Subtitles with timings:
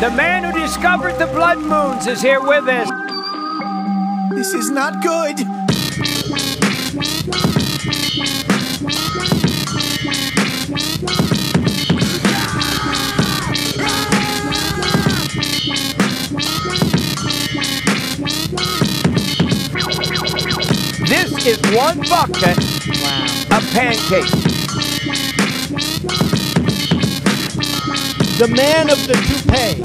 [0.00, 2.88] The man who discovered the blood moons is here with us.
[4.34, 5.36] This is not good.
[21.06, 22.56] This is one bucket
[23.52, 24.59] of pancakes.
[28.40, 29.84] The man of the toupee.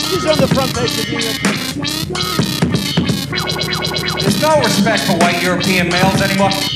[0.00, 1.42] He's on the front page of New York.
[4.22, 6.75] There's no respect for white European males anymore.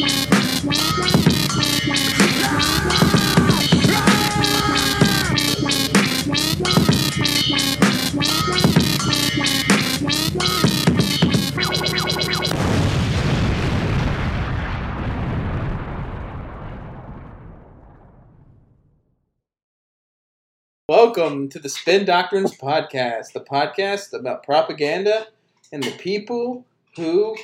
[21.10, 25.26] Welcome to the Spin Doctrines Podcast, the podcast about propaganda
[25.72, 27.36] and the people who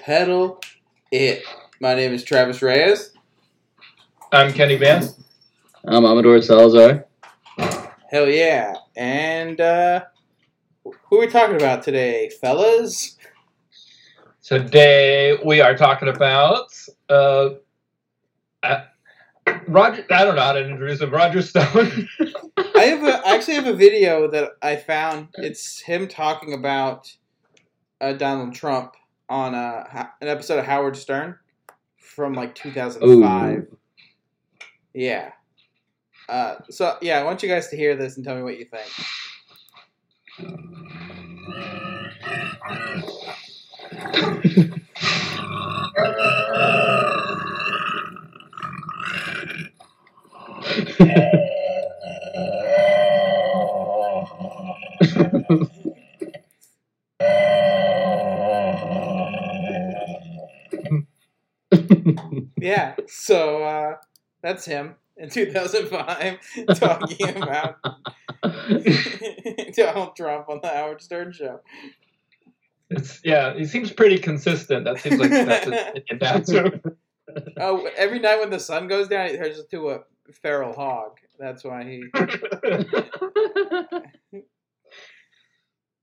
[0.00, 0.60] peddle
[1.12, 1.44] it.
[1.80, 3.12] My name is Travis Reyes.
[4.32, 5.16] I'm Kenny Vance.
[5.84, 7.06] I'm Amador Salazar.
[8.10, 8.74] Hell yeah.
[8.96, 10.06] And uh,
[10.82, 13.16] who are we talking about today, fellas?
[14.42, 16.66] Today we are talking about
[17.08, 17.50] uh,
[18.64, 18.80] uh,
[19.68, 20.04] Roger.
[20.10, 21.10] I don't know how to introduce him.
[21.10, 22.08] Roger Stone.
[22.56, 25.28] I have a, I actually have a video that I found.
[25.34, 27.14] It's him talking about
[28.00, 28.94] uh, Donald Trump
[29.28, 31.36] on a, an episode of Howard Stern
[31.98, 33.58] from like 2005.
[33.58, 33.78] Ooh.
[34.92, 35.32] Yeah.
[36.28, 38.66] Uh, so yeah, I want you guys to hear this and tell me what you
[38.66, 38.90] think.
[62.64, 62.94] Yeah.
[63.06, 63.96] So uh,
[64.42, 66.38] that's him in 2005
[66.78, 67.76] talking about
[69.76, 71.60] Donald Trump on the Howard Stern show.
[72.88, 74.84] It's, yeah, he seems pretty consistent.
[74.84, 76.18] That seems like that's his opinion.
[76.20, 76.52] That's
[77.58, 80.00] Oh, every night when the sun goes down, he turns into a
[80.32, 81.18] feral hog.
[81.38, 82.04] That's why he.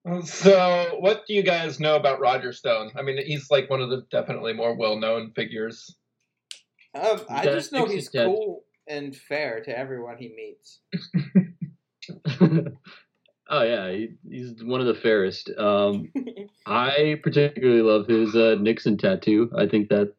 [0.24, 2.92] so, what do you guys know about Roger Stone?
[2.96, 5.96] I mean, he's like one of the definitely more well-known figures.
[6.94, 8.26] Um, I just know he's yeah.
[8.26, 10.80] cool and fair to everyone he meets.
[13.50, 15.50] oh yeah, he, he's one of the fairest.
[15.58, 16.12] Um,
[16.66, 19.50] I particularly love his uh, Nixon tattoo.
[19.58, 20.14] I think that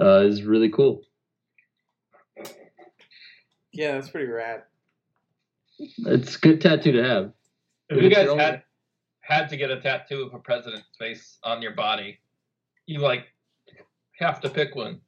[0.00, 1.02] uh, is really cool.
[3.72, 4.64] Yeah, that's pretty rad.
[5.78, 7.32] It's a good tattoo to have.
[7.88, 8.62] If you guys your had
[9.20, 12.18] had to get a tattoo of a president's face on your body,
[12.86, 13.26] you like
[14.18, 15.00] have to pick one.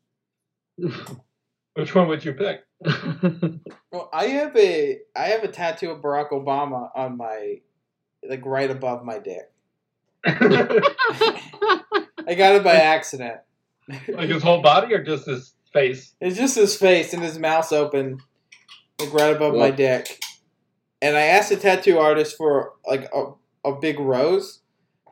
[1.75, 2.63] Which one would you pick?
[3.95, 7.61] Well, I have a I have a tattoo of Barack Obama on my
[8.29, 9.53] like right above my dick.
[10.27, 10.35] I
[12.37, 13.39] got it by accident.
[14.09, 16.13] like his whole body or just his face?
[16.21, 18.19] It's just his face and his mouth's open,
[19.01, 20.21] like right above my Well- dick.
[21.03, 23.33] And I asked the tattoo artist for like a,
[23.65, 24.61] a big rose,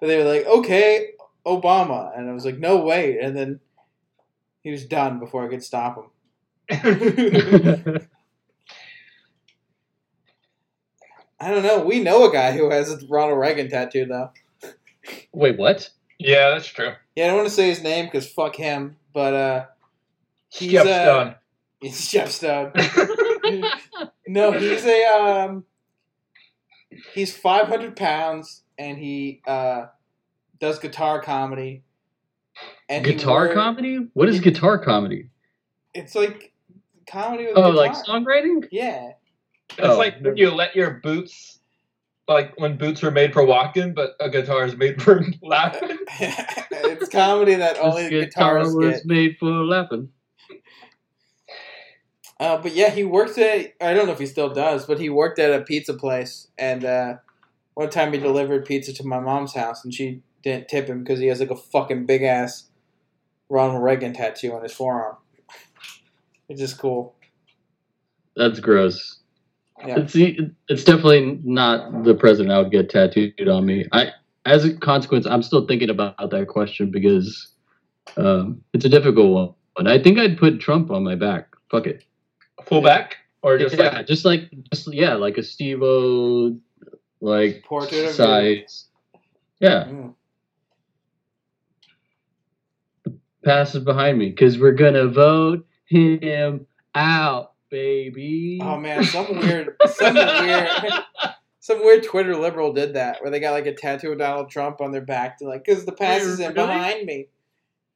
[0.00, 1.10] but they were like, "Okay,
[1.44, 3.60] Obama," and I was like, "No way!" And then
[4.62, 6.08] he was done before I could stop him.
[11.40, 11.84] I don't know.
[11.84, 14.30] We know a guy who has a Ronald Reagan tattoo though.
[15.32, 15.90] Wait, what?
[16.18, 16.92] yeah, that's true.
[17.16, 19.64] Yeah, I don't want to say his name because fuck him, but uh,
[20.48, 21.34] he's Jeff uh, Stone.
[21.80, 22.72] He's Jeff Stone.
[24.32, 25.64] No, he's a um.
[27.14, 29.86] He's five hundred pounds, and he uh,
[30.58, 31.82] does guitar comedy.
[32.88, 34.08] And guitar wore- comedy?
[34.14, 35.28] What is guitar comedy?
[35.94, 36.52] It's like
[37.06, 37.74] comedy with Oh, guitar.
[37.74, 38.66] like songwriting?
[38.70, 39.12] Yeah,
[39.70, 41.58] It's Oh, like when you let your boots,
[42.28, 45.98] like when boots were made for walking, but a guitar is made for laughing.
[46.20, 49.06] it's comedy that only this guitar guitarists was get.
[49.06, 50.08] made for laughing.
[52.42, 53.72] Uh, but yeah, he worked at.
[53.80, 56.84] I don't know if he still does, but he worked at a pizza place, and
[56.84, 57.14] uh,
[57.74, 61.20] one time he delivered pizza to my mom's house, and she didn't tip him because
[61.20, 62.64] he has like a fucking big ass
[63.48, 65.16] Ronald Reagan tattoo on his forearm.
[66.48, 67.14] It's just cool.
[68.36, 69.20] That's gross.
[69.86, 70.00] Yeah.
[70.00, 70.16] It's
[70.68, 73.86] it's definitely not the president I would get tattooed on me.
[73.92, 74.10] I
[74.44, 77.52] as a consequence, I'm still thinking about that question because
[78.16, 79.54] um, it's a difficult one.
[79.78, 81.46] And I think I'd put Trump on my back.
[81.70, 82.04] Fuck it.
[82.74, 86.56] Fullback or just yeah, like just like just yeah, like a Steve-O
[87.20, 88.86] like Portrait size.
[89.60, 90.14] Yeah, Mm.
[93.44, 98.58] passes behind me because we're gonna vote him out, baby.
[98.62, 100.68] Oh man, some weird, some weird,
[101.60, 104.80] some weird Twitter liberal did that where they got like a tattoo of Donald Trump
[104.80, 106.66] on their back to like, because the pass is in really?
[106.66, 107.28] behind me,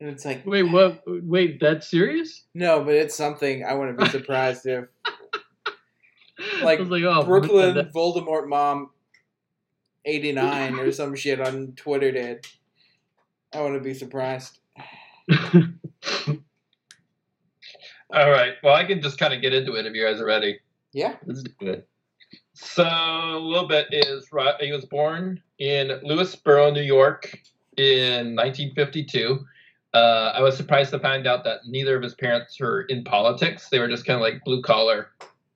[0.00, 1.02] and it's like, Wait, what?
[1.06, 2.44] Wait, that's serious?
[2.54, 4.87] no, but it's something I wouldn't be surprised if
[6.62, 8.90] Like, like, oh, Brooklyn Voldemort mom,
[10.04, 12.46] eighty nine or some shit on Twitter did.
[13.52, 14.58] I wouldn't be surprised.
[18.10, 18.54] All right.
[18.62, 20.60] Well, I can just kind of get into it if you guys are ready.
[20.93, 21.88] Yeah, Let's do it.
[22.54, 24.28] So a little bit is
[24.60, 27.38] he was born in Lewisboro, New York,
[27.76, 29.44] in 1952.
[29.96, 33.70] Uh, I was surprised to find out that neither of his parents were in politics.
[33.70, 35.08] They were just kind of like blue collar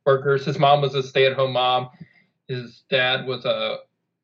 [0.07, 0.47] workers.
[0.47, 1.91] His mom was a stay at home mom.
[2.49, 3.77] His dad was a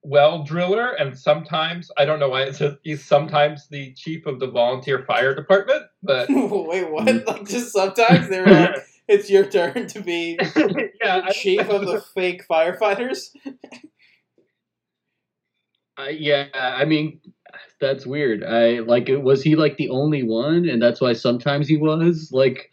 [0.02, 4.40] well driller, and sometimes I don't know why it says he's sometimes the chief of
[4.40, 7.26] the volunteer fire department, but wait, what?
[7.26, 8.76] Like just sometimes they're like,
[9.08, 10.38] it's your turn to be
[11.02, 13.32] yeah, I- chief of the fake firefighters.
[15.98, 17.20] Uh, yeah, I mean,
[17.80, 18.44] that's weird.
[18.44, 19.08] I like.
[19.08, 22.70] it- Was he like the only one, and that's why sometimes he was like,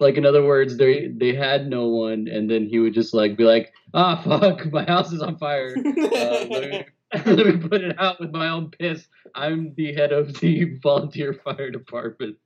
[0.00, 3.36] like in other words, they they had no one, and then he would just like
[3.36, 5.82] be like, ah, fuck, my house is on fire.
[6.14, 6.84] Uh, let, me,
[7.26, 9.06] let me put it out with my own piss.
[9.34, 12.36] I'm the head of the volunteer fire department.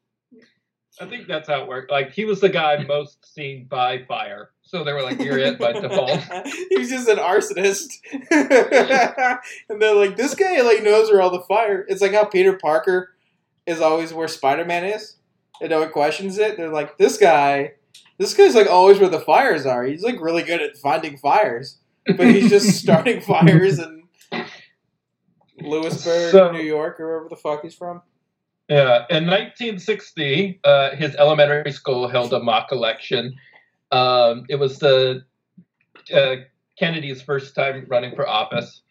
[1.01, 1.91] I think that's how it worked.
[1.91, 5.59] Like he was the guy most seen by fire, so they were like, "You're it"
[5.59, 6.11] by default.
[6.71, 7.89] he was just an arsonist,
[9.69, 12.57] and they're like, "This guy like knows where all the fire." It's like how Peter
[12.57, 13.11] Parker
[13.67, 15.17] is always where Spider Man is,
[15.61, 16.57] and no one questions it.
[16.57, 17.75] They're like, "This guy,
[18.19, 19.85] this guy's like always where the fires are.
[19.85, 24.05] He's like really good at finding fires, but he's just starting fires in
[25.61, 28.03] Lewisburg, So- New York, or wherever the fuck he's from."
[28.69, 33.37] Yeah, in 1960, uh, his elementary school held a mock election.
[33.93, 35.25] Um, it was the
[36.13, 36.37] uh,
[36.77, 38.83] Kennedy's first time running for office,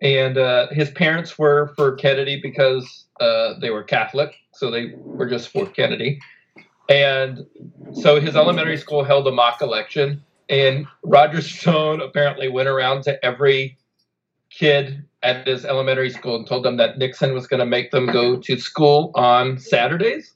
[0.00, 5.28] and uh, his parents were for Kennedy because uh, they were Catholic, so they were
[5.28, 6.18] just for Kennedy.
[6.88, 7.46] And
[7.92, 13.22] so his elementary school held a mock election, and Roger Stone apparently went around to
[13.22, 13.76] every
[14.48, 18.06] kid at this elementary school and told them that Nixon was going to make them
[18.06, 20.34] go to school on Saturdays.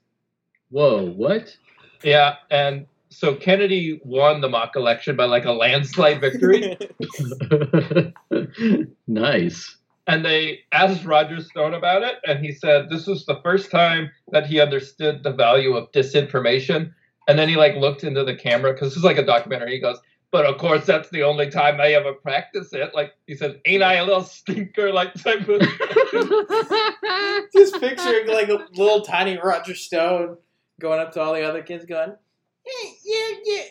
[0.70, 1.56] Whoa, what?
[2.02, 6.76] Yeah, and so Kennedy won the mock election by like a landslide victory.
[9.06, 9.76] nice.
[10.06, 14.10] and they asked Roger Stone about it, and he said this was the first time
[14.32, 16.92] that he understood the value of disinformation.
[17.26, 19.72] And then he like looked into the camera because this is like a documentary.
[19.72, 19.98] He goes,
[20.34, 23.84] "But of course, that's the only time I ever practice it." Like he said, "Ain't
[23.84, 25.60] I a little stinker?" Like type of.
[27.52, 30.38] Just picturing like a little tiny Roger Stone
[30.80, 32.16] going up to all the other kids, going,
[32.64, 33.62] "Hey, yeah, yeah,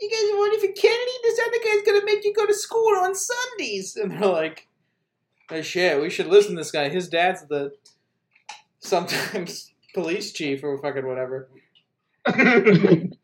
[0.00, 1.12] you guys voted for Kennedy?
[1.24, 4.68] This other guy's gonna make you go to school on Sundays." And they're like,
[5.50, 6.88] "Oh shit, we should listen to this guy.
[6.88, 7.72] His dad's the
[8.78, 11.48] sometimes police chief or fucking whatever."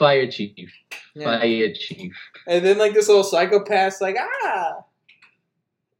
[0.00, 0.72] Fire chief.
[1.14, 1.38] Yeah.
[1.38, 2.14] Fire chief.
[2.46, 4.78] And then like this little psychopath's like, "Ah,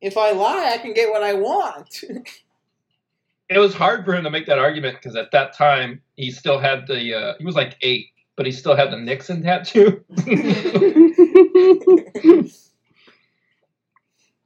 [0.00, 2.02] if I lie, I can get what I want."
[3.50, 6.58] it was hard for him to make that argument because at that time he still
[6.58, 10.02] had the uh, he was like eight, but he still had the Nixon tattoo.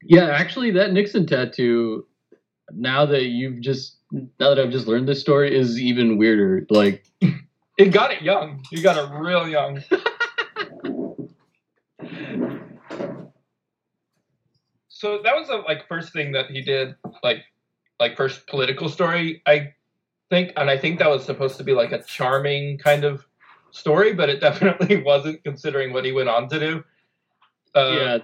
[0.02, 2.08] yeah, actually, that Nixon tattoo.
[2.73, 6.66] Now that you've just now that I've just learned this story is even weirder.
[6.70, 7.04] Like,
[7.76, 8.62] he got it young.
[8.70, 9.82] You got it real young.
[14.88, 17.44] so that was the like first thing that he did, like
[18.00, 19.74] like first political story, I
[20.30, 23.26] think, and I think that was supposed to be like a charming kind of
[23.70, 26.84] story, but it definitely wasn't considering what he went on to do.
[27.74, 28.18] Uh, yeah,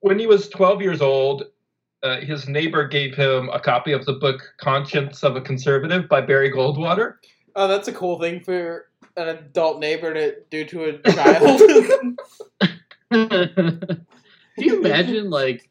[0.00, 1.44] when he was 12 years old,
[2.02, 6.20] uh, his neighbor gave him a copy of the book Conscience of a Conservative by
[6.20, 7.14] Barry Goldwater.
[7.56, 8.86] Oh, that's a cool thing for
[9.16, 11.60] an adult neighbor to do to a child.
[13.10, 13.96] Can
[14.56, 15.68] you imagine, like,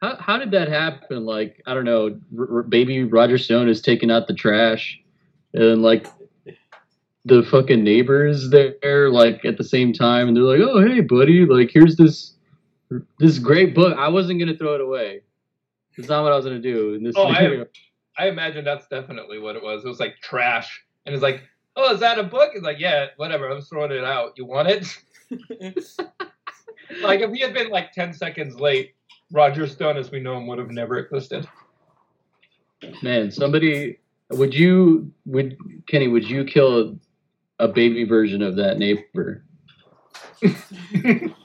[0.00, 1.24] how, how did that happen?
[1.24, 4.98] Like, I don't know, r- r- baby Roger Stone is taking out the trash,
[5.54, 6.06] and like,
[7.24, 11.44] the fucking neighbors there, like, at the same time, and they're like, "Oh, hey, buddy,
[11.44, 12.34] like, here's this
[13.18, 13.96] this great book.
[13.98, 15.20] I wasn't gonna throw it away.
[15.98, 17.64] It's not what I was gonna do." In this Oh, I-
[18.20, 19.84] I imagine that's definitely what it was.
[19.84, 20.82] It was like trash.
[21.08, 21.42] And it's like,
[21.74, 22.50] oh, is that a book?
[22.54, 23.48] It's like, yeah, whatever.
[23.48, 24.34] I'm throwing it out.
[24.36, 24.86] You want it?
[27.00, 28.94] like, if he had been like 10 seconds late,
[29.32, 31.48] Roger Stone, as we know him, would have never existed.
[33.02, 36.08] Man, somebody would you would Kenny?
[36.08, 36.98] Would you kill
[37.58, 39.42] a baby version of that neighbor?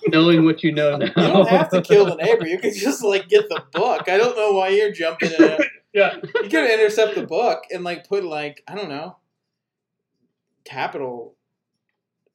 [0.08, 2.46] Knowing what you know now, You don't have to kill the neighbor.
[2.46, 4.10] You can just like get the book.
[4.10, 5.60] I don't know why you're jumping in.
[5.94, 6.16] Yeah.
[6.24, 9.16] You could intercept the book and like put like I don't know,
[10.66, 11.36] capital,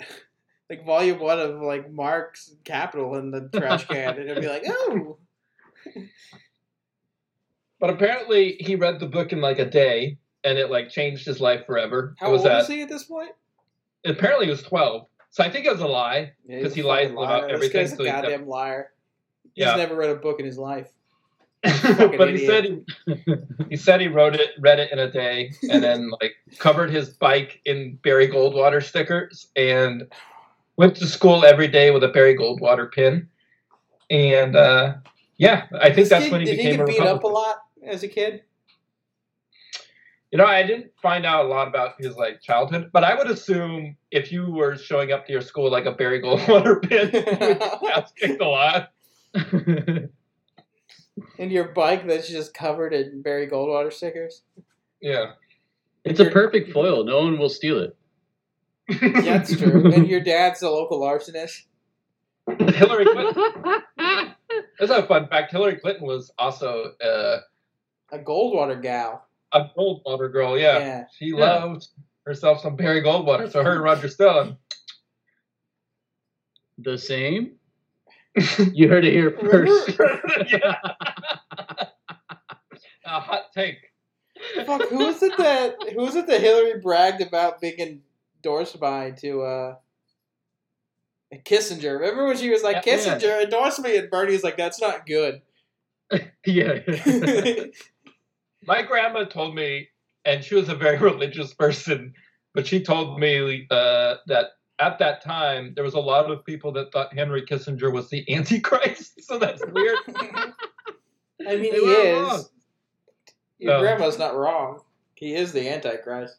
[0.70, 4.64] like volume one of like Marx's Capital in the trash can, and it'd be like,
[4.66, 5.18] oh,
[7.80, 11.40] But apparently, he read the book in like a day, and it like changed his
[11.40, 12.14] life forever.
[12.18, 13.30] how was old at, is he at this point?
[14.04, 15.06] Apparently, he was twelve.
[15.30, 16.32] So I think it was a lie.
[16.46, 18.92] Because he's he lies about everything, This guy's so a goddamn liar.
[19.54, 19.76] He's Yeah.
[19.76, 20.90] never read a book in his life.
[21.62, 22.64] But he said
[23.06, 23.34] he,
[23.70, 27.10] he said he wrote it, read it in a day, and then like covered his
[27.10, 30.06] bike in Barry Goldwater stickers, and
[30.76, 33.28] went to school every day with a Barry Goldwater pin.
[34.10, 34.94] And uh,
[35.36, 37.24] yeah, I think This that's kid- when he did became he a get beat up
[37.24, 38.42] a lot as a kid?
[40.30, 43.28] You know, I didn't find out a lot about his like childhood, but I would
[43.30, 47.20] assume if you were showing up to your school like a Barry Goldwater pin, you
[47.20, 48.90] would get kicked a lot.
[51.38, 54.42] And your bike that's just covered in Barry Goldwater stickers.
[55.00, 55.32] Yeah,
[56.04, 57.04] it's a perfect foil.
[57.04, 57.96] No one will steal it.
[58.88, 59.92] Yeah, that's true.
[59.92, 61.62] and your dad's a local arsonist.
[62.58, 63.54] Hillary Clinton.
[64.78, 65.52] That's a fun fact.
[65.52, 67.40] Hillary Clinton was also uh,
[68.12, 69.26] A Goldwater gal.
[69.52, 70.58] a Goldwater girl.
[70.58, 71.04] Yeah, Yeah.
[71.14, 71.62] she Yeah.
[71.64, 71.88] loved
[72.24, 73.50] herself some Barry Goldwater.
[73.52, 74.56] So her and Roger Stone.
[76.78, 77.57] The same.
[78.74, 79.98] You heard it here first.
[80.50, 80.76] yeah.
[83.04, 83.78] a hot take.
[84.66, 88.00] Fuck, who was it that who was it that Hillary bragged about being
[88.38, 89.74] endorsed by to uh
[91.44, 91.98] Kissinger?
[91.98, 92.96] Remember when she was like, Yeah.
[92.96, 95.42] Kissinger endorsed me and Bernie's like, That's not good.
[96.46, 96.78] yeah.
[98.64, 99.88] My grandma told me,
[100.24, 102.14] and she was a very religious person,
[102.54, 104.46] but she told me uh, that
[104.80, 108.24] at that time there was a lot of people that thought Henry Kissinger was the
[108.32, 109.12] Antichrist.
[109.28, 109.98] So that's weird.
[111.46, 112.28] I mean They he is.
[112.28, 112.44] wrong.
[113.58, 113.80] Your No.
[113.80, 114.80] grandma's not wrong.
[115.16, 116.36] He is the Antichrist.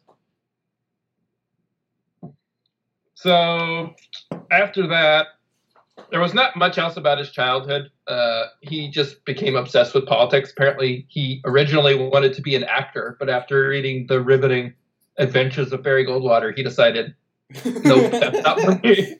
[3.14, 3.94] So
[4.50, 5.26] after that,
[6.10, 7.90] there was not much else about his childhood.
[8.06, 10.50] Uh, he just became obsessed with politics.
[10.50, 14.72] Apparently, he originally wanted to be an actor, but after reading the riveting
[15.18, 17.14] adventures of Barry Goldwater, he decided,
[17.64, 19.16] nope, that's for me.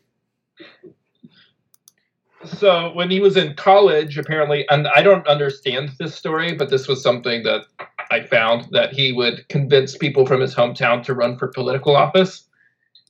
[2.44, 6.88] So when he was in college, apparently, and I don't understand this story, but this
[6.88, 7.62] was something that
[8.10, 12.48] I found that he would convince people from his hometown to run for political office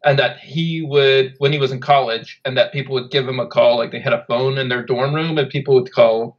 [0.05, 3.41] and that he would when he was in college and that people would give him
[3.41, 6.39] a call like they had a phone in their dorm room and people would call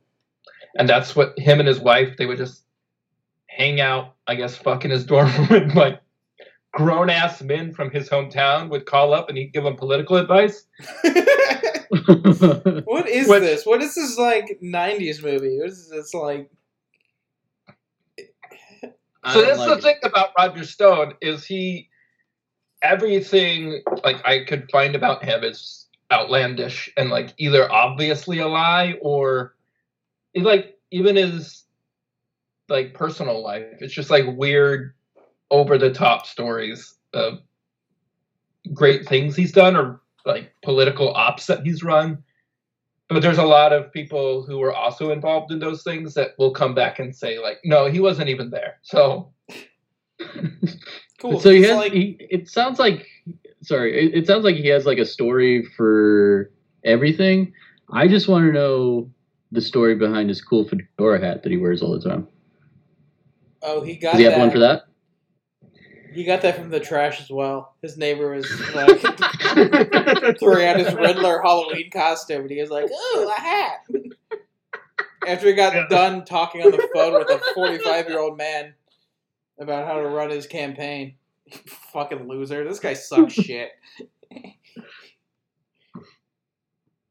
[0.78, 2.64] and that's what him and his wife they would just
[3.48, 6.02] hang out i guess fuck in his dorm room like
[6.74, 10.66] grown ass men from his hometown would call up and he'd give them political advice
[12.86, 13.66] what is What- this?
[13.66, 15.58] What is this like '90s movie?
[15.60, 16.50] What is this like?
[18.08, 19.82] So don't that's like the it.
[19.84, 21.90] thing about roger stone is he
[22.82, 28.96] everything like i could find about him is outlandish and like either obviously a lie
[29.02, 29.56] or
[30.34, 31.66] it, like even his
[32.68, 34.96] like personal life it's just like weird
[35.52, 37.40] over the top stories of
[38.74, 42.22] great things he's done or like political ops that he's run
[43.10, 46.52] but there's a lot of people who were also involved in those things that will
[46.52, 49.32] come back and say like no he wasn't even there so
[51.22, 51.40] Cool.
[51.40, 51.78] So he has.
[51.78, 53.06] like he, it sounds like.
[53.62, 56.52] Sorry, it, it sounds like he has like a story for
[56.84, 57.54] everything.
[57.94, 59.12] I just want to know
[59.52, 62.28] the story behind his cool fedora hat that he wears all the time.
[63.62, 64.40] oh, he got Does he have that.
[64.40, 64.86] one for that?
[66.12, 67.76] He got that from the trash as well.
[67.82, 69.00] His neighbor was like
[70.40, 73.88] throwing out his Riddler Halloween costume, and he was like, "Oh, a hat."
[75.26, 75.86] After he got Yeah.
[75.90, 78.74] done talking on the phone with a 45 year old man
[79.60, 81.16] about how to run his campaign,
[81.94, 82.68] fucking loser.
[82.68, 83.70] This guy sucks shit.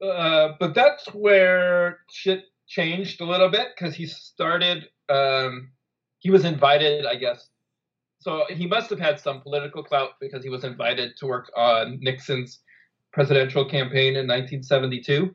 [0.02, 4.88] Uh, but that's where shit changed a little bit because he started.
[5.09, 5.71] Um,
[6.19, 7.49] he was invited, I guess.
[8.21, 11.99] So he must have had some political clout because he was invited to work on
[12.00, 12.61] Nixon's
[13.12, 15.35] presidential campaign in 1972,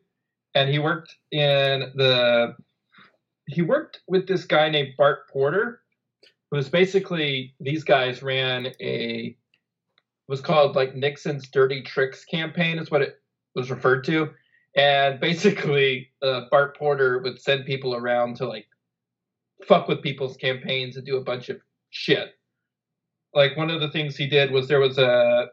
[0.53, 2.55] and he worked in the.
[3.47, 5.81] He worked with this guy named Bart Porter,
[6.49, 9.35] who was basically these guys ran a.
[10.27, 13.21] Was called like Nixon's Dirty Tricks campaign, is what it
[13.55, 14.31] was referred to
[14.75, 18.67] and basically uh, Bart Porter would send people around to like
[19.65, 21.57] fuck with people's campaigns and do a bunch of
[21.89, 22.33] shit.
[23.35, 25.49] Like one of the things he did was there was a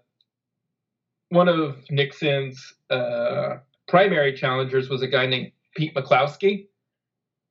[1.31, 3.57] one of Nixon's uh,
[3.89, 6.69] primary challengers was a guy named Pete McCloskey.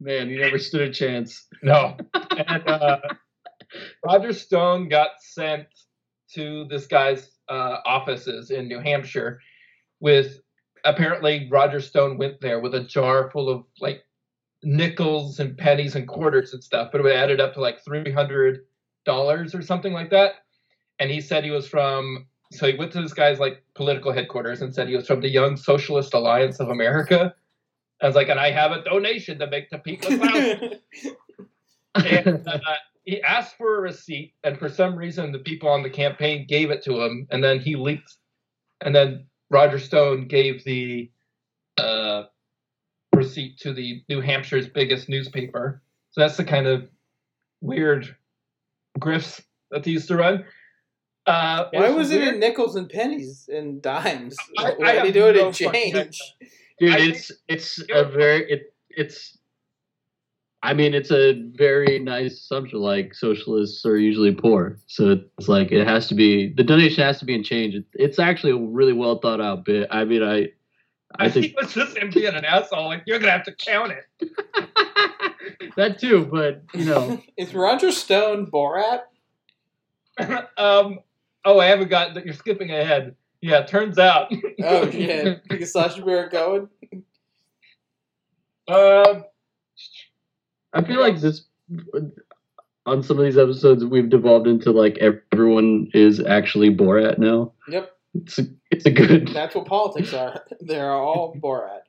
[0.00, 1.46] Man, you never stood a chance.
[1.62, 1.96] No.
[2.14, 2.98] and uh,
[4.04, 5.66] Roger Stone got sent
[6.34, 9.40] to this guy's uh, offices in New Hampshire
[10.00, 10.40] with
[10.84, 14.02] apparently Roger Stone went there with a jar full of like
[14.62, 18.60] nickels and pennies and quarters and stuff, but it added up to like three hundred
[19.08, 20.34] dollars or something like that.
[21.00, 24.62] And he said he was from so he went to this guy's like political headquarters
[24.62, 27.34] and said he was from the Young Socialist Alliance of America.
[28.00, 30.78] I was like, and I have a donation to make to Pete McCloud.
[31.94, 32.58] and uh,
[33.04, 36.70] he asked for a receipt, and for some reason, the people on the campaign gave
[36.70, 38.16] it to him, and then he leaked,
[38.80, 41.10] and then Roger Stone gave the
[41.76, 42.24] uh,
[43.14, 45.82] receipt to the New Hampshire's biggest newspaper.
[46.10, 46.88] So that's the kind of
[47.60, 48.14] weird
[48.98, 49.40] grifts
[49.70, 50.44] that they used to run.
[51.26, 52.34] Uh, Why it's was it weird.
[52.34, 54.36] in nickels and pennies and dimes?
[54.58, 55.94] I- I Why did he do it no in change?
[55.94, 56.10] idea.
[56.80, 59.36] Dude, I it's it's a very it it's
[60.62, 62.78] I mean it's a very nice assumption.
[62.78, 67.18] Like socialists are usually poor, so it's like it has to be the donation has
[67.18, 67.74] to be in change.
[67.74, 69.88] It, it's actually a really well thought out bit.
[69.90, 70.36] I mean, I
[71.18, 72.86] I I think think it was just him being an asshole.
[72.86, 74.30] Like you're gonna have to count it.
[75.78, 79.02] that too, but you know, Is Roger Stone Borat?
[80.58, 80.98] um.
[81.44, 82.24] Oh, I haven't got that.
[82.26, 83.14] You're skipping ahead.
[83.40, 84.30] Yeah, turns out.
[84.62, 85.40] Oh shit!
[85.50, 86.68] Is Sacha Baron Cohen?
[88.68, 89.24] Um.
[90.74, 91.46] I feel like this
[92.84, 97.52] on some of these episodes we've devolved into like everyone is actually Borat now.
[97.68, 99.28] Yep, It's a, it's a good.
[99.28, 100.44] that's what politics are.
[100.60, 101.82] They're all Borat.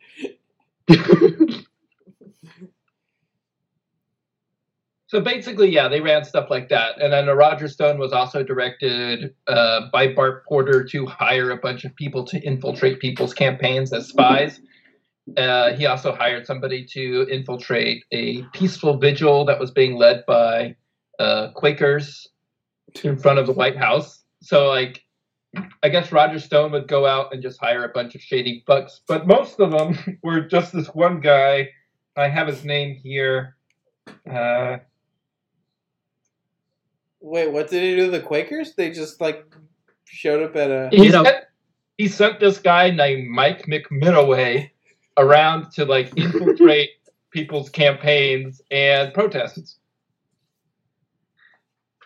[5.10, 7.02] So basically, yeah, they ran stuff like that.
[7.02, 11.84] And then Roger Stone was also directed uh, by Bart Porter to hire a bunch
[11.84, 14.62] of people to infiltrate people's campaigns as spies.
[15.36, 20.76] Uh, he also hired somebody to infiltrate a peaceful vigil that was being led by
[21.18, 22.28] uh, Quakers
[23.04, 24.24] in front of the White House.
[24.44, 25.02] So, like,
[25.82, 29.00] I guess Roger Stone would go out and just hire a bunch of shady fucks,
[29.08, 31.70] but most of them were just this one guy.
[32.16, 33.56] I have his name here.
[34.32, 34.78] Uh,
[37.22, 38.76] Wait, what did he do to the Quakers?
[38.76, 39.46] They just like
[40.06, 40.90] showed up at a.
[40.92, 41.44] he, You know- sent,
[41.98, 44.70] he sent this guy named Mike McMinoway
[45.18, 46.90] around to like infiltrate
[47.32, 49.78] people's campaigns and protests.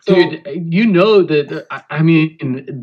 [0.01, 2.37] So, Dude, you know that I- I mean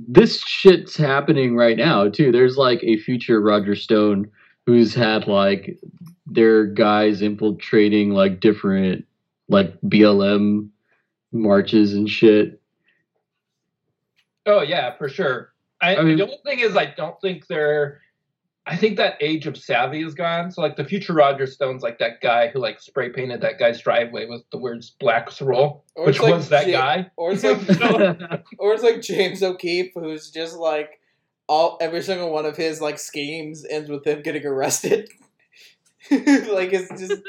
[0.09, 2.33] this shit's happening right now too.
[2.33, 4.31] There's like a future Roger Stone
[4.67, 5.79] who's had like
[6.27, 9.05] their guys infiltrating like different
[9.49, 10.69] like BLM
[11.33, 12.61] marches and shit.
[14.47, 15.53] Oh yeah, for sure.
[15.81, 18.01] I, I mean- the only thing is, I don't think they're.
[18.67, 20.51] I think that age of savvy is gone.
[20.53, 23.81] So like the future Roger Stone's like that guy who like spray painted that guy's
[23.81, 27.11] driveway with the words "Black's Roll," which like was that Ja- guy.
[27.17, 27.59] or it's like,
[28.59, 31.01] or it's like James O'Keefe, who's just like
[31.49, 35.09] all every single one of his like schemes ends with him getting arrested.
[36.11, 37.23] like it's just.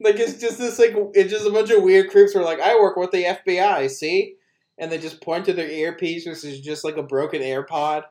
[0.00, 2.60] Like it's just this like it's just a bunch of weird creeps who are like
[2.60, 4.36] I work with the FBI, see,
[4.78, 8.04] and they just point to their earpiece, which is just like a broken AirPod,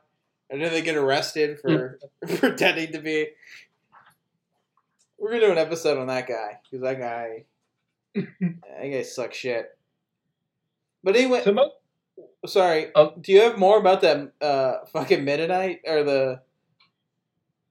[0.50, 1.98] and then they get arrested for
[2.36, 3.28] pretending to be.
[5.18, 7.44] We're gonna do an episode on that guy because that guy,
[8.14, 9.66] that guy sucks shit.
[11.02, 11.42] But anyway,
[12.46, 12.90] sorry.
[12.94, 13.14] Oh.
[13.18, 16.40] Do you have more about that uh, fucking Mennonite or the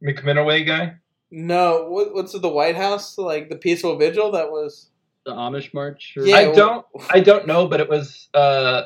[0.04, 0.96] McMinoway guy.
[1.32, 1.88] No?
[1.90, 4.90] What, what's it, the White House like the peaceful vigil that was?
[5.28, 6.16] the Amish march.
[6.18, 6.38] Or, Yeah.
[6.38, 6.86] I don't.
[7.12, 8.30] I don't know, but it was.
[8.34, 8.84] Uh,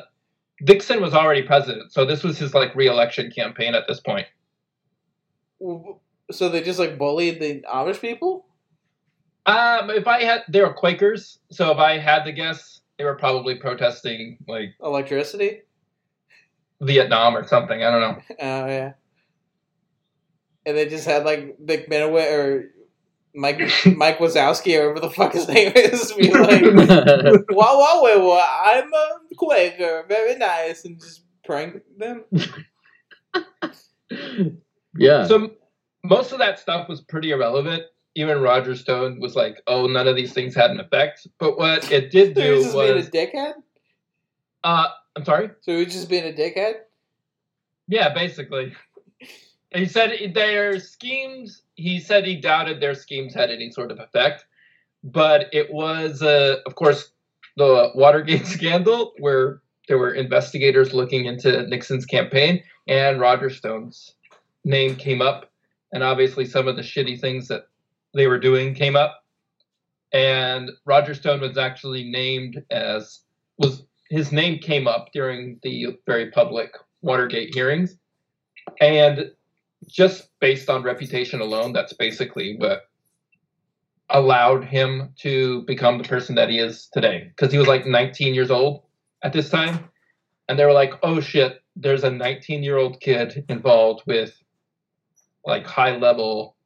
[0.60, 4.26] Nixon was already president, so this was his like re-election campaign at this point.
[6.30, 8.46] So they just like bullied the Amish people.
[9.46, 13.16] Um, if I had, they were Quakers, so if I had to guess, they were
[13.16, 15.62] probably protesting like Electricity.
[16.80, 17.82] Vietnam or something.
[17.82, 18.22] I don't know.
[18.40, 18.92] Oh yeah.
[20.64, 22.70] And they just had like Mick Minoway or
[23.34, 23.58] Mike
[23.96, 26.62] Mike Wazowski or whatever the fuck his name is be like,
[27.50, 32.24] wow, wow, wait, well, I'm a Quaker, very nice, and just prank them.
[34.96, 35.26] yeah.
[35.26, 35.52] So
[36.04, 37.84] most of that stuff was pretty irrelevant.
[38.14, 41.90] Even Roger Stone was like, "Oh, none of these things had an effect." But what
[41.90, 43.52] it did So he do was just being a was, dickhead.
[44.64, 45.50] uh, I'm sorry.
[45.62, 46.74] So he was just being a dickhead.
[47.88, 48.74] Yeah, basically.
[49.74, 51.62] He said their schemes.
[51.74, 54.44] He said he doubted their schemes had any sort of effect,
[55.02, 57.12] but it was, uh, of course,
[57.56, 64.14] the Watergate scandal where there were investigators looking into Nixon's campaign, and Roger Stone's
[64.64, 65.50] name came up,
[65.92, 67.68] and obviously some of the shitty things that
[68.14, 69.24] they were doing came up,
[70.12, 73.20] and Roger Stone was actually named as
[73.58, 77.96] was his name came up during the very public Watergate hearings,
[78.80, 79.32] and
[79.86, 82.88] just based on reputation alone, that's basically what
[84.10, 87.28] allowed him to become the person that he is today.
[87.28, 88.82] Because he was like 19 years old
[89.22, 89.88] at this time,
[90.48, 94.34] and they were like, "Oh shit, there's a 19 year old kid involved with
[95.44, 96.56] like high level,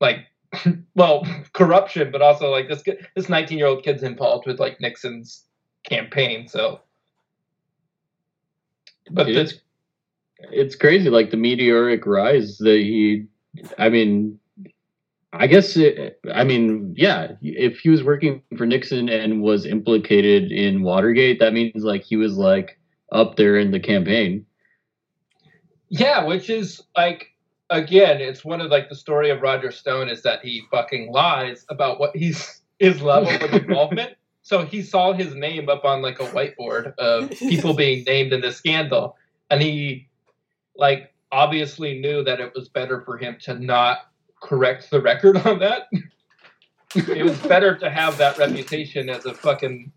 [0.00, 0.26] like."
[0.94, 4.80] well, corruption, but also like this kid, this 19 year old kid's involved with like
[4.80, 5.44] Nixon's
[5.88, 6.48] campaign.
[6.48, 6.80] So,
[9.10, 9.60] but It's this,
[10.38, 13.26] it's crazy, like the meteoric rise that he.
[13.78, 14.38] I mean,
[15.32, 15.76] I guess.
[15.76, 17.32] It, I mean, yeah.
[17.42, 22.16] If he was working for Nixon and was implicated in Watergate, that means like he
[22.16, 22.78] was like
[23.12, 24.44] up there in the campaign.
[25.88, 27.32] yeah, which is like
[27.70, 31.64] again, it's one of like the story of Roger Stone is that he fucking lies
[31.68, 34.14] about what he's his level of involvement.
[34.42, 38.42] So he saw his name up on like a whiteboard of people being named in
[38.42, 39.16] the scandal,
[39.50, 40.08] and he
[40.78, 44.10] like obviously knew that it was better for him to not
[44.42, 45.88] correct the record on that.
[46.94, 49.92] it was better to have that reputation as a fucking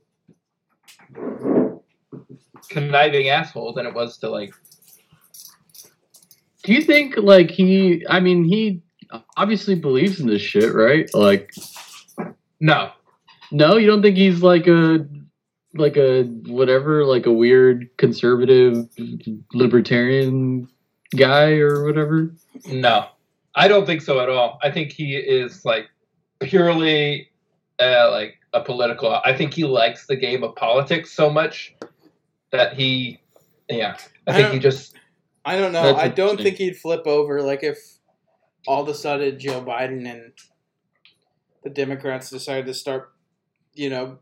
[2.69, 4.53] conniving asshole than it was to like
[6.63, 8.05] Do you think like he?
[8.09, 8.81] I mean, he
[9.37, 11.09] obviously believes in this shit, right?
[11.13, 11.51] Like,
[12.59, 12.91] no
[13.51, 15.05] no, you don't think he's like a
[15.73, 18.87] like a whatever, like a weird conservative
[19.53, 20.67] libertarian
[21.15, 22.33] guy or whatever?
[22.67, 23.07] No,
[23.55, 24.59] I don't think so at all.
[24.63, 25.89] I think he is like
[26.39, 27.29] purely
[27.79, 29.19] uh, like a political.
[29.23, 31.75] I think he likes the game of politics so much
[32.51, 33.19] that he,
[33.69, 34.95] yeah, I I think he just
[35.45, 35.95] I don't know.
[35.95, 37.41] I don't think he'd flip over.
[37.41, 37.77] Like if
[38.67, 40.33] all of a sudden Joe Biden and
[41.63, 43.13] the Democrats decided to start,
[43.73, 44.19] you know,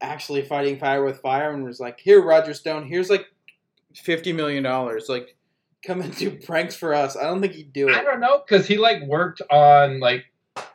[0.00, 3.26] actually fighting fire with fire and was like, "Here, Roger Stone, here's like
[3.94, 5.08] fifty million dollars.
[5.08, 5.36] Like,
[5.84, 7.96] come and do pranks for us." I don't think he'd do it.
[7.96, 10.24] I don't know because he like worked on like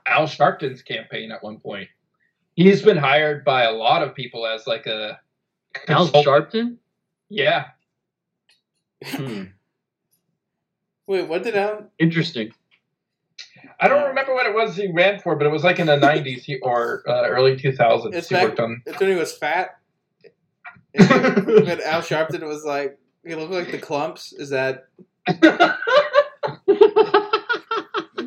[0.05, 1.89] Al Sharpton's campaign at one point.
[2.55, 5.19] He's been hired by a lot of people as like a
[5.87, 6.77] Al Sharpton?
[7.29, 7.67] Yeah,
[9.03, 9.43] Hmm.
[11.07, 11.89] Wait, what did Al?
[11.99, 12.53] Interesting.
[13.79, 15.97] I don't remember what it was he ran for, but it was like in the
[15.99, 18.13] '90s he, or uh, early 2000s.
[18.13, 18.81] It's he back- worked on.
[18.85, 19.77] It's when he was fat.
[20.93, 21.07] but
[21.83, 24.33] Al Sharpton was like, he looked like the Klumps.
[24.37, 24.87] Is that
[25.25, 25.47] what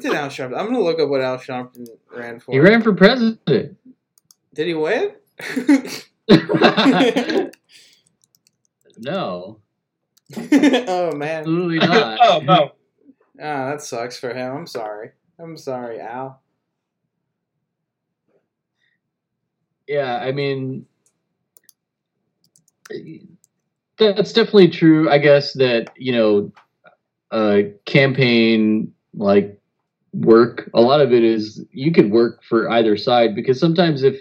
[0.00, 0.58] did Al Sharpton?
[0.58, 2.52] I'm gonna look up what Al Sharpton ran for.
[2.52, 3.40] he ran for president.
[3.46, 5.12] Did he win?
[8.98, 9.58] no,
[10.36, 12.18] oh man, absolutely not.
[12.22, 12.72] oh no!
[13.42, 14.56] ah, that sucks for him.
[14.56, 15.10] I'm sorry.
[15.38, 16.42] I'm sorry, Al.
[19.88, 20.86] Yeah, I mean,
[23.98, 25.10] that's definitely true.
[25.10, 26.52] I guess that you know,
[27.32, 29.60] uh, campaign like
[30.14, 30.70] work.
[30.74, 34.20] A lot of it is you could work for either side because sometimes if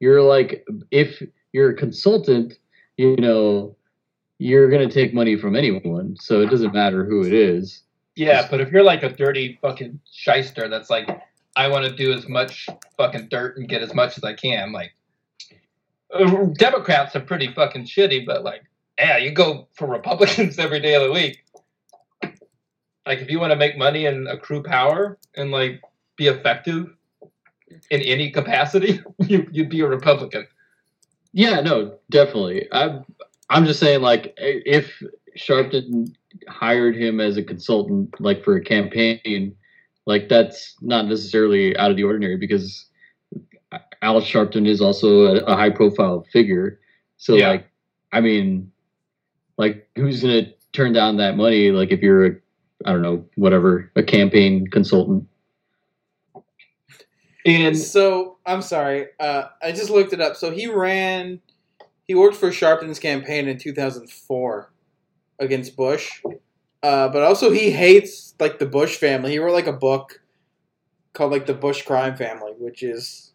[0.00, 1.22] you're like if
[1.52, 2.54] you're a consultant,
[2.98, 3.76] you know,
[4.38, 7.83] you're gonna take money from anyone, so it doesn't matter who it is.
[8.16, 11.08] Yeah, but if you're like a dirty fucking shyster that's like,
[11.56, 14.72] I want to do as much fucking dirt and get as much as I can,
[14.72, 14.92] like,
[16.12, 18.62] uh, Democrats are pretty fucking shitty, but like,
[18.98, 21.44] yeah, you go for Republicans every day of the week.
[23.06, 25.82] Like, if you want to make money and accrue power and like
[26.16, 26.86] be effective
[27.90, 30.46] in any capacity, you, you'd be a Republican.
[31.32, 32.68] Yeah, no, definitely.
[32.70, 33.04] I'm
[33.50, 35.02] I'm just saying like if
[35.36, 36.14] Sharpton
[36.48, 39.54] hired him as a consultant like for a campaign,
[40.06, 42.86] like that's not necessarily out of the ordinary because
[44.02, 46.80] Al Sharpton is also a, a high profile figure.
[47.16, 47.48] So Yeah.
[47.50, 47.68] like
[48.12, 48.70] I mean
[49.58, 52.30] like who's going to turn down that money like if you're a
[52.84, 55.26] I don't know, whatever, a campaign consultant.
[57.46, 59.08] And So I'm sorry.
[59.18, 60.36] Uh, I just looked it up.
[60.36, 61.40] So he ran.
[62.06, 64.70] He worked for Sharpton's campaign in 2004
[65.38, 66.22] against Bush,
[66.82, 69.32] uh, but also he hates like the Bush family.
[69.32, 70.20] He wrote like a book
[71.12, 73.30] called like the Bush crime family, which is.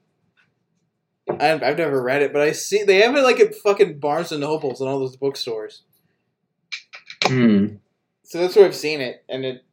[1.29, 4.31] I've, I've never read it, but I see they have it like at fucking Barnes
[4.31, 5.83] and Nobles and all those bookstores.
[7.23, 7.75] Hmm.
[8.23, 9.63] So that's where I've seen it, and it,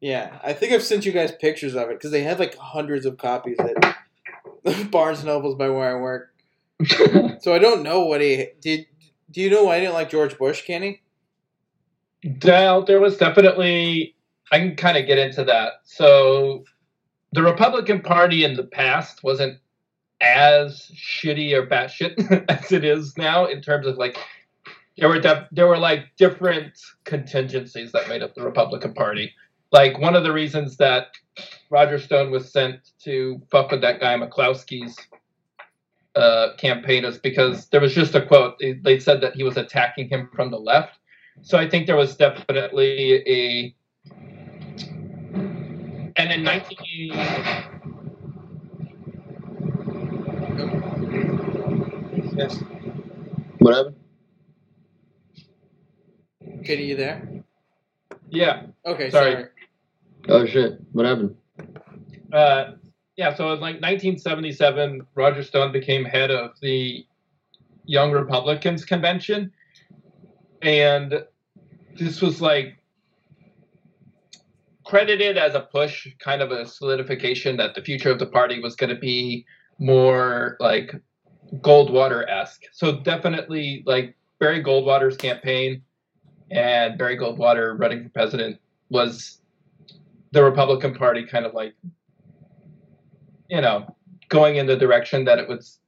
[0.00, 3.06] yeah, I think I've sent you guys pictures of it because they had like hundreds
[3.06, 3.96] of copies at
[4.90, 6.34] Barnes and Nobles by where I work.
[7.40, 8.86] So I don't know what he did.
[9.30, 11.02] Do you know why I didn't like George Bush, Kenny?
[12.44, 14.14] Well, there was definitely.
[14.52, 15.72] I can kind of get into that.
[15.84, 16.64] So,
[17.32, 19.58] the Republican Party in the past wasn't
[20.20, 24.16] as shitty or batshit as it is now in terms of like
[24.96, 29.32] there were def- there were like different contingencies that made up the Republican Party.
[29.72, 31.08] Like one of the reasons that
[31.70, 34.96] Roger Stone was sent to fuck with that guy McCloskey's
[36.14, 38.60] uh, campaign is because there was just a quote.
[38.60, 40.98] They said that he was attacking him from the left.
[41.42, 43.74] So I think there was definitely a.
[46.16, 46.76] And in 19.
[52.36, 52.62] Yes.
[53.58, 53.96] What happened?
[56.64, 57.28] Kenny, you there?
[58.30, 58.66] Yeah.
[58.86, 59.32] Okay, Sorry.
[59.32, 59.44] sorry.
[60.28, 60.80] Oh shit!
[60.92, 61.36] What happened?
[62.32, 62.72] Uh,
[63.16, 67.06] yeah, so in like 1977, Roger Stone became head of the
[67.84, 69.52] Young Republicans Convention.
[70.64, 71.24] And
[71.96, 72.78] this was like
[74.84, 78.74] credited as a push, kind of a solidification that the future of the party was
[78.74, 79.46] going to be
[79.78, 80.94] more like
[81.56, 82.62] Goldwater esque.
[82.72, 85.82] So definitely like Barry Goldwater's campaign
[86.50, 89.40] and Barry Goldwater running for president was
[90.32, 91.74] the Republican Party kind of like
[93.48, 93.94] you know,
[94.28, 95.78] going in the direction that it was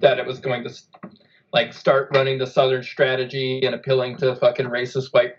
[0.00, 0.70] that it was going to
[1.52, 5.34] like start running the Southern strategy and appealing to fucking racist white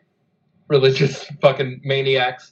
[0.68, 2.52] religious fucking maniacs.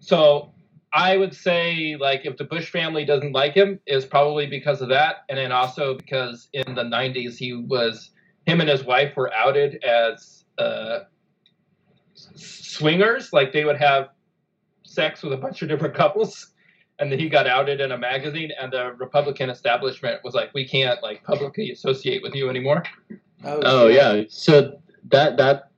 [0.00, 0.52] So
[0.92, 4.88] I would say like if the Bush family doesn't like him, is probably because of
[4.88, 8.10] that, and then also because in the '90s he was
[8.46, 11.00] him and his wife were outed as uh,
[12.14, 14.10] swingers, like they would have
[14.84, 16.52] sex with a bunch of different couples
[16.98, 20.66] and then he got outed in a magazine and the republican establishment was like we
[20.66, 22.82] can't like publicly associate with you anymore
[23.44, 23.96] oh, oh shit.
[23.96, 24.22] yeah.
[24.28, 24.80] So
[25.10, 25.70] that that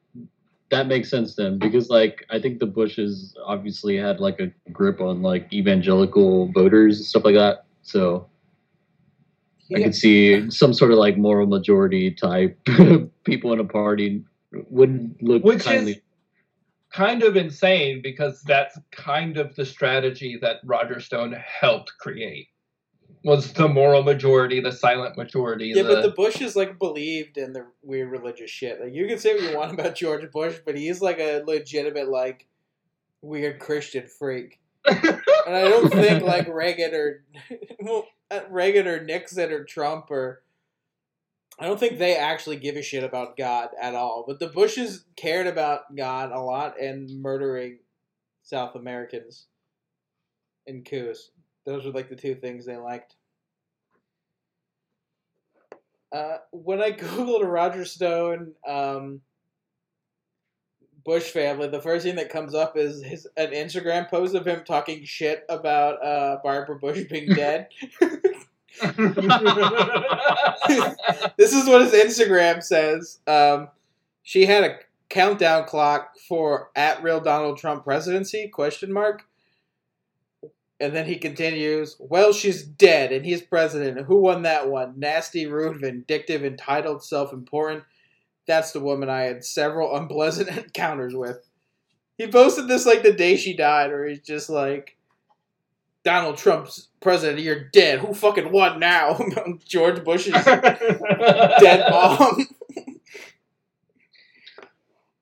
[0.70, 5.00] that makes sense then because like I think the Bushes obviously had like a grip
[5.00, 7.64] on like evangelical voters and stuff like that.
[7.82, 8.28] So
[9.74, 12.58] I could see some sort of like moral majority type
[13.24, 14.24] people in a party
[14.70, 15.92] wouldn't look which kindly.
[15.92, 15.98] is
[16.92, 22.48] kind of insane because that's kind of the strategy that roger stone helped create
[23.24, 27.52] was the moral majority the silent majority Yeah, the, but the Bushes like believed in
[27.52, 28.80] the weird religious shit.
[28.80, 32.08] Like you can say what you want about George Bush, but he's like a legitimate
[32.08, 32.46] like
[33.22, 34.60] weird Christian freak.
[34.84, 37.24] And I don't think like Reagan or
[37.80, 40.42] well, uh, Reagan or Nixon or Trump or
[41.60, 44.24] I don't think they actually give a shit about God at all.
[44.26, 47.78] But the Bushes cared about God a lot and murdering
[48.42, 49.46] South Americans
[50.66, 51.30] in coups.
[51.66, 53.16] Those were like the two things they liked.
[56.12, 59.20] Uh, when I googled Roger Stone, um,
[61.04, 64.62] Bush family, the first thing that comes up is his an Instagram post of him
[64.64, 67.68] talking shit about uh, Barbara Bush being dead.
[71.36, 73.18] this is what his Instagram says.
[73.26, 73.68] Um,
[74.22, 79.22] she had a countdown clock for at real Donald Trump presidency question mark.
[80.80, 84.06] And then he continues, Well, she's dead and he's president.
[84.06, 84.94] Who won that one?
[84.96, 87.84] Nasty, rude, vindictive, entitled, self important.
[88.46, 91.48] That's the woman I had several unpleasant encounters with.
[92.16, 94.96] He posted this like the day she died, where he's just like,
[96.04, 97.98] Donald Trump's president, you're dead.
[98.00, 99.18] Who fucking won now?
[99.66, 102.46] George Bush's dead mom.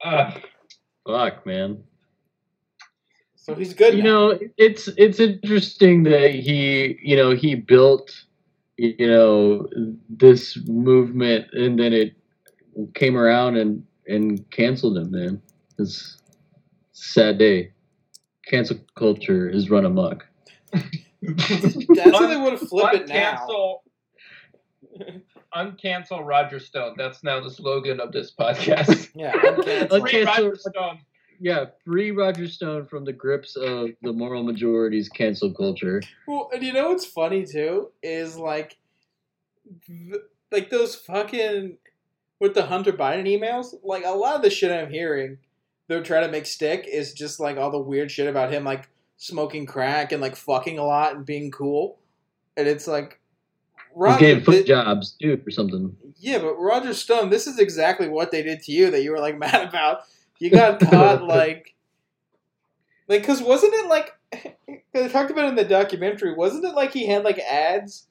[0.05, 0.31] Uh,
[1.07, 1.83] Fuck man.
[3.35, 3.95] so he's good.
[3.95, 4.29] you now.
[4.33, 8.25] know it's it's interesting that he you know he built
[8.77, 9.67] you know
[10.11, 12.15] this movement and then it
[12.95, 15.41] came around and and canceled him man
[15.79, 17.73] it's a sad day
[18.47, 20.26] cancel culture is run amok
[20.73, 23.47] That's how they would have flipped it now.
[23.49, 25.21] uncancel
[25.55, 30.01] uncancel roger stone that's now the slogan of this podcast Yeah, uncancel.
[30.01, 30.99] Free Uncancel- roger stone
[31.41, 36.63] yeah free roger stone from the grips of the moral majority's cancel culture Well, and
[36.63, 38.77] you know what's funny too is like,
[39.87, 41.79] th- like those fucking
[42.41, 43.75] with the Hunter Biden emails.
[43.83, 45.39] Like a lot of the shit I'm hearing,
[45.89, 48.89] they're trying to make stick is just like all the weird shit about him, like
[49.17, 51.99] smoking crack and like fucking a lot and being cool.
[52.57, 53.21] And it's like,
[53.95, 58.31] Roger, getting foot jobs too or something yeah, but Roger Stone, this is exactly what
[58.31, 60.01] they did to you that you were like mad about.
[60.39, 61.75] you got caught like,
[63.09, 64.13] like, cause wasn't it like,
[64.93, 66.35] they talked about it in the documentary.
[66.35, 68.07] Wasn't it like he had like ads,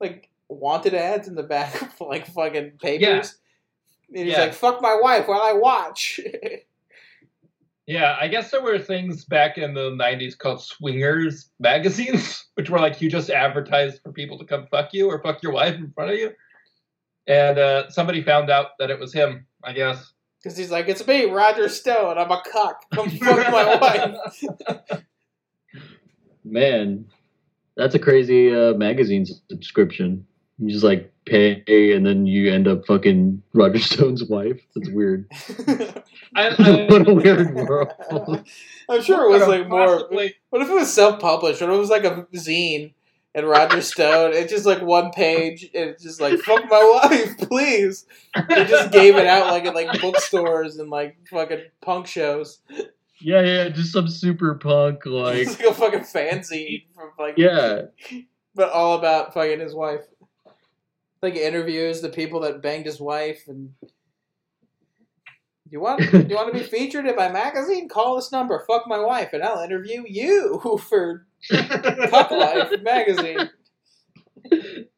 [0.00, 3.38] like wanted ads in the back of like fucking papers?
[4.14, 4.42] And he's Yeah.
[4.44, 6.20] like, "Fuck my wife while I watch."
[7.86, 12.78] Yeah, I guess there were things back in the '90s called swingers magazines, which were
[12.78, 15.90] like you just advertised for people to come fuck you or fuck your wife in
[15.92, 16.30] front of you.
[17.26, 19.46] And uh, somebody found out that it was him.
[19.64, 20.12] I guess.
[20.42, 22.18] Because he's like, "It's me, Roger Stone.
[22.18, 22.84] I'm a cock.
[22.92, 23.76] Come fuck my
[24.90, 25.02] wife."
[26.44, 27.06] Man,
[27.76, 30.26] that's a crazy uh, magazine subscription.
[30.58, 34.60] You just like pay and then you end up fucking Roger Stone's wife.
[34.74, 35.26] That's weird.
[36.34, 38.44] I, I, what a weird world.
[38.88, 39.86] I'm sure it was like more.
[39.86, 41.60] Possibly- What if it was self-published?
[41.60, 42.94] What if it was like a zine
[43.34, 44.32] and Roger Stone?
[44.34, 45.64] It's just like one page.
[45.74, 48.06] And it's just like fuck my wife, please.
[48.48, 52.58] They just gave it out like at like bookstores and like fucking punk shows.
[53.20, 57.82] Yeah, yeah, just some super punk like it's like a fucking fanzine from like yeah.
[58.56, 60.00] but all about fucking his wife.
[61.22, 63.74] Like interviews the people that banged his wife and.
[65.70, 67.88] You want do you want to be featured in my magazine?
[67.88, 68.62] Call this number.
[68.66, 73.38] Fuck my wife, and I'll interview you for Cuck Life magazine.
[73.40, 73.46] Uh,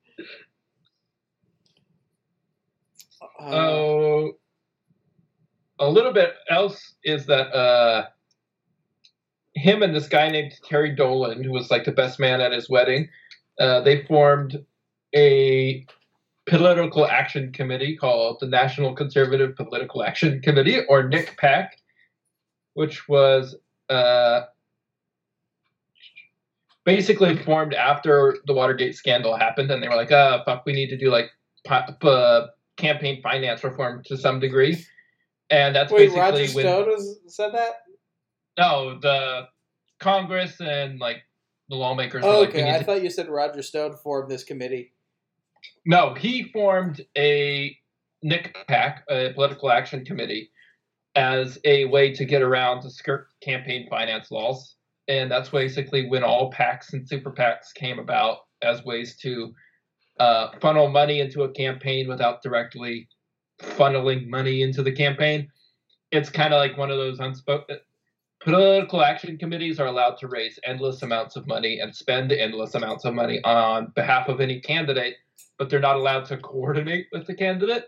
[3.40, 4.32] Oh,
[5.78, 8.06] a little bit else is that uh,
[9.54, 12.70] him and this guy named Terry Dolan, who was like the best man at his
[12.70, 13.08] wedding,
[13.60, 14.64] uh, they formed
[15.14, 15.86] a
[16.46, 21.68] political action committee called the National Conservative Political Action Committee, or NCPAC,
[22.74, 23.56] which was
[23.88, 24.42] uh,
[26.84, 30.88] basically formed after the Watergate scandal happened, and they were like, "Ah, fuck, we need
[30.90, 31.30] to do like."
[31.64, 34.84] pi- uh, campaign finance reform to some degree,
[35.50, 37.72] and that's wait, basically Roger when Stone was, said that.
[38.58, 39.48] no the
[40.00, 41.22] Congress and like
[41.68, 42.24] the lawmakers.
[42.24, 44.92] Oh, like, okay, I to- thought you said Roger Stone formed this committee.
[45.84, 47.76] No, he formed a
[48.22, 50.50] Nick Pack, a political action committee,
[51.14, 54.76] as a way to get around to skirt campaign finance laws,
[55.08, 59.52] and that's basically when all PACs and super PACs came about as ways to
[60.18, 63.08] uh, funnel money into a campaign without directly
[63.60, 65.48] funneling money into the campaign.
[66.10, 67.78] It's kind of like one of those unspoken.
[68.40, 73.04] Political action committees are allowed to raise endless amounts of money and spend endless amounts
[73.04, 75.14] of money on behalf of any candidate,
[75.58, 77.84] but they're not allowed to coordinate with the candidate,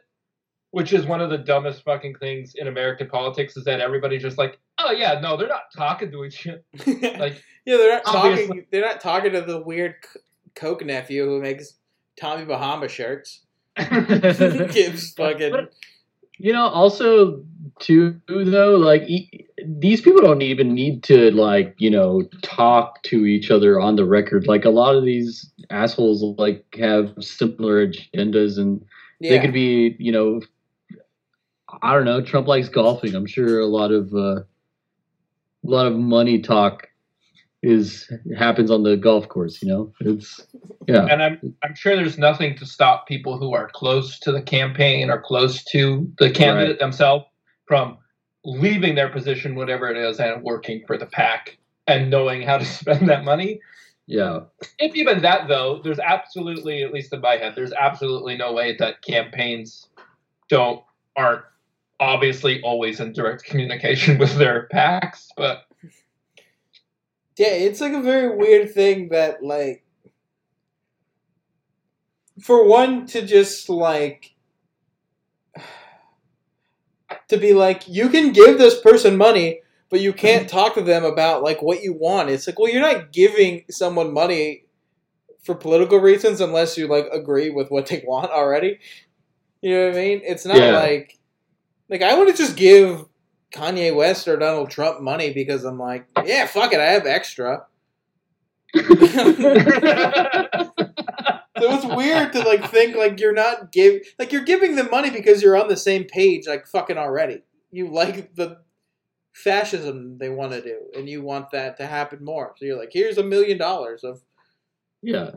[0.70, 3.56] which is one of the dumbest fucking things in American politics.
[3.56, 6.62] Is that everybody's just like, oh yeah, no, they're not talking to each other.
[7.18, 8.66] Like, yeah, they're not obviously- talking.
[8.70, 9.94] They're not talking to the weird
[10.54, 11.74] Koch nephew who makes
[12.20, 13.42] Tommy Bahama shirts.
[13.76, 15.50] Gives fucking.
[15.52, 15.72] But-
[16.38, 17.42] You know, also
[17.80, 23.26] too though, like e- these people don't even need to like you know talk to
[23.26, 24.46] each other on the record.
[24.46, 28.84] Like a lot of these assholes like have similar agendas, and
[29.20, 30.40] they could be you know,
[31.82, 32.20] I don't know.
[32.20, 33.14] Trump likes golfing.
[33.14, 34.44] I'm sure a lot of uh, a
[35.64, 36.88] lot of money talk
[37.62, 39.62] is happens on the golf course.
[39.62, 40.46] You know, it's
[40.86, 41.06] yeah.
[41.06, 45.10] and I'm I'm sure there's nothing to stop people who are close to the campaign
[45.10, 46.78] or close to the candidate Right.
[46.78, 47.24] themselves
[47.66, 47.98] from
[48.46, 52.66] leaving their position, whatever it is, and working for the pack and knowing how to
[52.66, 53.60] spend that money.
[54.06, 54.42] Yeah,
[54.78, 58.76] If even that though, there's absolutely, at least in my head, there's absolutely no way
[58.78, 59.88] that campaigns
[60.48, 60.82] don't
[61.16, 61.42] aren't
[62.00, 65.66] obviously always in direct communication with their packs, but
[67.38, 69.84] Yeah, it's like a very weird thing that like
[72.42, 74.35] for one to just like
[77.28, 81.04] to be like you can give this person money but you can't talk to them
[81.04, 82.28] about like what you want.
[82.28, 84.64] It's like, well, you're not giving someone money
[85.44, 88.80] for political reasons unless you like agree with what they want already.
[89.62, 90.20] You know what I mean?
[90.24, 90.76] It's not Yeah.
[90.76, 91.18] like
[91.88, 93.04] like I want to just give
[93.52, 97.66] Kanye West or Donald Trump money because I'm like, yeah, fuck it, I have extra.
[101.58, 105.10] So it's weird to like think like you're not give like you're giving them money
[105.10, 107.42] because you're on the same page like fucking already.
[107.70, 108.58] You like the
[109.32, 112.54] fascism they want to do and you want that to happen more.
[112.58, 114.22] So you're like, here's a million dollars of
[115.02, 115.32] Yeah.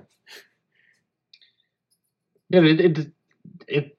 [2.49, 3.11] Yeah, it, it,
[3.67, 3.97] it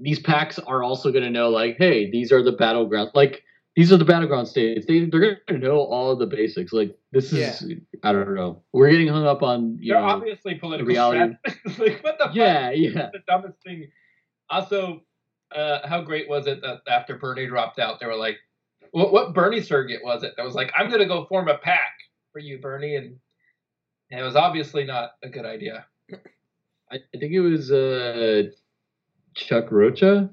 [0.00, 3.10] these packs are also going to know, like, hey, these are the battlegrounds.
[3.14, 3.42] Like,
[3.78, 4.86] these are the battleground states.
[4.86, 6.72] They they're going to know all the basics.
[6.72, 7.62] Like, this is
[8.02, 8.60] I don't know.
[8.72, 10.08] We're getting hung up on you they're know.
[10.08, 11.36] obviously political reality-
[11.78, 12.34] like what the fuck?
[12.34, 13.88] Yeah, yeah, the dumbest thing.
[14.50, 15.02] Also,
[15.54, 18.38] uh, how great was it that after Bernie dropped out, they were like,
[18.90, 21.58] what, what Bernie surrogate was it that was like, I'm going to go form a
[21.58, 21.92] pack
[22.32, 22.96] for you, Bernie?
[22.96, 23.16] And,
[24.10, 25.86] and it was obviously not a good idea.
[26.90, 28.42] I, I think it was uh,
[29.36, 30.30] Chuck Rocha.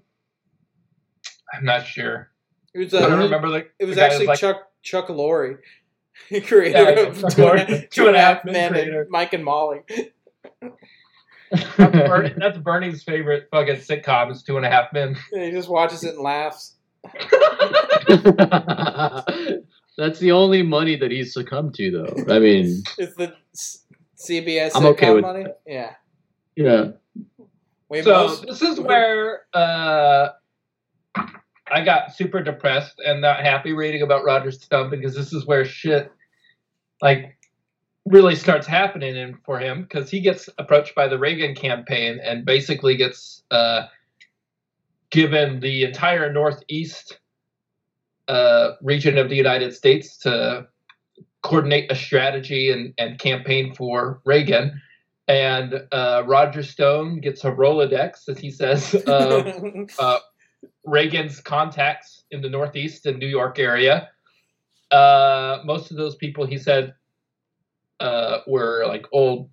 [1.53, 2.31] I'm not sure.
[2.75, 3.67] It was, I don't uh, remember the.
[3.79, 5.59] it was the guy actually like, Chuck Chuck Lorre,
[6.45, 9.01] creator Yeah, of Chuck Two and a- Lorre, Two and a Half Men Men, creator.
[9.03, 9.79] and Mike and Molly.
[11.51, 15.15] That's, Bernie, that's Bernie's favorite fucking sitcom is Two and a Half Men.
[15.31, 16.75] And he just watches it and laughs.
[19.97, 22.33] That's the only money that he's succumbed to, though.
[22.35, 23.33] I mean, It's the
[24.17, 25.45] CBS I'm sitcom okay with money.
[25.65, 25.93] Yeah.
[26.57, 26.87] yeah.
[27.87, 30.29] Way So most- this is where uh,
[31.75, 35.65] I got super depressed and not happy reading about Roger Stone because this is where
[35.65, 36.09] shit
[37.01, 37.37] like
[38.05, 42.45] really starts happening in, for him because he gets approached by the Reagan campaign and
[42.45, 43.87] basically gets uh,
[45.09, 47.19] given the entire Northeast
[48.29, 50.65] uh, region of the United States to
[51.41, 54.81] coordinate a strategy and, and campaign for Reagan.
[55.27, 60.19] And uh, Roger Stone gets a Rolodex, as he says, of uh,
[60.83, 64.09] Reagan's contacts in the Northeast and New York area.
[64.91, 66.93] Uh, most of those people, he said,
[67.99, 69.49] uh, were like old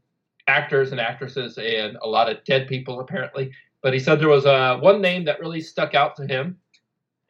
[0.46, 3.52] actors and actresses and a lot of dead people, apparently.
[3.82, 6.58] But he said there was uh, one name that really stuck out to him.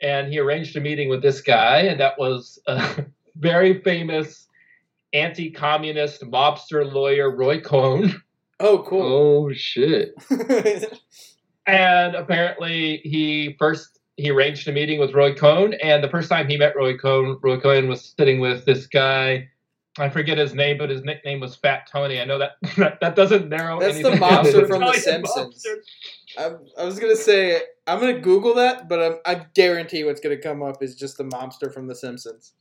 [0.01, 3.07] And he arranged a meeting with this guy, and that was a
[3.37, 4.49] very famous
[5.13, 8.21] anti communist mobster lawyer, Roy Cohn.
[8.61, 9.03] oh, cool.
[9.03, 10.15] Oh shit.
[11.67, 16.49] And apparently, he first he arranged a meeting with Roy Cohn, and the first time
[16.49, 19.49] he met Roy Cohn, Roy Cohn was sitting with this guy.
[19.99, 22.21] I forget his name, but his nickname was Fat Tony.
[22.21, 23.79] I know that that, that doesn't narrow.
[23.79, 25.67] That's the mobster from The Simpsons.
[26.39, 30.39] I, I was gonna say I'm gonna Google that, but I'm, I guarantee what's gonna
[30.39, 32.53] come up is just the mobster from The Simpsons.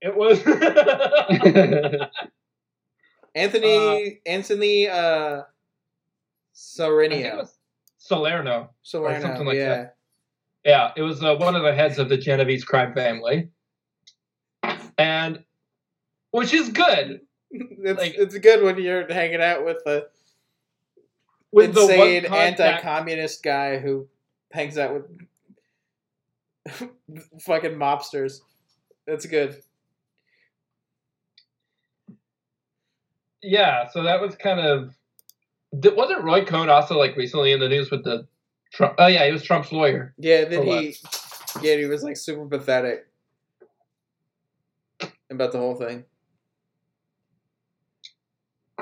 [0.00, 0.40] It was.
[3.34, 5.42] Anthony Anthony uh,
[7.02, 7.48] I think it
[8.02, 8.70] Salerno.
[8.82, 9.20] Salerno.
[9.20, 9.68] Something like yeah.
[9.68, 9.96] that.
[10.64, 13.48] Yeah, it was uh, one of the heads of the Genovese crime family,
[14.98, 15.44] and
[16.32, 17.20] which is good.
[17.54, 20.08] It's, Like- it's good when you're hanging out with the
[21.52, 24.08] With insane contact, anti-communist guy who
[24.52, 25.04] hangs out with
[27.42, 28.40] fucking mobsters.
[29.06, 29.62] That's good.
[33.42, 33.86] yeah.
[33.90, 34.94] So that was kind of.
[35.80, 38.26] Th- Wasn't Roy Cohn also like recently in the news with the
[38.72, 38.94] Trump?
[38.98, 40.14] Oh yeah, he was Trump's lawyer.
[40.18, 40.82] Yeah, then For what?
[40.84, 40.94] he,
[41.62, 43.06] yeah, he was like super pathetic
[45.30, 46.04] about the whole thing.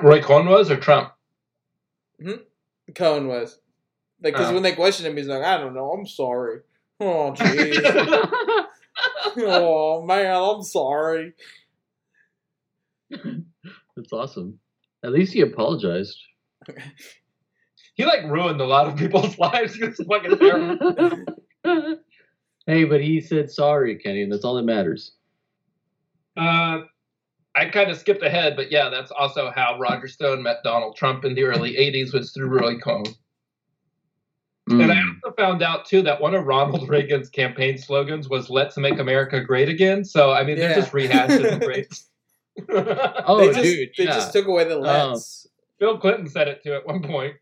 [0.01, 1.11] Roy Cohn was or Trump?
[2.21, 2.31] Hmm?
[2.95, 3.59] Cohen was
[4.21, 4.53] like because Oh.
[4.53, 6.59] when they questioned him, he's like, I don't know, I'm sorry.
[6.99, 8.67] Oh jeez.
[9.37, 11.33] oh man, I'm sorry.
[13.09, 14.59] That's awesome.
[15.03, 16.17] At least he apologized.
[17.95, 19.75] he like ruined a lot of people's lives.
[19.75, 21.25] He was fucking terrible.
[22.67, 25.13] hey, but he said sorry, Kenny, and that's all that matters.
[26.37, 26.81] Uh,
[27.55, 31.25] I kind of skipped ahead, but yeah, that's also how Roger Stone met Donald Trump
[31.25, 33.03] in the early '80s was through Roy Cohn.
[34.69, 35.15] And I Mm.
[35.25, 39.41] also found out too that one of Ronald Reagan's campaign slogans was "Let's make America
[39.43, 40.67] great again." So I mean, Yeah.
[40.69, 43.23] they're just rehashing the great.
[43.27, 44.11] Oh, they just, dude, they yeah.
[44.11, 45.47] just took away the let's.
[45.81, 47.33] Bill Clinton said it too at one point.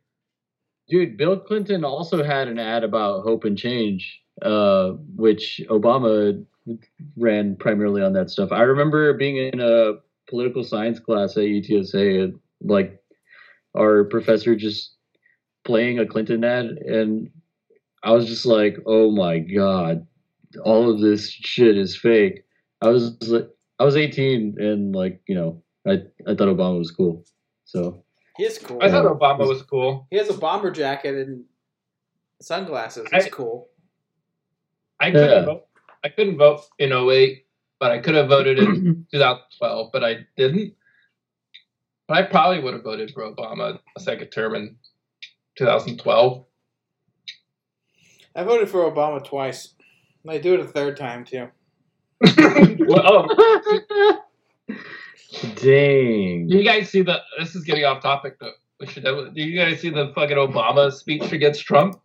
[0.88, 6.44] Dude, Bill Clinton also had an ad about hope and change, uh, which Obama
[7.18, 8.54] ran primarily on that stuff.
[8.54, 9.96] I remember being in a
[10.30, 13.04] political science class at UTSA, and, like
[13.78, 14.94] our professor just
[15.66, 17.30] playing a Clinton ad, and
[18.04, 20.08] I was just like, "Oh my god,
[20.64, 22.46] all of this shit is fake."
[22.82, 23.18] I was
[23.80, 27.26] I was 18, and like you know, I I thought Obama was cool,
[27.66, 28.02] so.
[28.40, 28.80] He is cool.
[28.82, 30.08] I thought Obama was cool.
[30.10, 31.44] He has a bomber jacket and
[32.42, 33.06] sunglasses.
[33.12, 33.68] It's I- cool.
[34.98, 35.44] I couldn't Yeah.
[35.46, 35.68] vote.
[36.06, 37.46] I couldn't vote in 08,
[37.80, 40.74] but I could have voted in 2012, but I didn't.
[42.08, 44.78] But I probably would have voted for Obama a second term in
[45.58, 46.46] 2012.
[48.38, 49.74] I voted for Obama twice.
[50.30, 51.50] I do it a third time too.
[52.88, 54.20] Well, oh,
[55.32, 56.48] Dang.
[56.48, 57.22] do you guys see the?
[57.38, 59.04] This is getting off topic, but we should.
[59.04, 62.00] Do you guys see the fucking Obama speech against Trump?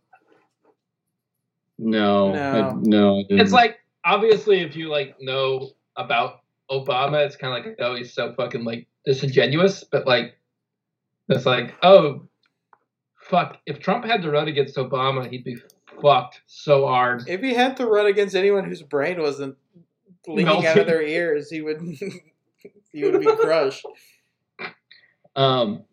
[1.77, 2.39] No, No.
[2.39, 3.19] I, no.
[3.19, 3.25] I.
[3.29, 8.13] It's like obviously, if you like know about Obama, it's kind of like oh, he's
[8.13, 10.37] so fucking like disingenuous, but like
[11.29, 12.27] it's like oh,
[13.15, 13.57] fuck.
[13.65, 15.57] If Trump had to run against Obama, he'd be
[15.99, 17.27] fucked so hard.
[17.27, 19.57] If he had to run against anyone whose brain wasn't
[20.27, 21.81] leaking out of their ears, he would
[22.91, 23.85] he would be crushed.
[25.35, 25.83] Um,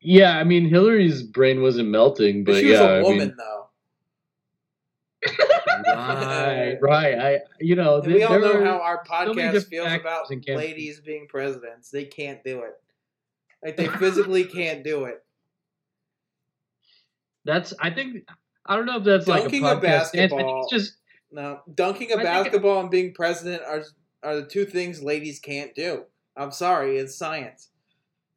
[0.00, 3.18] yeah, I mean Hillary's brain wasn't melting, But but she was yeah, a I woman,
[3.28, 3.52] mean, though.
[5.86, 7.18] right, right.
[7.18, 11.26] I, you know, And we all know how our podcast different feels about ladies being
[11.28, 11.90] presidents.
[11.90, 12.74] They can't do it.
[13.64, 15.22] Like they physically can't do it.
[17.44, 18.26] That's I think
[18.66, 20.14] I don't know if that's Dunking a like a podcast stance.
[20.14, 20.62] I think basketball.
[20.64, 20.96] it's just
[21.32, 23.82] No, dunking a I think- basketball and being president are
[24.22, 26.04] are the two things ladies can't do.
[26.36, 27.70] I'm sorry, it's science.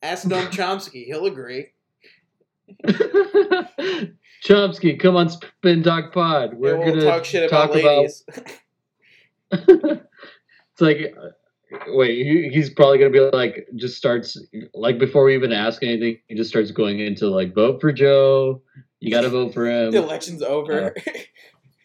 [0.02, 1.68] Ask Noam Chomsky; he'll agree.
[4.46, 6.54] Chomsky, come on, Spin Doc Pod.
[6.54, 8.24] We're we'll gonna talk shit about ladies.
[9.52, 10.02] it's
[10.80, 11.30] like, uh,
[11.88, 14.38] wait, he, he's probably gonna be like, just starts
[14.74, 18.62] like before we even ask anything, he just starts going into like, vote for Joe.
[19.00, 19.92] You gotta vote for him.
[19.92, 20.94] the election's over.
[20.96, 21.02] Uh,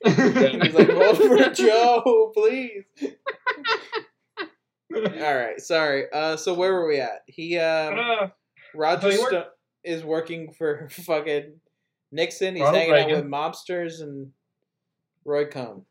[0.07, 2.85] He's like, vote for Joe, please.
[4.95, 6.05] All right, sorry.
[6.13, 7.23] Uh, so where were we at?
[7.27, 8.29] He um, Uh,
[8.75, 9.45] Roger So he worked- Stone
[9.85, 11.55] is working for fucking
[12.13, 12.55] Nixon.
[12.55, 13.11] He's Ronald hanging Reagan.
[13.17, 14.31] out with mobsters and
[15.25, 15.85] Roy Cohn.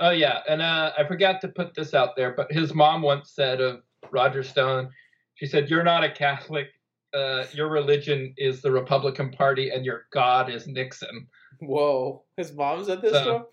[0.00, 3.30] Oh yeah, and uh, I forgot to put this out there, but his mom once
[3.30, 4.90] said of Roger Stone,
[5.34, 6.66] she said, "You're not a Catholic.
[7.12, 11.28] Uh, your religion is the Republican Party, and your God is Nixon."
[11.60, 13.44] Whoa, his mom said this So- to.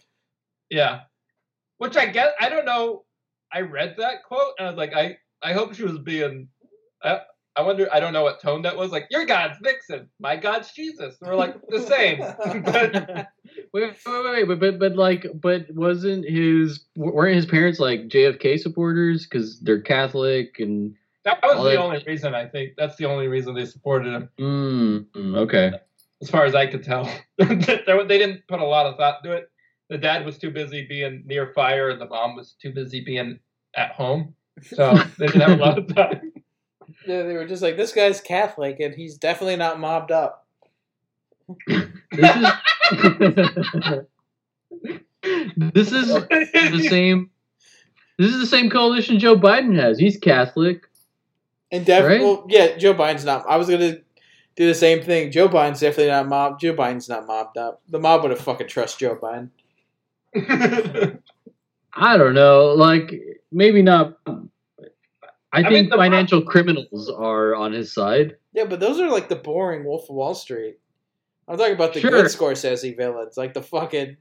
[0.72, 1.02] Yeah,
[1.78, 3.04] which I guess I don't know.
[3.54, 6.48] I read that quote and I was like, I I hope she was being.
[7.04, 7.22] I
[7.56, 7.90] I wonder.
[7.92, 8.92] I don't know what tone that was.
[8.92, 11.18] Like, your God's Nixon, my God's Jesus.
[11.20, 12.20] And we're like the same.
[12.64, 13.28] but
[13.74, 18.08] Wait, wait, wait, wait, but, but but like, but wasn't his weren't his parents like
[18.08, 20.96] JFK supporters because they're Catholic and
[21.26, 22.74] that was the that- only reason I think.
[22.78, 24.30] That's the only reason they supported him.
[24.40, 25.74] mm, mm, okay.
[26.22, 27.10] as far as I could tell.
[27.38, 29.51] They didn't put a lot of thought to it.
[29.92, 33.40] The dad was too busy being near fire, and the mom was too busy being
[33.76, 34.34] at home.
[34.64, 36.34] So they didn't have a lot of time.
[37.08, 40.46] Yeah, they were just like, this guy's Catholic and he's definitely not mobbed up.
[45.58, 47.30] This is this is the same.
[48.18, 49.98] This is the same coalition Joe Biden has.
[49.98, 50.84] He's Catholic.
[51.72, 52.24] And definitely, Right?
[52.24, 53.46] well, yeah, Joe Biden's not.
[53.50, 53.98] I was gonna
[54.56, 55.32] do the same thing.
[55.32, 56.62] Joe Biden's definitely not mobbed.
[56.62, 57.82] Joe Biden's not mobbed up.
[57.90, 59.50] The mob would have fucking trust Joe Biden.
[61.94, 62.74] I don't know.
[62.74, 63.14] Like
[63.52, 64.18] maybe not.
[65.54, 68.38] I, mean, think the- financial criminals are on his side.
[68.54, 70.78] Yeah, but those are like the boring Wolf of Wall Street.
[71.48, 72.12] I'm talking about the Sure.
[72.12, 74.18] good Scorsese villains, like the fucking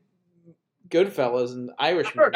[0.88, 2.32] Goodfellas and Irishmen.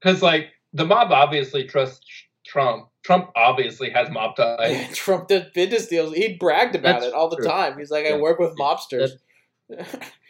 [0.00, 2.04] Because like the mob obviously trusts
[2.44, 2.88] Trump.
[3.04, 4.88] Trump obviously has mob ties.
[4.96, 6.12] Trump did business deals.
[6.14, 7.44] He bragged about That's it all the true.
[7.46, 7.78] time.
[7.78, 8.16] He's like, I Yeah.
[8.18, 9.10] work with mobsters.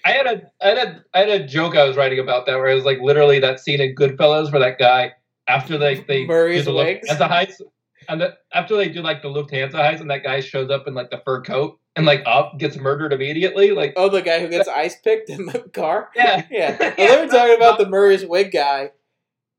[0.04, 2.56] I had a I had a I had a joke I was writing about that
[2.56, 5.12] where it was like literally that scene in Goodfellas where that guy
[5.48, 7.08] after they they Murray's do the wigs?
[7.08, 7.62] Lufthansa heist
[8.08, 10.94] and the, after they do like the Lufthansa heist and that guy shows up in
[10.94, 14.48] like the fur coat and like up gets murdered immediately like oh, the guy who
[14.48, 16.10] gets ice picked in the car?
[16.14, 16.76] yeah Yeah.
[16.80, 18.90] I thought we were talking about the Murray's wig guy.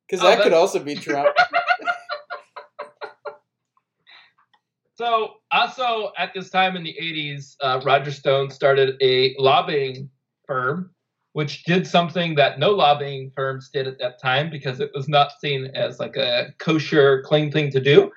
[0.08, 1.36] Because Oh, that could also be Trump.
[4.98, 10.10] So, also at this time in the 80s, uh, Roger Stone started a lobbying
[10.48, 10.90] firm,
[11.34, 15.34] which did something that no lobbying firms did at that time because it was not
[15.40, 18.12] seen as like a kosher, clean thing to do.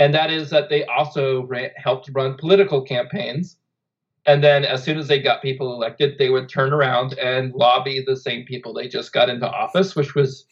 [0.00, 3.56] And that is that they also ra- helped run political campaigns.
[4.26, 8.02] And then, as soon as they got people elected, they would turn around and lobby
[8.04, 10.44] the same people they just got into office, which was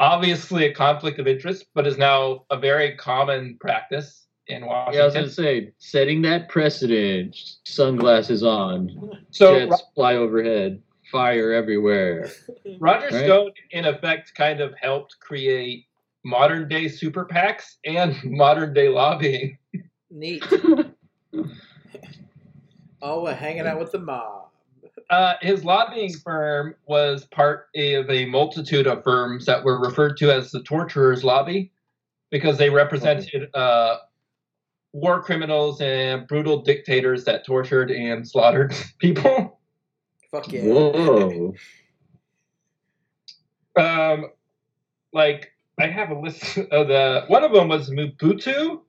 [0.00, 4.94] obviously a conflict of interest, but is now a very common practice in Washington.
[4.94, 7.36] Yeah, I was gonna say setting that precedent.
[7.64, 12.30] Sunglasses on, so jets fly overhead, fire everywhere.
[12.80, 13.24] Roger Right.
[13.24, 15.86] Stone, in effect, kind of helped create
[16.24, 19.58] modern day super PACs and modern day lobbying.
[20.10, 20.44] Neat.
[23.04, 24.50] Oh, we're hanging out with the mob.
[25.10, 30.30] Uh, his lobbying firm was part of a multitude of firms that were referred to
[30.30, 31.72] as the Torturers Lobby
[32.30, 33.96] because they represented uh,
[34.92, 39.58] war criminals and brutal dictators that tortured and slaughtered people.
[40.30, 40.62] Fuck yeah.
[40.62, 41.54] Whoa!
[43.76, 44.26] um,
[45.12, 48.80] like I have a list of the one of them was Mobutu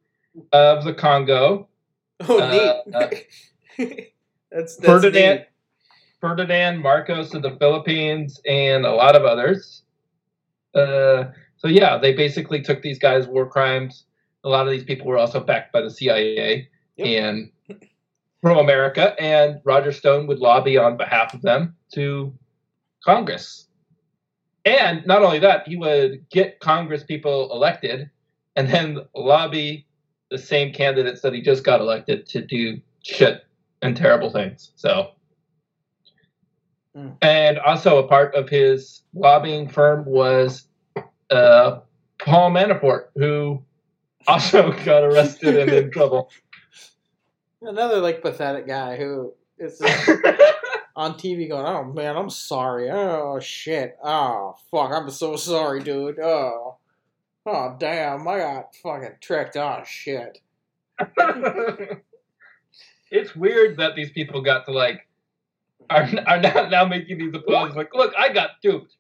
[0.52, 1.68] of the Congo,
[2.28, 3.28] Oh, Uh, neat.
[4.52, 5.48] that's, that's Ferdinand neat.
[6.22, 9.84] Ferdinand Marcos of the Philippines, and a lot of others.
[10.74, 11.26] Uh,
[11.58, 14.06] so yeah, they basically took these guys' war crimes.
[14.44, 16.68] A lot of these people were also backed by the CIA
[16.98, 17.08] Yep.
[17.08, 17.52] and
[18.42, 22.34] from America, and Roger Stone would lobby on behalf of them to
[23.04, 23.68] Congress.
[24.66, 28.10] And not only that, he would get Congress people elected
[28.56, 29.88] and then lobby
[30.30, 33.46] the same candidates that he just got elected to do shit
[33.82, 34.72] and terrible things.
[34.76, 35.12] So,
[36.96, 37.18] Mm.
[37.24, 40.68] and also a part of his lobbying firm was
[41.32, 41.80] uh,
[42.20, 43.64] Paul Manafort, who
[44.28, 46.30] also got arrested and in trouble.
[47.62, 50.40] Another like pathetic guy who is uh, like,
[50.96, 52.90] on TV going, "Oh man, I'm sorry.
[52.90, 53.98] Oh shit.
[54.04, 56.20] Oh fuck, I'm so sorry, dude.
[56.20, 56.78] Oh,
[57.46, 59.56] oh damn, I got fucking tricked.
[59.56, 60.40] Oh shit."
[63.12, 65.08] it's weird that these people got to like
[65.90, 68.96] are are now, now making these apologies like look i got duped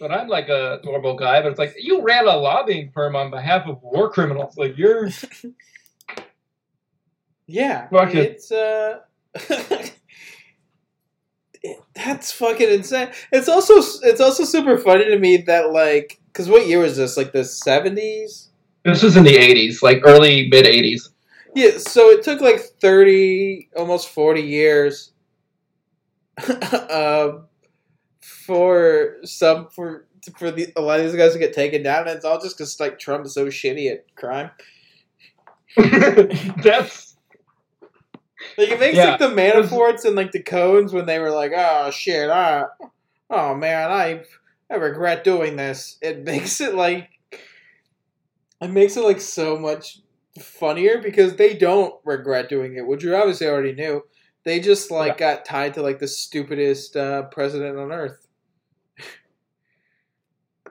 [0.00, 3.30] but i'm like a normal guy but it's like you ran a lobbying firm on
[3.30, 5.08] behalf of war criminals like you're
[7.46, 8.30] Yeah, Fuck it.
[8.32, 9.00] it's uh,
[11.62, 13.10] it- that's fucking insane.
[13.32, 17.16] It's also it's also super funny to me that like, cause what year was this?
[17.16, 18.48] Like the seventies?
[18.84, 21.08] this was in the 80s like early mid 80s
[21.54, 25.12] Yeah, so it took like thirty, almost forty years,
[26.90, 27.46] um,
[28.46, 30.06] for some for
[30.38, 32.56] for the a lot of these guys to get taken down, and it's all just
[32.56, 34.50] because like Trump's so shitty at crime.
[36.62, 37.16] that's
[38.56, 39.10] Like it makes Yeah.
[39.10, 42.64] like the Manaforts and like the Cohns when they were like, "Oh shit, I,
[43.30, 44.22] oh man, I,
[44.70, 47.10] I regret doing this." It makes it like,
[48.60, 50.00] it makes it like so much
[50.40, 54.02] funnier because they don't regret doing it, which you obviously already knew.
[54.44, 58.26] They just like got tied to like the stupidest uh, president on earth.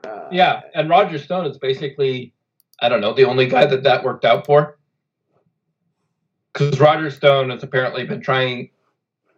[0.04, 2.34] Uh, yeah and roger stone is basically
[2.80, 4.76] i don't know the only guy that that worked out for
[6.52, 8.68] because roger stone has apparently been trying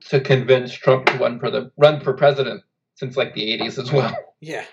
[0.00, 2.64] to convince trump to run for the run for president
[2.96, 4.64] since like the 80s as well Yeah.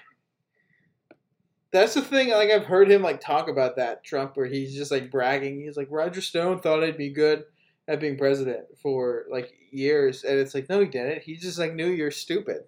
[1.71, 2.29] That's the thing.
[2.29, 5.61] Like I've heard him like talk about that Trump, where he's just like bragging.
[5.61, 7.45] He's like Roger Stone thought I'd be good
[7.87, 11.23] at being president for like years, and it's like no, he didn't.
[11.23, 12.63] He just like knew you're stupid.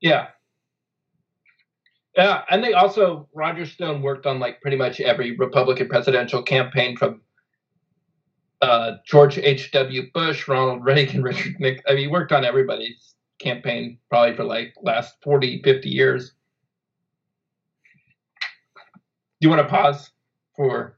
[0.00, 0.28] Yeah.
[2.16, 6.96] Yeah, and they also Roger Stone worked on like pretty much every Republican presidential campaign
[6.96, 7.22] from
[8.60, 9.70] uh, George H.
[9.72, 10.10] W.
[10.12, 11.84] Bush, Ronald Reagan, Richard Nixon.
[11.88, 16.32] I mean, he worked on everybody's campaign probably for like last 40, 50 years.
[19.40, 20.10] Do you want to pause
[20.56, 20.96] for?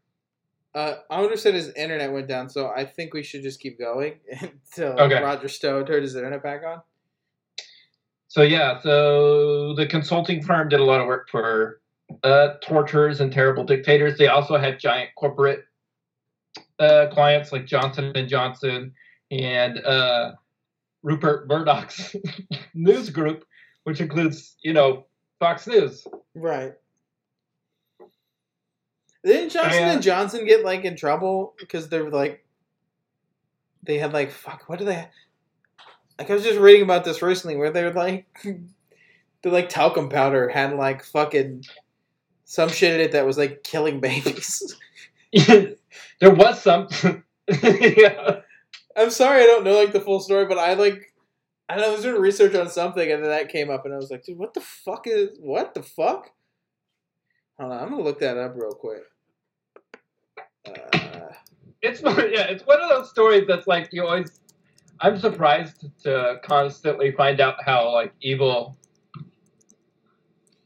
[0.74, 4.14] Uh, I understand his internet went down, so I think we should just keep going
[4.40, 5.22] until Okay.
[5.22, 6.82] Roger Stone turned his internet back on.
[8.26, 11.80] So yeah, so the consulting firm did a lot of work for
[12.24, 14.18] uh, torturers and terrible dictators.
[14.18, 15.64] They also had giant corporate
[16.80, 18.92] uh, clients like Johnson and Johnson
[19.30, 20.32] and uh,
[21.04, 22.16] Rupert Murdoch's
[22.74, 23.44] news group,
[23.84, 25.06] which includes you know
[25.38, 26.04] Fox News.
[26.34, 26.74] Right.
[29.24, 32.44] Didn't Johnson and Johnson get like in trouble because they're like
[33.82, 35.08] they had like fuck what do they
[36.18, 40.48] like I was just reading about this recently where they're like the like talcum powder
[40.48, 41.64] had like fucking
[42.44, 44.76] some shit in it that was like killing babies.
[45.46, 45.74] there
[46.22, 46.88] was some.
[47.62, 48.40] yeah.
[48.96, 51.12] I'm sorry I don't know like the full story, but I like
[51.68, 53.96] I know, I was doing research on something and then that came up and I
[53.96, 56.30] was like, dude, what the fuck is what the fuck?
[57.58, 59.02] Hold on, I'm gonna look that up real quick.
[60.66, 61.20] Uh,
[61.82, 64.40] it's one- yeah, it's one of those stories that's like you always.
[65.00, 68.76] I'm surprised to constantly find out how like evil,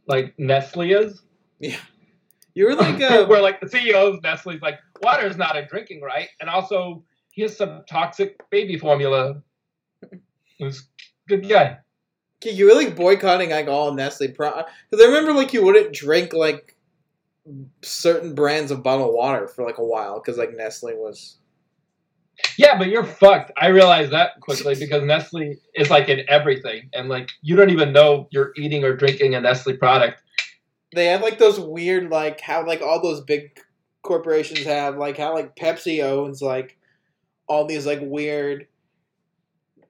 [0.06, 1.22] like Nestle is.
[1.58, 1.76] Yeah,
[2.54, 6.02] you were like uh, Where like the CEO of Nestle's like water's not a drinking
[6.02, 9.42] right, and also here's some toxic baby formula.
[10.58, 10.88] Who's
[11.28, 11.78] good guy?
[12.40, 15.92] Okay, you were like boycotting like all Nestle pro because I remember like you wouldn't
[15.92, 16.76] drink like
[17.82, 21.38] certain brands of bottled water for like a while because like Nestle was
[22.56, 23.52] Yeah, but you're fucked.
[23.56, 27.92] I realized that quickly because Nestle is like in everything, and like you don't even
[27.92, 30.22] know you're eating or drinking a Nestle product.
[30.94, 33.58] they have like those weird like how like all those big
[34.02, 36.78] corporations have like how like Pepsi owns like
[37.48, 38.66] all these like weird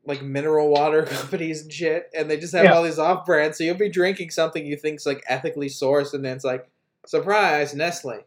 [0.04, 2.72] like mineral water companies and shit and they just have Yeah.
[2.74, 6.24] all these off brands so you'll be drinking something you think's like ethically sourced and
[6.24, 6.68] then it's like
[7.08, 8.20] surprise Nestle.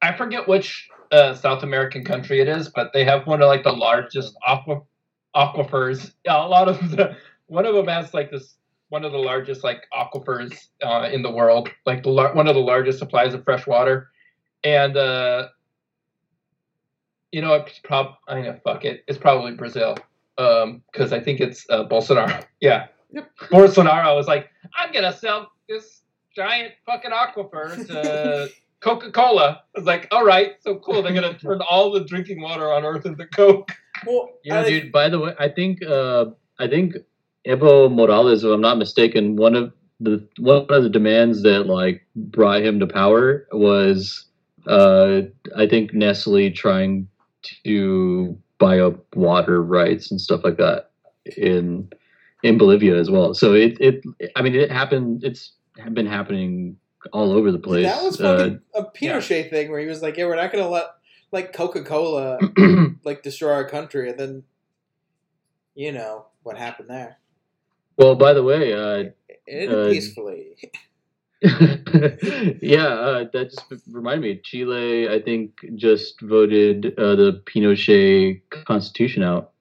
[0.00, 3.62] I forget which uh, South American country it is, but they have one of like
[3.62, 4.80] the largest aqua
[5.36, 6.12] aquifers.
[6.24, 8.56] Yeah, a lot of the one of them has like this
[8.88, 12.54] one of the largest like aquifers uh, in the world, like the lar- one of
[12.54, 14.08] the largest supplies of fresh water,
[14.62, 15.48] and uh,
[17.32, 19.96] you know it's prob I know fuck it, it's probably Brazil,
[20.38, 22.44] um, because I think it's uh, Bolsonaro.
[22.60, 22.86] Yeah,
[23.52, 24.48] Bolsonaro was like,
[24.78, 26.03] I'm gonna sell this
[26.34, 28.48] giant fucking aquifer to
[28.80, 29.62] Coca Cola.
[29.74, 31.02] I was like, all right, so cool.
[31.02, 33.72] They're gonna turn all the drinking water on Earth into Coke.
[34.06, 34.92] Well, Yeah, I- dude.
[34.92, 36.26] By the way, I think uh,
[36.58, 36.94] I think
[37.46, 42.04] Evo Morales, if I'm not mistaken, one of the one of the demands that like
[42.16, 44.26] brought him to power was,
[44.66, 45.22] uh,
[45.56, 47.08] I think Nestle trying
[47.64, 50.90] to buy up water rights and stuff like that
[51.36, 51.88] in
[52.42, 53.34] in Bolivia as well.
[53.34, 54.04] So it it
[54.36, 55.22] I mean it happened.
[55.24, 55.52] It's
[55.92, 56.76] been happening
[57.12, 57.86] all over the place.
[57.86, 60.86] that was Uh, a Pinochet thing where he was like, "Yeah, we're not gonna let
[61.32, 62.38] like Coca Cola
[63.04, 64.42] like destroy our country," and then
[65.74, 67.18] you know what happened there.
[67.96, 69.10] well, by the way, uh,
[69.46, 70.56] It Uh, peacefully.
[71.42, 74.40] yeah, uh, that just reminded me.
[74.42, 79.52] Chile, I think, just voted uh, the Pinochet constitution out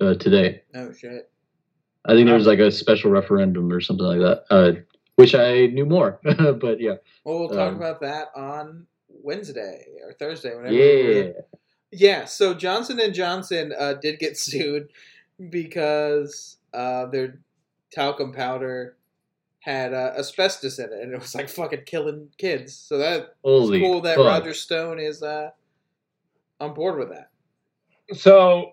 [0.00, 0.62] uh, today.
[0.74, 1.30] Oh shit.
[2.04, 4.44] I think there was like a special referendum or something like that,
[5.20, 6.18] which I knew more.
[6.22, 10.74] but yeah, Well, we'll talk Um, about that on Wednesday or Thursday, whenever.
[10.74, 11.30] yeah.
[11.92, 12.24] Yeah.
[12.24, 14.88] So Johnson and Johnson uh, did get sued
[15.50, 17.40] because uh, their
[17.92, 18.96] talcum powder
[19.60, 22.74] had uh, asbestos in it, and it was like fucking killing kids.
[22.74, 24.24] So that's Holy cool that fuck.
[24.26, 25.50] Roger Stone is uh,
[26.60, 27.28] on board with that.
[28.16, 28.72] So,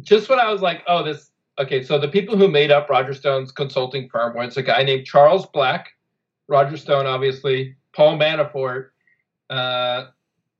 [0.00, 1.82] just when I was like, oh, this okay.
[1.82, 5.46] So the people who made up Roger Stone's consulting firm was a guy named Charles
[5.46, 5.90] Black,
[6.48, 8.90] Roger Stone, obviously, Paul Manafort,
[9.50, 10.06] uh,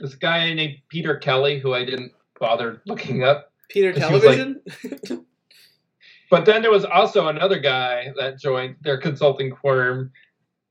[0.01, 3.53] this guy named Peter Kelly, who I didn't bother looking up.
[3.69, 4.61] Peter was like- Television.
[6.33, 10.11] But then there was also another guy that joined their consulting firm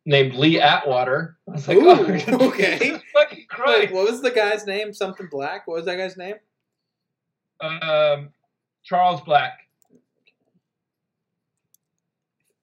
[0.08, 1.38] named Lee Atwater.
[1.48, 3.00] I was like, Ooh, oh, okay.
[3.14, 4.92] Fucking Wait, what was the guy's name?
[4.92, 5.68] Something Black.
[5.68, 6.34] What was that guy's name?
[7.62, 8.30] Um,
[8.84, 9.60] Charles Black.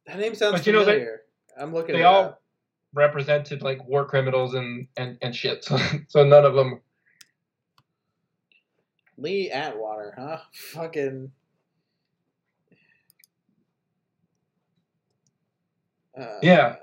[0.09, 1.21] That name sounds But you know, they- familiar.
[1.61, 1.95] I'm looking.
[1.95, 2.43] they all up.
[2.95, 5.63] represented like war criminals and and and shit.
[5.65, 5.77] So
[6.09, 6.81] so none of them.
[9.19, 10.39] Lee Atwater, huh?
[10.53, 11.31] Fucking.
[16.19, 16.77] Uh, Yeah.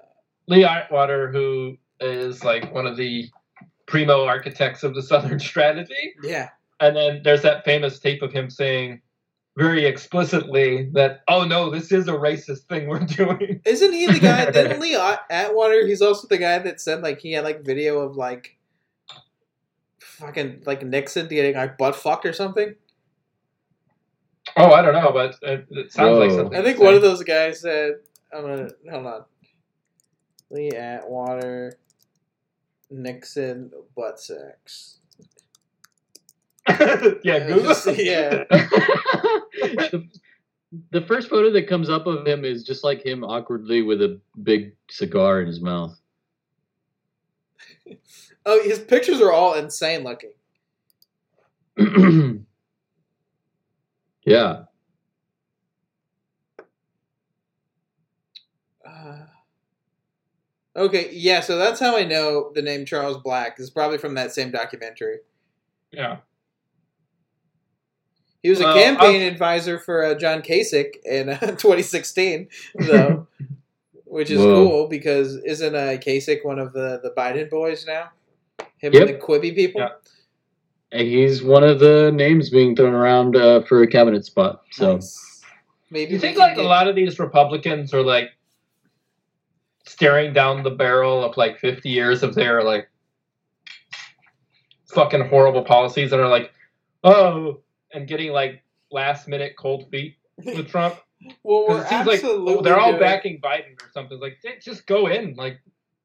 [0.48, 3.30] Lee Atwater, who is like one of the
[3.88, 6.50] primo architects of the Southern Strategy, Yeah.
[6.80, 9.02] and then there's that famous tape of him saying
[9.56, 13.62] very explicitly that oh no, this is a racist thing we're doing.
[13.66, 14.50] Isn't he the guy?
[14.52, 15.86] didn't Lee Atwater?
[15.86, 18.58] He's also the guy that said like he had like video of like
[20.00, 22.76] fucking like Nixon getting like butt fucked or something.
[24.58, 26.58] Oh, I don't know, but it, it sounds like something.
[26.58, 27.96] I think one of those guys said,
[28.34, 29.26] "I'm gonna hold on."
[30.52, 31.74] Lee Atwater,
[32.90, 35.00] Nixon butt sex.
[37.24, 37.76] yeah, Google.
[37.94, 38.44] yeah.
[38.50, 40.10] the,
[40.92, 44.20] the first photo that comes up of him is just like him awkwardly with a
[44.44, 45.98] big cigar in his mouth.
[48.46, 50.34] Oh, his pictures are all insane looking.
[54.26, 54.64] yeah.
[58.88, 59.26] Uh,
[60.76, 64.32] okay, yeah, so that's how I know the name Charles Black is probably from that
[64.32, 65.18] same documentary.
[65.92, 66.18] Yeah.
[68.46, 73.26] He was a Well, campaign I'll- advisor for uh, John Kasich in uh, 2016, though,
[74.06, 74.68] which is Whoa.
[74.70, 78.12] cool because isn't uh, Kasich one of the, the Biden boys now?
[78.78, 79.02] Him Yep.
[79.02, 79.82] and the Quibi people?
[79.82, 79.90] Yeah.
[80.92, 84.62] And he's one of the names being thrown around uh, for a cabinet spot.
[84.70, 85.42] So Nice.
[85.90, 88.30] Maybe you think can like a lot of these Republicans are like
[89.88, 92.90] staring down the barrel of like 50 years of their like
[94.94, 96.54] fucking horrible policies and are like,
[97.04, 97.62] oh,
[97.96, 100.96] and getting like last minute cold feet with Trump?
[101.44, 104.20] Well, we're it seems like absolutely oh, they're all doing- backing Biden or something.
[104.22, 105.34] It's like, just go in.
[105.36, 105.60] Like,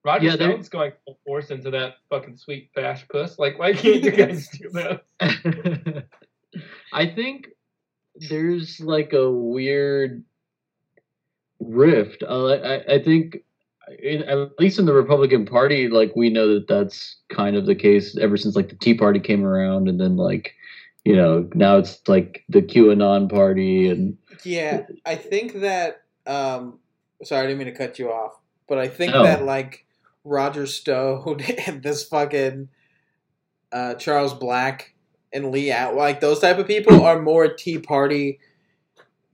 [0.05, 3.39] Roger Yeah, they're- Stone's going full force into that fucking sweet bash puss.
[3.39, 5.03] Like, why can't you guys do that?
[6.93, 7.49] I think
[8.17, 10.25] there's like a weird
[11.61, 12.23] rift.
[12.27, 13.39] Uh, I, I think,
[14.03, 17.75] in, at least in the Republican Party, like we know that that's kind of the
[17.75, 20.55] case ever since like the Tea Party came around, and then like
[21.11, 26.03] you know now it's like the QAnon Party, and Yeah, I think that.
[26.27, 26.79] Um,
[27.25, 28.39] sorry, I didn't mean to cut you off,
[28.69, 29.25] but I think No.
[29.25, 29.87] that like
[30.25, 32.69] Roger Stone and this fucking
[33.73, 34.95] uh, Charles Black
[35.33, 38.39] and Lee At like those type of people are more Tea Party,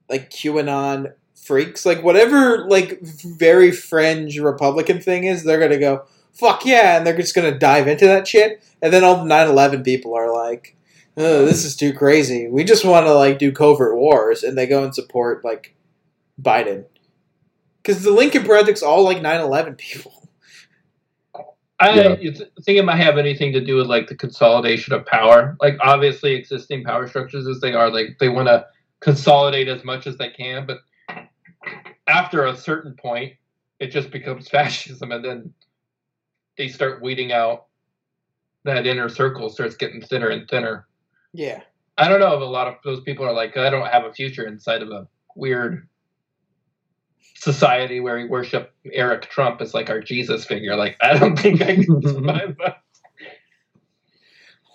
[0.09, 1.85] like QAnon freaks.
[1.85, 7.17] Like whatever, like very fringe Republican thing is, they're gonna go fuck yeah, and they're
[7.17, 8.63] just gonna dive into that shit.
[8.83, 10.76] And then all the 9/11 people are like,
[11.17, 12.49] this is too crazy.
[12.49, 15.75] We just want to like do covert wars, and they go and support like
[16.41, 16.85] Biden.
[17.83, 20.29] Because the Lincoln Project's all like 9/11 people.
[21.79, 22.15] I Yeah.
[22.17, 25.57] think it might have anything to do with like the consolidation of power.
[25.61, 28.67] Like obviously existing power structures as they are, like they want to
[29.01, 30.79] consolidate as much as they can, but
[32.07, 33.35] after a certain point,
[33.79, 35.55] it just becomes fascism, and then
[36.57, 37.67] they start weeding out
[38.65, 40.87] that inner circle starts getting thinner and thinner.
[41.37, 41.61] Yeah.
[41.99, 44.13] I don't know if a lot of those people are like, I don't have a
[44.13, 45.87] future inside of a weird
[47.35, 50.77] society where we worship Eric Trump as like our Jesus figure.
[50.77, 52.83] Like, I don't think I can survive that.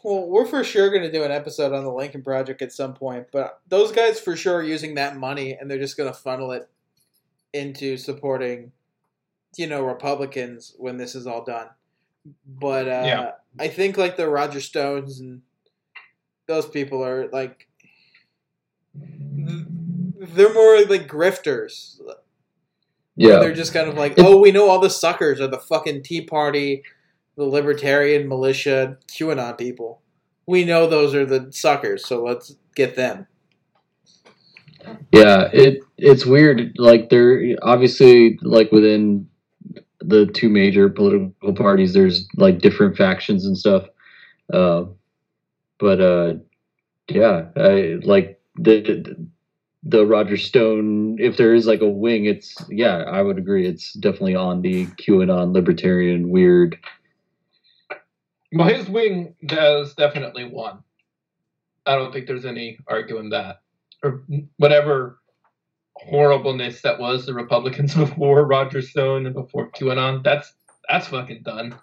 [0.03, 2.93] Well, we're for sure going to do an episode on the Lincoln Project at some
[2.93, 6.18] point, but those guys for sure are using that money and they're just going to
[6.18, 6.68] funnel it
[7.53, 8.72] into supporting,
[9.57, 11.68] you know, Republicans when this is all done.
[12.47, 13.32] But uh, Yeah.
[13.59, 15.41] I think like the Roger Stones and
[16.51, 17.67] those people are like,
[18.93, 21.99] they're more like grifters.
[23.15, 23.39] Yeah.
[23.39, 26.21] They're just kind of like, oh, we know all the suckers are the fucking Tea
[26.21, 26.83] Party,
[27.37, 30.01] the Libertarian militia, QAnon people.
[30.45, 33.27] We know those are the suckers, so let's get them.
[35.13, 36.73] Yeah, it it's weird.
[36.77, 39.27] Like they're obviously like within
[39.99, 43.85] the two major political parties, there's like different factions and stuff.
[44.51, 44.85] Uh,
[45.82, 46.36] but uh,
[47.09, 49.27] yeah, I like the
[49.84, 51.17] the Roger Stone.
[51.19, 53.67] If there is like a wing, it's yeah, I would agree.
[53.67, 56.77] It's definitely on the QAnon libertarian weird.
[58.53, 60.84] Well, his wing does definitely won.
[61.86, 63.61] I don't think there's any arguing that.
[64.03, 64.23] Or
[64.57, 65.19] whatever
[65.95, 70.53] horribleness that was the Republicans before Roger Stone and before QAnon, that's
[70.88, 71.75] that's fucking done.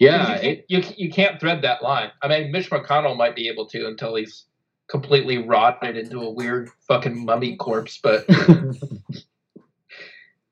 [0.00, 2.10] Yeah, you, it, you, you can't thread that line.
[2.22, 4.46] I mean, Mitch McConnell might be able to until he's
[4.88, 8.24] completely rotted into a weird fucking mummy corpse, but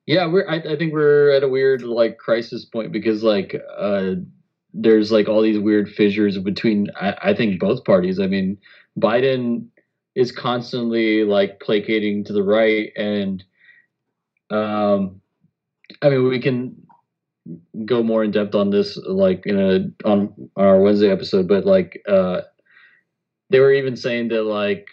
[0.08, 4.14] yeah we're I, I think we're at a weird like crisis point because like uh
[4.72, 8.56] there's like all these weird fissures between I, I think both parties i mean
[8.98, 9.66] biden
[10.14, 13.44] is constantly like placating to the right and
[14.50, 15.20] um
[16.00, 16.74] i mean we can
[17.84, 22.02] go more in depth on this like in a on our wednesday episode but like
[22.08, 22.40] uh
[23.50, 24.86] they were even saying that like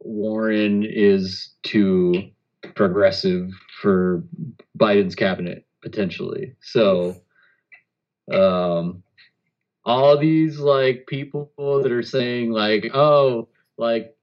[0.00, 2.30] warren is too
[2.74, 4.24] progressive for
[4.78, 6.54] Biden's cabinet potentially.
[6.60, 7.16] So
[8.32, 9.02] um
[9.84, 14.14] all these like people that are saying like oh like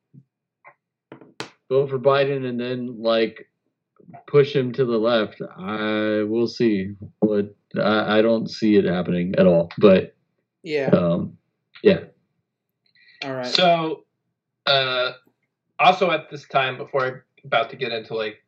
[1.69, 3.49] vote for Biden and then like
[4.27, 9.35] push him to the left I will see but I, I don't see it happening
[9.37, 10.15] at all but
[10.63, 10.89] Yeah.
[10.89, 11.37] um
[11.83, 12.05] yeah
[13.23, 13.45] All right.
[13.45, 14.05] So,
[14.65, 15.13] uh,
[15.79, 18.43] also at this time, before I'm about to get into like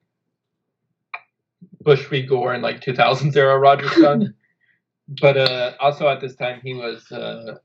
[1.82, 2.22] Bush v.
[2.26, 4.34] Gore and like 2000s era Roger Stone,
[5.22, 7.56] but uh, also at this time he was uh,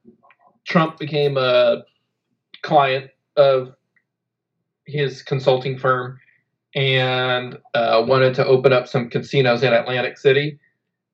[0.67, 1.83] Trump became a
[2.63, 3.75] client of
[4.87, 6.19] his consulting firm
[6.75, 10.59] and uh, wanted to open up some casinos in Atlantic City.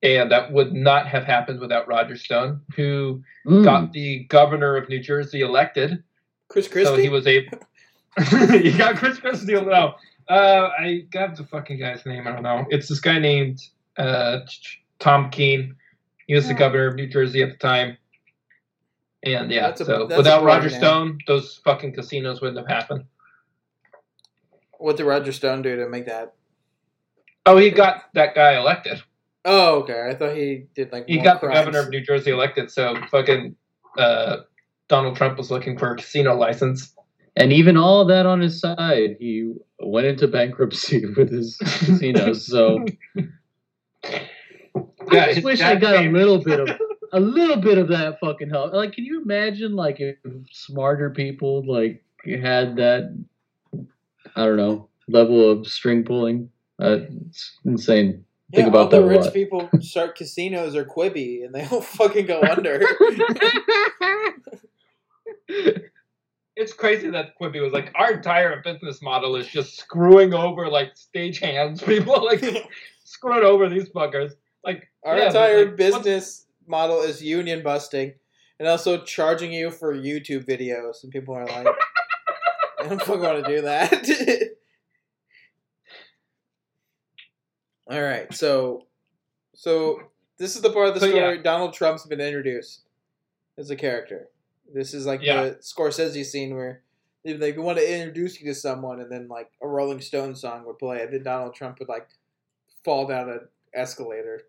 [0.02, 3.64] And that would not have happened without Roger Stone, who Mm.
[3.64, 6.02] got the governor of New Jersey elected
[6.48, 6.94] Chris Christie?
[6.94, 7.58] so he was able.
[8.52, 9.54] you got Chris Christie.
[9.54, 9.94] No,
[10.28, 12.26] uh, I got the fucking guy's name.
[12.28, 12.64] I don't know.
[12.70, 13.60] It's this guy named
[13.96, 14.40] uh,
[15.00, 15.74] Tom Kean.
[16.26, 17.96] He was the governor of New Jersey at the time.
[19.24, 20.78] And yeah, a- so without Roger name.
[20.78, 23.04] Stone, those fucking casinos wouldn't have happened.
[24.78, 26.34] What did Roger Stone do to make that?
[27.46, 29.02] Oh, he got that guy elected.
[29.44, 30.08] Oh, okay.
[30.10, 31.54] I thought he did like He more got crimes.
[31.56, 32.70] the governor of New Jersey elected.
[32.70, 33.56] So fucking
[33.96, 34.38] uh,
[34.88, 36.94] Donald Trump was looking for a casino license.
[37.36, 42.84] and even all that on his side he went into bankruptcy with his casinos so
[45.12, 46.68] Yeah, I just wish I dad got a little bit of
[47.12, 48.72] a little bit of that fucking help.
[48.74, 50.16] Like, can you imagine like if
[50.52, 53.24] smarter people like had that?
[54.36, 56.50] I don't know level of string pulling.
[56.80, 58.24] Uh, it's insane.
[58.50, 59.32] Yeah, Think about all the that a rich lot.
[59.34, 62.80] people start casinos or Quibi, and they all fucking go under.
[66.56, 70.94] it's crazy that Quibi was like, our entire business model is just screwing over like
[70.94, 72.44] stagehands people, like
[73.04, 74.32] screwing over these fuckers.
[74.64, 78.14] Like Our yeah, entire like, business model is union busting,
[78.58, 81.02] and also charging you for YouTube videos.
[81.02, 81.66] And people are like,
[82.80, 83.92] "I don't fucking want to do that."
[87.90, 88.86] All right, so,
[89.54, 90.02] so
[90.36, 91.36] this is the part of the So, story.
[91.36, 91.42] yeah.
[91.42, 92.82] Donald Trump's been introduced
[93.56, 94.28] as a character.
[94.72, 95.44] This is like Yeah.
[95.44, 96.82] the Scorsese scene where
[97.24, 100.64] if they want to introduce you to someone, and then like a Rolling Stone song
[100.66, 102.08] would play, and then Donald Trump would like
[102.84, 103.40] fall down an
[103.74, 104.42] escalator,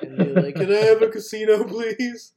[0.00, 2.32] and be like, "Can I have a casino, please?"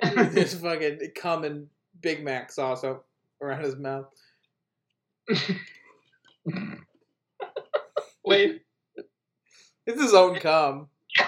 [0.00, 1.68] And Just fucking and
[2.02, 3.06] Big Mac sauce up
[3.40, 4.06] around his mouth.
[8.24, 8.62] Wait.
[9.86, 10.88] It's his own cum.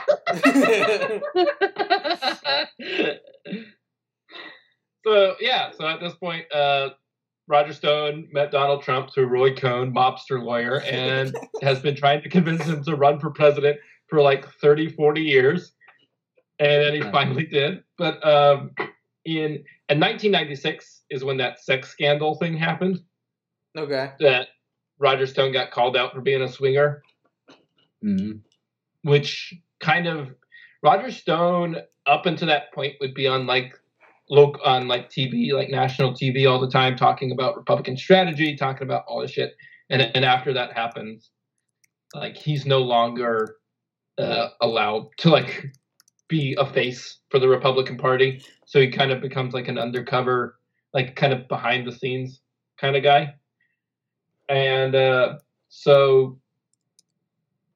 [5.06, 6.90] so yeah, so at this point, uh,
[7.48, 12.28] Roger Stone met Donald Trump through Roy Cohn, mobster lawyer, and has been trying to
[12.28, 13.78] convince him to run for president
[14.08, 15.72] for like 30, 40 years.
[16.58, 17.84] And then he finally did.
[17.98, 18.70] But um,
[19.24, 23.00] in, in 1996 is when that sex scandal thing happened
[23.76, 24.12] okay.
[24.20, 24.48] that
[24.98, 27.02] Roger Stone got called out for being a swinger.
[28.04, 28.40] Mhm.
[29.02, 30.34] which kind of
[30.82, 33.74] Roger Stone up until that point would be on like
[34.30, 38.82] local on like TV, like national TV all the time, talking about Republican strategy, talking
[38.86, 39.54] about all this shit.
[39.90, 41.30] And and after that happens,
[42.14, 43.56] like he's no longer
[44.18, 45.66] uh, allowed to like
[46.28, 48.42] be a face for the Republican Party.
[48.66, 50.58] So he kind of becomes like an undercover,
[50.92, 52.40] like kind of behind the scenes
[52.78, 53.34] kind of guy.
[54.48, 55.38] And uh,
[55.68, 56.38] so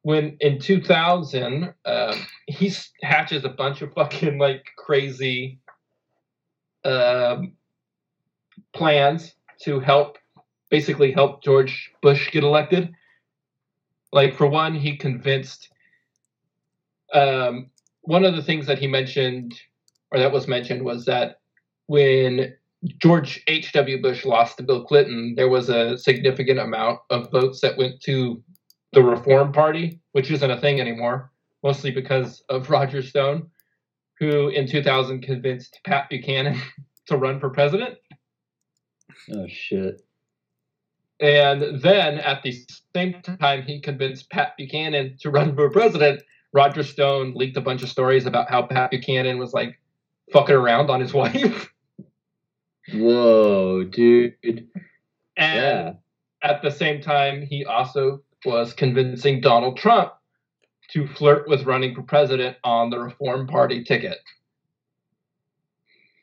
[0.02, 5.58] when in 2000 um, he hatches a bunch of fucking like crazy
[6.84, 7.52] um,
[8.72, 10.16] plans to help
[10.70, 12.90] basically help george bush get elected.
[14.12, 15.68] Like for one he convinced
[17.12, 17.70] um,
[18.02, 19.60] one of the things that he mentioned
[20.12, 21.40] or that was mentioned was that
[21.86, 22.54] when
[22.98, 27.76] george h.w bush lost to bill clinton there was a significant amount of votes that
[27.76, 28.42] went to
[28.92, 31.30] the Reform Party, which isn't a thing anymore,
[31.62, 33.48] mostly because of Roger Stone,
[34.18, 36.60] who in 2000 convinced Pat Buchanan
[37.06, 37.96] to run for president.
[39.32, 40.02] Oh shit.
[41.20, 42.54] And then at the
[42.96, 46.22] same time, he convinced Pat Buchanan to run for president.
[46.52, 49.78] Roger Stone leaked a bunch of stories about how Pat Buchanan was like
[50.32, 51.70] fucking around on his wife.
[52.94, 54.36] Whoa, dude.
[54.44, 54.68] And
[55.36, 55.92] Yeah.
[56.42, 60.12] at the same time, he also was convincing Donald Trump
[60.88, 64.18] to flirt with running for president on the Reform Party ticket,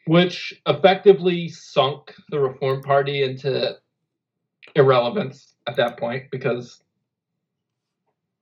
[0.05, 3.77] which effectively sunk the Reform Party into
[4.75, 6.83] irrelevance at that point because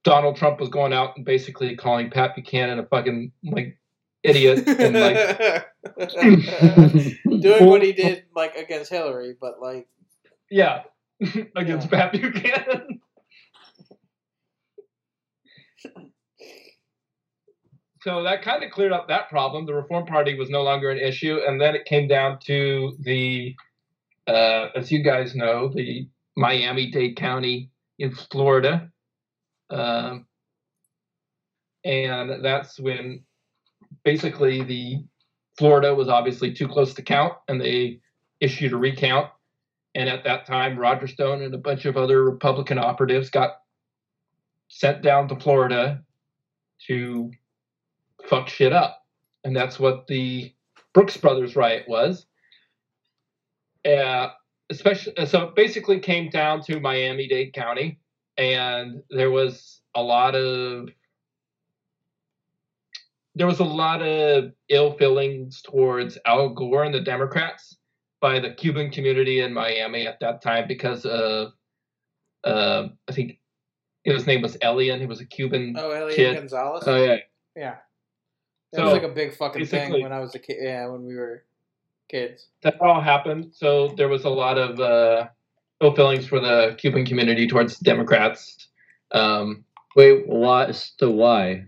[0.04, 3.78] Donald Trump was going out and basically calling Pat Buchanan a fucking like
[4.26, 5.66] idiot and like
[7.42, 9.88] Doing what he did like against Hillary, but like
[10.50, 10.84] yeah
[11.56, 13.02] against Pat Buchanan.
[18.06, 19.66] so that kind of cleared up that problem.
[19.66, 23.56] The Reform Party was no longer an issue, and then it came down to the,
[24.28, 26.08] uh, as you guys know, the
[26.38, 28.92] Miami-Dade County in Florida,
[29.72, 30.28] um,
[31.84, 33.24] and that's when
[34.06, 35.04] basically the
[35.58, 38.00] Florida was obviously too close to count, and they
[38.40, 39.30] issued a recount.
[39.96, 43.62] And at that time, Roger Stone and a bunch of other Republican operatives got
[44.68, 46.04] sent down to Florida
[46.88, 47.32] to
[48.30, 49.06] fuck shit up.
[49.44, 50.54] And that's what the
[50.94, 52.26] Brooks Brothers riot was.
[53.86, 54.30] Uh,
[54.70, 58.00] especially, so it basically came down to Miami Dade County,
[58.38, 60.90] and there was a lot of
[63.36, 67.78] there was a lot of ill feelings towards Al Gore and the Democrats
[68.22, 71.52] by the Cuban community in Miami at that time because of
[72.44, 73.40] uh, I think
[74.04, 75.00] his name was Elian.
[75.00, 75.76] He was a Cuban.
[75.78, 76.36] oh Elian Kid.
[76.38, 76.84] Gonzalez.
[76.88, 77.18] Oh yeah.
[77.56, 77.76] yeah.
[78.72, 80.58] That So, was like a big fucking thing when I was a kid.
[80.62, 81.44] Yeah, when we were
[82.10, 82.48] kids.
[82.64, 83.52] that all happened.
[83.54, 85.28] So there was a lot of uh,
[85.82, 88.70] ill feelings for the Cuban community towards Democrats.
[89.12, 89.66] Um,
[89.96, 90.72] Wait, why?
[90.72, 91.66] So why?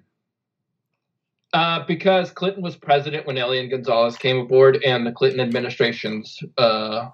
[1.54, 7.10] Uh, because Clinton was president when Elian Gonzalez came aboard, and the Clinton administration's uh,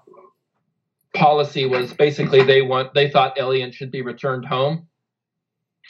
[1.14, 4.88] policy was basically they want they thought Elian should be returned home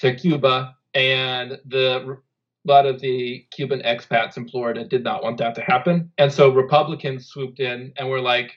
[0.00, 2.18] to Cuba, and the
[2.66, 6.30] a lot of the Cuban expats in Florida did not want that to happen, and
[6.30, 8.52] so Republicans swooped in and were like,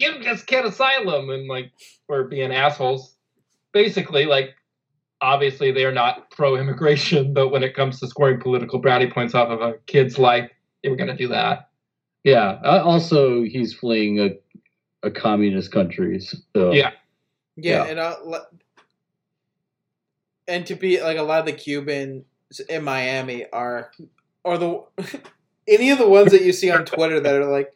[0.00, 1.70] "Give this kid asylum," and like
[2.08, 3.14] were being assholes.
[3.72, 4.54] Basically, like
[5.20, 9.60] obviously they're not pro-immigration, but when it comes to scoring political brownie points off of
[9.60, 10.50] a kid's life,
[10.82, 11.70] they were going to do that.
[12.24, 12.58] Yeah.
[12.64, 14.30] Uh, also, he's fleeing a
[15.02, 16.18] a communist country.
[16.20, 16.90] So Yeah.
[17.56, 17.84] Yeah, Yeah.
[17.84, 18.40] and uh,
[20.48, 22.24] and to be like a lot of the Cubans
[22.68, 23.92] in Miami are,
[24.44, 24.82] or the
[25.68, 27.72] any of the ones that you see on Twitter that are like,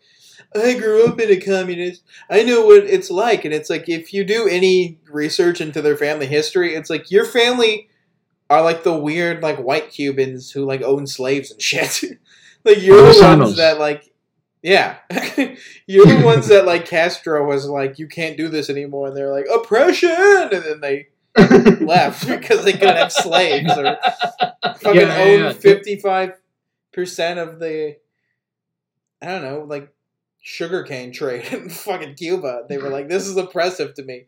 [0.55, 2.03] I grew up in a communist.
[2.29, 5.97] I know what it's like, and it's like if you do any research into their
[5.97, 7.89] family history, it's like your family
[8.49, 12.03] are like the weird like white Cubans who like own slaves and shit.
[12.65, 14.13] like you're the ones that like,
[14.63, 14.97] yeah,
[15.87, 19.33] you're the ones that like Castro was like, you can't do this anymore, and they're
[19.33, 21.09] like oppression, and then they
[21.81, 23.97] left because they couldn't have slaves or
[24.81, 25.47] fucking Yeah, yeah, yeah.
[25.47, 26.33] own fifty five
[26.93, 27.97] percent of the
[29.23, 29.93] I don't know, like
[30.41, 32.65] sugarcane trade in fucking Cuba.
[32.69, 34.27] They were like, This is oppressive to me.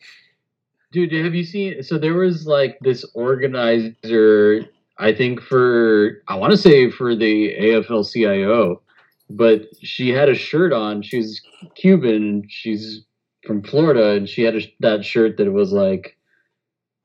[0.93, 1.83] Dude, have you seen?
[1.83, 4.67] So there was like this organizer,
[4.99, 8.83] I think for I want to say for the AFL-CIO,
[9.31, 11.01] but she had a shirt on.
[11.01, 11.41] She's
[11.75, 12.45] Cuban.
[12.49, 13.05] She's
[13.47, 16.17] from Florida, and she had a, that shirt that was like,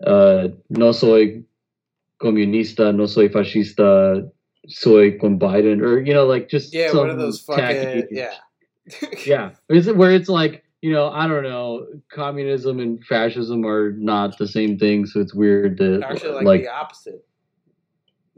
[0.06, 1.44] uh, "No soy
[2.22, 4.30] comunista, no soy fascista,
[4.68, 8.34] soy con Biden," or you know, like just Yeah, some one of those fucking yeah.
[9.26, 13.92] Yeah is it where it's like you know i don't know communism and fascism are
[13.94, 17.26] not the same thing so it's weird to Actually like, like the opposite.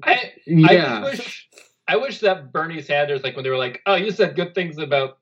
[0.04, 1.50] I, yeah I wish
[1.90, 4.78] I wish that Bernie Sanders, like when they were like, "Oh, you said good things
[4.78, 5.18] about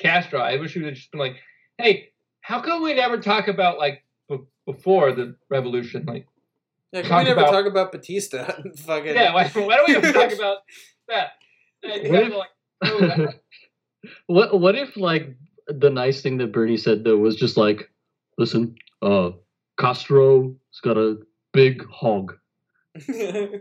[0.00, 1.36] Castro," I wish we would just been like,
[1.78, 2.10] "Hey,
[2.40, 6.04] how come we never talk about like b- before the revolution?
[6.06, 6.26] Like,
[6.92, 8.44] Yeah, can we never about- talk about Batista?
[8.78, 10.58] fucking yeah, why, why don't we ever talk about
[11.08, 11.30] that?"
[11.84, 12.50] And you What guys are like,
[12.82, 13.40] "Oh, that-
[14.26, 15.36] what what if like
[15.68, 17.90] the nice thing that bernie said though was just like
[18.38, 19.30] listen uh
[19.78, 21.18] castro's got a
[21.52, 22.34] big hog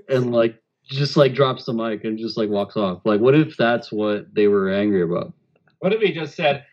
[0.09, 3.55] and like just like drops the mic and just like walks off like what if
[3.57, 5.33] that's what they were angry about
[5.79, 6.65] what if he just said,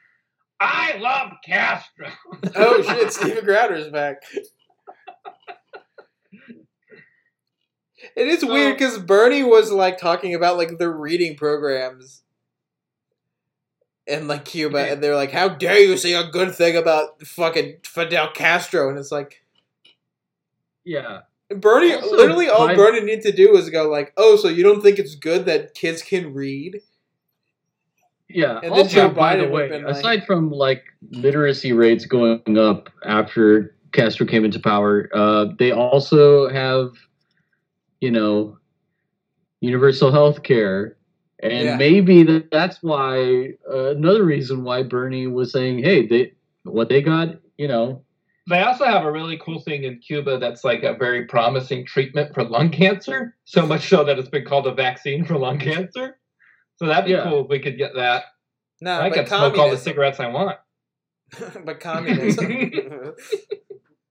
[0.59, 2.09] "I love Castro"?
[2.57, 4.17] oh shit, Steven Crowder's back.
[8.17, 12.23] It is So- weird because Bernie was like talking about like the reading programs
[14.07, 17.79] in like Cuba, and they're like, "How dare you say a good thing about fucking
[17.85, 19.43] Fidel Castro?" And it's like
[20.85, 24.65] yeah Bernie, Also, literally all Bernie needs to do is go like, "Oh, so you
[24.65, 26.81] don't think it's good that kids can read?"
[28.29, 28.55] Yeah.
[28.63, 32.91] And then also, by the way, been like- aside from like literacy rates going up
[33.05, 36.93] after Castro came into power, uh, they also have,
[38.01, 38.59] you know,
[39.61, 40.96] universal health care.
[41.43, 41.77] And Yeah.
[41.77, 46.33] maybe that, that's why uh, another reason why Bernie was saying, "Hey, they
[46.65, 48.03] what they got, you know,
[48.49, 52.33] They also have a really cool thing in Cuba that's like a very promising treatment
[52.35, 53.37] for lung cancer.
[53.45, 56.19] So much so that it's been called a vaccine for lung cancer.
[56.77, 57.25] So that'd be Yeah.
[57.25, 58.25] cool if we could get that.
[58.81, 60.59] No, I but can smoke all the cigarettes I want.
[61.65, 62.51] but communism.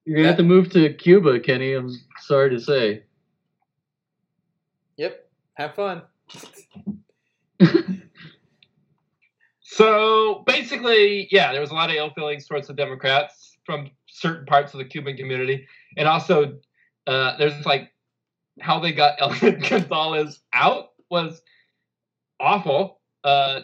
[0.06, 1.90] you're gonna have to move to Cuba, Kenny." I'm
[2.22, 3.04] sorry to say.
[4.98, 5.30] yep.
[5.56, 6.04] Have fun.
[9.76, 14.46] So basically, yeah, there was a lot of ill feelings towards the Democrats from certain
[14.46, 16.60] parts of the Cuban community, and also
[17.08, 17.92] uh, there's like
[18.62, 21.42] how they got Elian Gonzalez out was
[22.40, 23.02] awful.
[23.26, 23.62] Uh,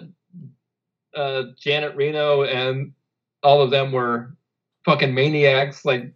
[1.16, 2.92] uh, Janet Reno and
[3.42, 4.36] all of them were
[4.84, 5.86] fucking maniacs.
[5.86, 6.14] Like,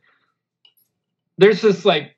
[1.37, 2.17] there's this like,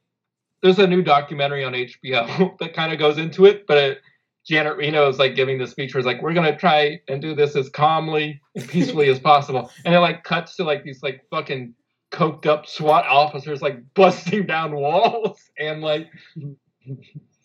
[0.64, 4.02] there's a new documentary on HBO that kind of goes into it, but it,
[4.48, 7.36] Janet Reno is like giving the speech where it's like, we're gonna try and do
[7.36, 9.70] this as calmly and peacefully as possible.
[9.86, 11.74] And it like cuts to like these like fucking
[12.12, 16.08] coked up SWAT officers like busting down walls and like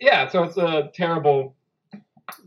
[0.00, 1.56] yeah, so it's a terrible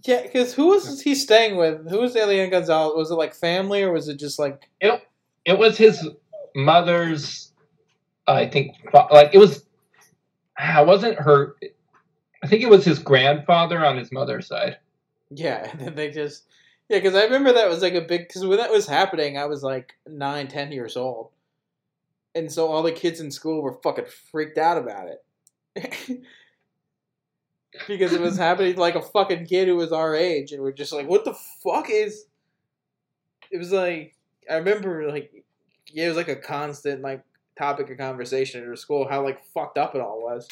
[0.04, 1.90] Yeah, because who was he staying with?
[1.90, 2.94] Who was Elian Gonzalez?
[2.96, 4.70] Was it like family or was it just like?
[4.80, 5.02] it
[5.44, 6.08] It was his
[6.56, 7.52] mother's
[8.28, 8.72] I think
[9.12, 9.66] like it was
[10.58, 11.58] ah, I wasn't her
[12.46, 14.78] I think it was his grandfather on his mother's side.
[15.32, 16.44] Yeah, and they just
[16.90, 19.46] yeah, because I remember that was like a big because when that was happening, I
[19.46, 21.30] was like nine, ten years old,
[22.36, 26.22] and so all the kids in school were fucking freaked out about it
[27.88, 30.94] because it was happening like a fucking kid who was our age, and we're just
[30.94, 32.26] like, what the fuck is?
[33.50, 34.14] It was like
[34.48, 35.34] I remember like
[35.92, 37.24] yeah, it was like a constant like
[37.58, 40.48] topic of conversation at our school how like fucked up it all was.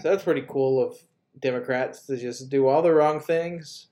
[0.00, 0.96] So that's pretty cool of
[1.40, 3.86] Democrats to just do all the wrong things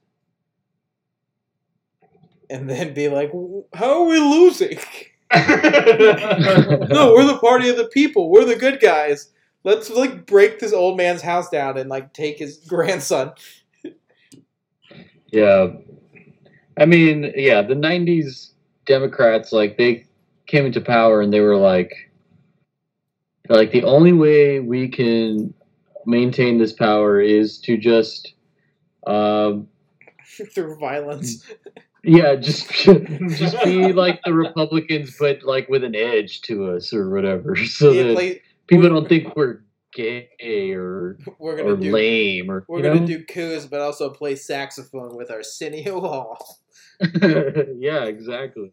[2.50, 3.32] and then be like,
[3.72, 4.78] "How are we losing?"
[5.34, 8.30] no, we're the party of the people.
[8.30, 9.30] We're the good guys.
[9.64, 13.32] Let's like break this old man's house down and like take his grandson.
[15.34, 15.68] Yeah.
[16.78, 18.50] I mean, yeah, the 90s
[18.86, 20.06] Democrats, like, they
[20.46, 21.92] came into power and they were like,
[23.48, 25.54] like, the only way we can
[26.06, 28.34] maintain this power is to just
[29.06, 29.54] uh,
[30.54, 31.44] through violence.
[32.02, 37.10] Yeah, just just be like the Republicans, but like with an edge to us or
[37.10, 39.60] whatever, so Yeah, that play- people don't think we're
[39.94, 40.28] gay
[40.72, 43.06] or we're or gonna do lame or we're you gonna know?
[43.06, 46.58] do coups, but also play saxophone with Arsenio Hall.
[47.00, 48.72] yeah, exactly.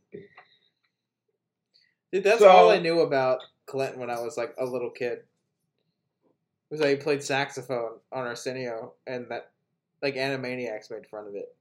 [2.11, 5.19] Dude, that's So- all I knew about Clinton when I was like a little kid.
[6.71, 9.51] Was that he played saxophone on Arsenio, and that
[10.01, 11.55] like Animaniacs made fun of it.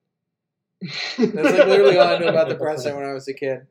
[1.19, 3.67] That's like literally all I knew about the president when I was a kid.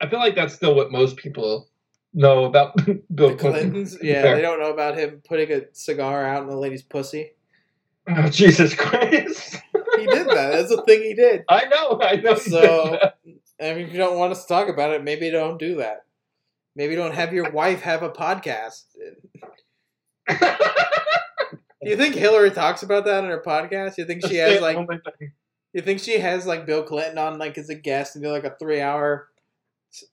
[0.00, 1.68] I feel like that's still what most people
[2.14, 2.74] know about
[3.14, 3.70] Bill The Clinton.
[3.70, 7.32] Clintons, yeah, they don't know about him putting a cigar out in a lady's pussy.
[8.08, 9.56] Oh, Jesus Christ!
[9.98, 10.52] He did that.
[10.52, 11.44] That's a thing he did.
[11.48, 12.34] I know, I know.
[12.34, 12.98] So.
[13.60, 16.06] I mean, if you don't want us to talk about it, maybe don't do that.
[16.76, 18.84] Maybe don't have your wife have a podcast.
[20.28, 20.36] Do
[21.82, 23.98] you think Hillary talks about that in her podcast?
[23.98, 24.76] You think she has like.
[24.76, 24.86] Oh
[25.72, 28.44] you think she has like Bill Clinton on like as a guest and do like
[28.44, 29.28] a three hour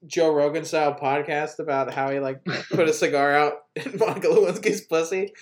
[0.05, 4.81] Joe Rogan style podcast about how he like put a cigar out in Monica Lewinsky's
[4.81, 5.33] pussy?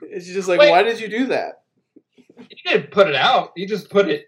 [0.00, 0.70] She's just like, Wait.
[0.70, 1.62] why did you do that?
[2.36, 3.52] He didn't put it out.
[3.54, 4.26] He just put it.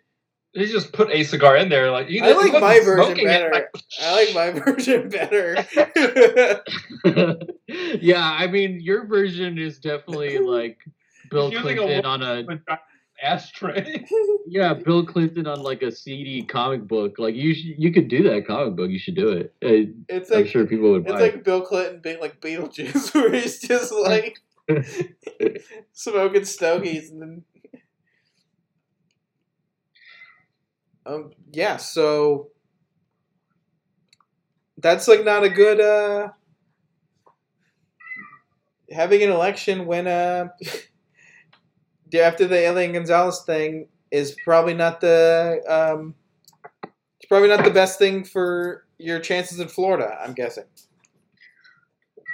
[0.55, 1.91] He just put a cigar in there.
[1.91, 3.51] Like he I didn't- like he my wasn't version smoking it, better.
[3.53, 3.69] like,
[4.01, 5.67] I like my version better.
[8.01, 10.79] yeah, I mean, your version is definitely like
[11.31, 12.61] Bill He's using a Clinton on a with
[13.23, 14.05] ashtray.
[14.47, 17.19] yeah, Bill Clinton on like a seedy comic book.
[17.19, 18.91] Like you, sh- you could do that comic book.
[18.91, 19.53] You should do it.
[19.65, 23.13] Uh, it's I'm like sure people would it's buy like Bill Clinton being like Beetlejuice,
[23.15, 24.39] where he's just like
[25.93, 27.43] smoking stogies and then
[31.07, 32.49] um yeah so
[34.79, 36.29] that's like not a good uh
[38.91, 40.49] having an election when uh
[42.15, 46.15] after the Elian Gonzalez thing is probably not the um
[46.85, 50.65] it's probably not the best thing for your chances in Florida I'm guessing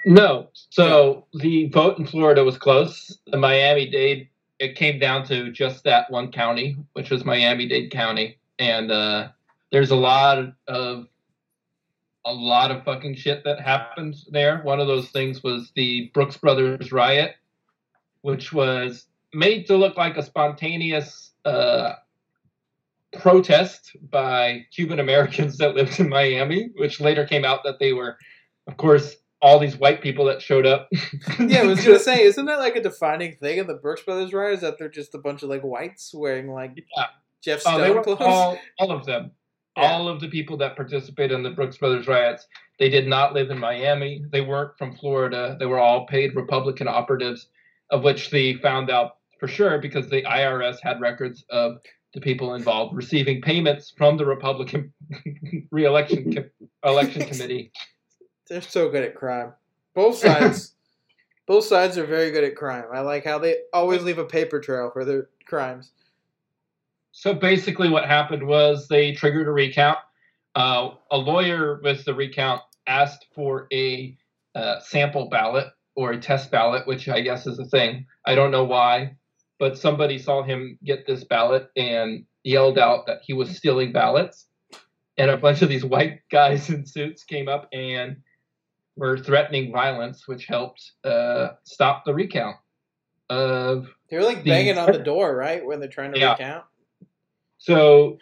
[0.05, 0.49] No.
[0.71, 3.19] So the vote in Florida was close.
[3.27, 4.29] The Miami Dade
[4.59, 9.29] it came down to just that one county, which was Miami Dade County, and uh,
[9.73, 10.39] there's a lot
[10.69, 11.07] of
[12.27, 14.59] a lot of fucking shit that happened there.
[14.63, 17.35] One of those things was the Brooks Brothers riot,
[18.21, 21.95] which was made to look like a spontaneous uh,
[23.19, 28.19] protest by Cuban Americans that lived in Miami, which later came out that they were,
[28.67, 30.91] of course, all these white people that showed up.
[31.39, 34.35] Yeah, I was gonna say, isn't that like a defining thing of the Brooks Brothers
[34.35, 37.07] riots that they're just a bunch of like whites wearing like Yeah.
[37.43, 39.31] Jeff Oh, they were all, all of them.
[39.77, 39.93] Yeah.
[39.93, 42.47] All of the people that participated in the Brooks Brothers riots,
[42.79, 44.25] they did not live in Miami.
[44.31, 45.57] They weren't from Florida.
[45.59, 47.49] They were all paid Republican operatives,
[47.91, 51.79] of which they found out for sure because the IRS had records of
[52.15, 54.93] the people involved receiving payments from the Republican
[55.71, 57.73] reelection co- election committee.
[58.49, 59.53] They're so good at crime.
[59.95, 60.75] Both sides,
[61.47, 62.85] both sides are very good at crime.
[62.93, 65.93] I like how they always leave a paper trail for their crimes.
[67.13, 69.99] So basically, what happened was they triggered a recount.
[70.55, 74.17] Uh, a lawyer with the recount asked for a
[74.55, 78.07] uh, sample ballot or a test ballot, which I guess is a thing.
[78.27, 79.17] I don't know why,
[79.59, 84.47] but somebody saw him get this ballot and yelled out that he was stealing ballots.
[85.19, 88.17] And a bunch of these white guys in suits came up and
[88.97, 92.57] were threatening violence, which helped uh, stop the recount
[93.29, 96.33] of They're like The- banging on the door, right, when they're trying to Yeah.
[96.33, 96.65] recount.
[97.61, 98.19] So,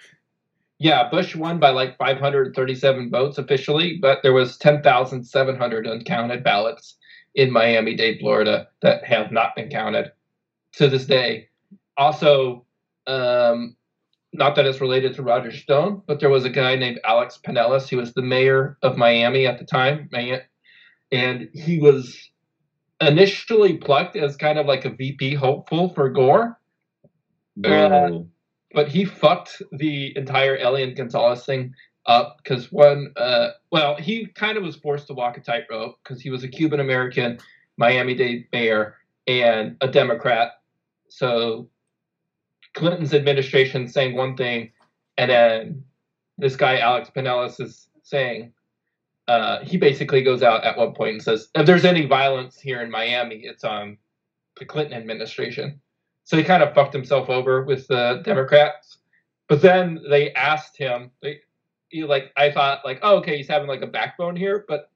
[0.79, 6.97] yeah, Bush won by like 537 votes officially, but there was 10,700 uncounted ballots
[7.35, 10.11] in Miami-Dade, Florida, that have not been counted
[10.73, 11.49] to this day.
[11.97, 12.67] Also,
[13.07, 13.77] um,
[14.33, 17.89] not that it's related to Roger Stone, but there was a guy named Alex Penelas
[17.89, 20.11] who was the mayor of Miami at the time,
[21.13, 22.31] and he was
[23.01, 26.59] initially plucked as kind of like a VP hopeful for Gore
[27.57, 28.29] Whoa.
[28.73, 31.75] But he fucked the entire Elian Gonzalez thing
[32.07, 36.21] up because one, uh, well, he kind of was forced to walk a tightrope because
[36.21, 37.39] he was a Cuban American
[37.77, 38.97] Miami Dade mayor
[39.27, 40.53] and a Democrat.
[41.09, 41.69] So
[42.75, 44.73] Clinton's administration saying one thing,
[45.17, 45.85] and then
[46.37, 48.53] this guy Alex Penelas is saying.
[49.27, 52.81] Uh, he basically goes out at one point and says, "If there's any violence here
[52.81, 53.99] in Miami, it's on
[54.59, 55.81] the Clinton administration."
[56.29, 58.99] So he kind of fucked himself over with the Democrats.
[59.49, 61.41] But then they asked him, they,
[61.89, 64.67] he like, I thought like, oh, okay, he's having like a backbone here.
[64.69, 64.91] But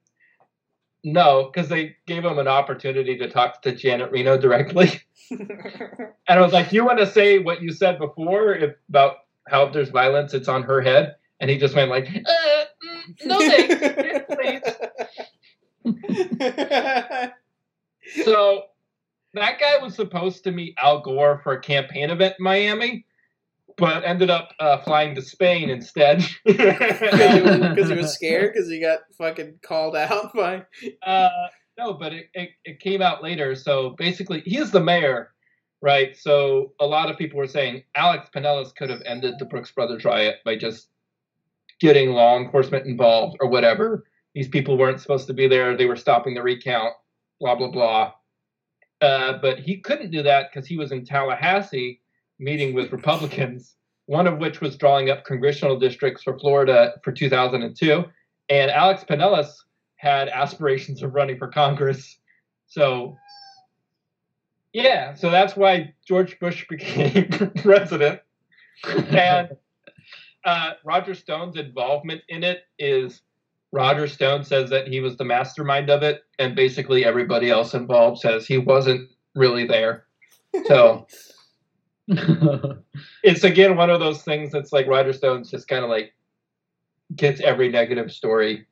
[1.02, 5.00] no, because they gave him an opportunity to talk to Janet Reno directly.
[5.30, 9.64] and I was like, "You want to say what you said before if, about how
[9.64, 13.38] if there's violence, it's on her head?" And he just went like, uh, mm, "No
[13.40, 14.60] thanks, please."
[18.24, 18.64] So
[19.34, 23.06] that guy was supposed to meet Al Gore for a campaign event in Miami,
[23.76, 26.24] but ended up uh, flying to Spain instead.
[26.44, 30.64] Because he was scared because he got fucking called out by.
[31.02, 31.28] Uh,
[31.78, 33.54] no, but it, it, it came out later.
[33.54, 35.32] So basically, he's the mayor,
[35.80, 36.16] right?
[36.16, 40.04] So a lot of people were saying Alex Penelas could have ended the Brooks Brothers
[40.04, 40.88] riot by just
[41.80, 44.04] getting law enforcement involved or whatever.
[44.34, 45.76] These people weren't supposed to be there.
[45.76, 46.94] They were stopping the recount,
[47.40, 48.12] blah, blah, blah.
[49.02, 52.00] Uh, but he couldn't do that because he was in Tallahassee
[52.38, 53.74] meeting with Republicans,
[54.06, 58.04] one of which was drawing up congressional districts for Florida for 2002.
[58.48, 59.56] And Alex Penelas
[59.96, 62.18] had aspirations of running for Congress.
[62.68, 63.16] So,
[64.72, 68.20] yeah, so that's why George Bush became president.
[68.84, 69.50] And
[70.44, 73.22] uh, Roger Stone's involvement in it is
[73.72, 78.20] Roger Stone says that he was the mastermind of it, and basically everybody else involved
[78.20, 80.04] says he wasn't really there.
[80.66, 81.06] So
[83.22, 86.12] it's again one of those things that's like Roger Stone's just kind of like
[87.16, 88.66] gets every negative story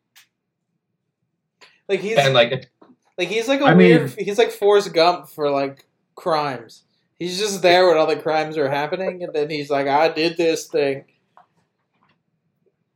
[1.88, 2.70] Like he's and like
[3.18, 4.14] like he's like a I weird.
[4.16, 6.84] mean- he's like Forrest Gump for like crimes.
[7.18, 10.36] He's just there when all the crimes are happening, and then he's like, "I did
[10.38, 11.04] this thing."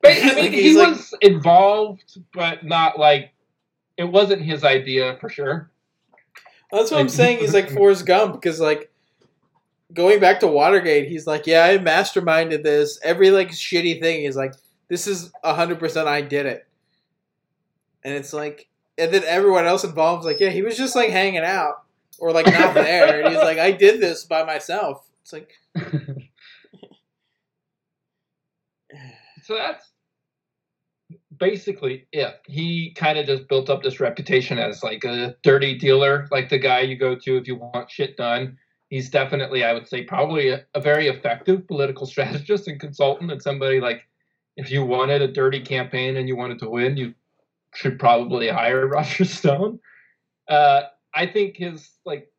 [0.04, 3.32] But, I mean, Like, he like- was involved, but not like
[3.96, 5.70] it wasn't his idea for sure.
[6.70, 7.38] That's what I'm saying.
[7.38, 8.90] He's like Forrest Gump because like
[9.94, 12.98] going back to Watergate, he's like, "Yeah, I masterminded this.
[13.02, 14.54] Every like shitty thing." is like,
[14.88, 16.06] "This is hundred percent.
[16.08, 16.66] I did it."
[18.02, 18.68] And it's like,
[18.98, 21.82] and then everyone else involved is like, "Yeah, he was just like hanging out
[22.18, 25.52] or like not there." and he's like, "I did this by myself." It's like,
[29.44, 29.90] So that's
[31.38, 32.40] basically it.
[32.46, 36.58] He kind of just built up this reputation as like a dirty dealer, like the
[36.58, 38.58] guy you go to if you want shit done.
[38.88, 43.42] He's definitely, I would say, probably a, a very effective political strategist and consultant, and
[43.42, 44.06] somebody like
[44.56, 47.14] if you wanted a dirty campaign and you wanted to win, you
[47.74, 49.80] should probably hire Roger Stone.
[50.48, 50.82] Uh,
[51.14, 52.30] I think his like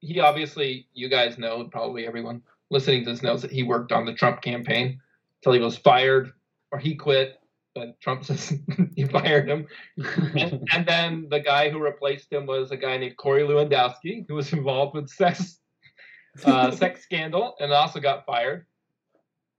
[0.00, 4.04] he obviously you guys know probably everyone listening to this knows that he worked on
[4.04, 5.00] the Trump campaign
[5.38, 6.32] until he was fired
[6.72, 7.38] or he quit,
[7.74, 8.52] but Trump says
[8.96, 9.66] he fired him.
[9.96, 14.34] And, and then the guy who replaced him was a guy named Corey Lewandowski, who
[14.34, 15.58] was involved with sex
[16.44, 18.66] uh, sex scandal and also got fired.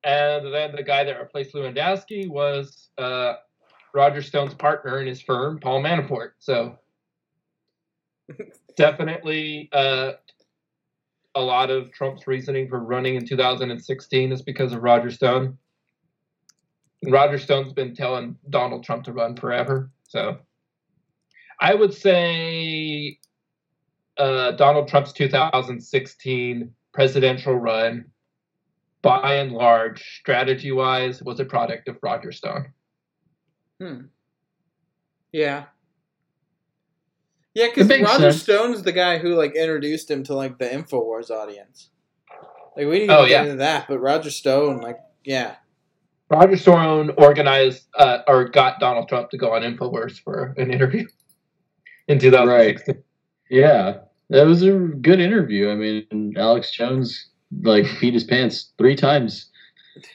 [0.04, 3.34] And then the guy that replaced Lewandowski was uh,
[3.94, 6.32] Roger Stone's partner in his firm, Paul Manafort.
[6.40, 6.78] So
[8.76, 10.14] definitely uh,
[11.34, 15.58] a lot of Trump's reasoning for running in 2016 is because of Roger Stone.
[17.12, 19.90] Roger Stone's been telling Donald Trump to run forever.
[20.08, 20.38] So
[21.60, 23.18] I would say
[24.18, 28.06] uh, Donald Trump's 2016 presidential run,
[29.02, 32.68] by and large, strategy wise, was a product of Roger Stone.
[33.80, 34.02] hmm,
[35.32, 35.66] yeah,
[37.54, 38.42] yeah, because Roger sense.
[38.42, 41.90] Stone's the guy who like introduced him to like the Infowars audience.
[42.76, 43.44] Like we didn't Oh, get yeah.
[43.44, 45.56] into that, but Roger Stone, like, yeah.
[46.30, 51.08] Roger Stone organized uh, or got Donald Trump to go on InfoWars for an interview
[52.08, 53.04] in 2016.
[53.50, 53.98] yeah,
[54.30, 55.70] that was a good interview.
[55.70, 57.30] I mean, Alex Jones
[57.64, 59.52] like peed his pants three times.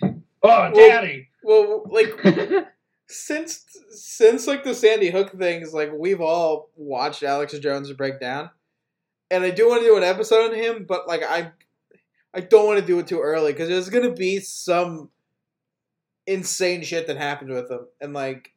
[0.03, 1.28] Oh, daddy!
[1.43, 2.19] Well, like
[3.07, 8.51] since since like the Sandy Hook things, like we've all watched Alex Jones break down,
[9.31, 11.53] and I do want to do an episode on him, but like I,
[12.35, 15.11] I don't want to do it too early because there's gonna be some
[16.31, 18.52] insane shit that happened with him, and like,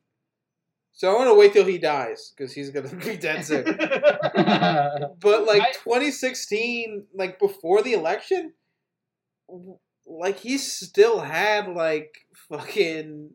[0.94, 3.66] so I want to wait till he dies because he's gonna be dead soon.
[5.20, 8.54] But like I- 2016, like before the election,
[10.06, 12.14] like he still had like
[12.50, 13.32] fucking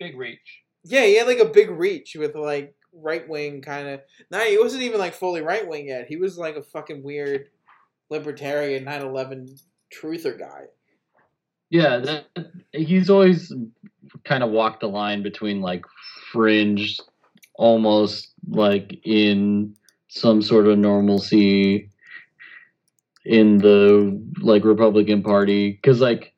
[0.00, 0.62] Big reach.
[0.84, 4.00] yeah, he had like a big reach with like right wing kind of.
[4.30, 6.06] Nah, he wasn't even like fully right wing yet.
[6.08, 7.46] He was like a fucking weird
[8.10, 9.48] libertarian 9/11
[9.94, 10.64] truther guy.
[11.74, 12.26] Yeah, that,
[12.70, 13.52] he's always
[14.22, 15.84] kind of walked the line between like
[16.30, 17.00] fringe,
[17.56, 19.74] almost like in
[20.06, 21.90] some sort of normalcy
[23.24, 26.32] in the like Republican Party, because like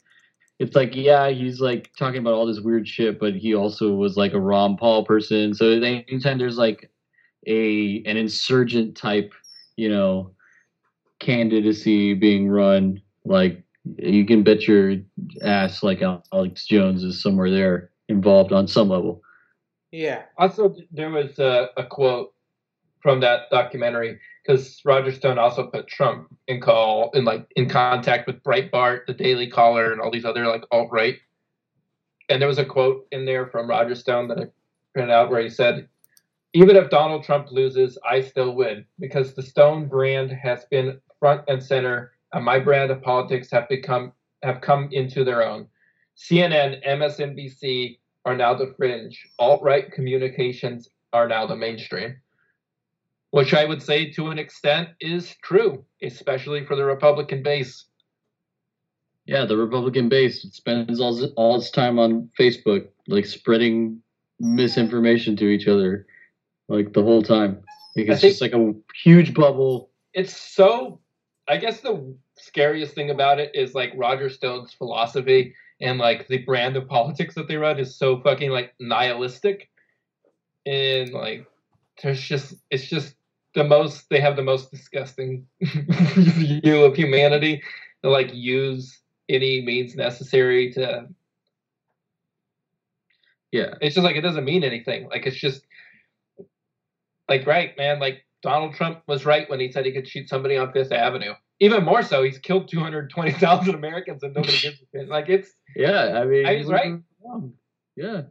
[0.59, 4.17] it's like yeah, he's like talking about all this weird shit, but he also was
[4.17, 5.53] like a Ron Paul person.
[5.53, 6.91] So anytime there's like
[7.47, 9.35] a an insurgent type,
[9.77, 10.31] you know,
[11.19, 13.66] candidacy being run, like
[13.99, 14.97] you can bet your
[15.43, 19.23] ass like Alex Jones is somewhere there involved on some level.
[19.93, 20.23] Yeah.
[20.37, 22.35] Also, there was a, a quote
[23.01, 28.27] from that documentary because Roger Stone also put Trump in call in like in contact
[28.27, 31.17] with Breitbart, the Daily Caller, and all these other like alt right.
[32.29, 34.47] And there was a quote in there from Roger Stone that I
[34.93, 35.89] printed out where he said,
[36.53, 41.43] "Even if Donald Trump loses, I still win because the Stone brand has been front
[41.49, 45.67] and center, and my brand of politics have become have come into their own.
[46.17, 49.27] CNN, MSNBC are now the fringe.
[49.39, 52.17] Alt right communications are now the mainstream."
[53.37, 57.85] which I would say to an extent is true, especially for the Republican base.
[59.27, 64.01] Yeah, the Republican base spends all, all its time on Facebook, like spreading
[64.41, 66.07] misinformation to each other,
[66.69, 67.61] like the whole time.
[67.95, 68.73] Like, it's just like a
[69.03, 69.91] huge bubble.
[70.15, 71.01] It's so.
[71.47, 76.39] I guess the scariest thing about it is like Roger Stone's philosophy and like the
[76.39, 79.69] brand of politics that they run is so fucking like nihilistic,
[80.65, 81.47] and like
[82.03, 83.15] there's just it's just
[83.55, 87.63] the most they have the most disgusting view of humanity
[88.03, 91.07] to like use any means necessary to
[93.51, 95.09] yeah it's just like it doesn't mean anything.
[95.09, 95.63] Like it's just
[97.29, 100.57] like right man like donald trump was right when he said he could shoot somebody
[100.57, 105.09] on fifth avenue even more so he's killed 220000 americans and nobody gives a shit.
[105.09, 107.01] Like it's yeah i mean he's right?
[107.97, 108.23] yeah.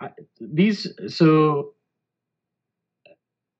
[0.00, 0.10] I,
[0.40, 1.74] these so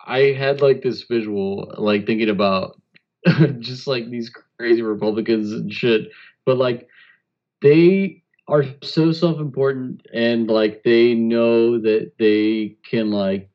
[0.04, 2.80] I had like this visual, like thinking about
[3.58, 6.08] just like these crazy Republicans and shit,
[6.46, 6.88] but like
[7.62, 13.50] they are so self-important and like they know that they can like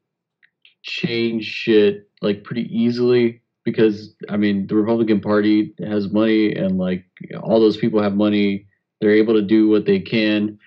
[0.84, 7.04] change shit like pretty easily because I mean the Republican Party has money and like
[7.42, 8.68] all those people have money.
[9.02, 10.58] They're able to do what they can.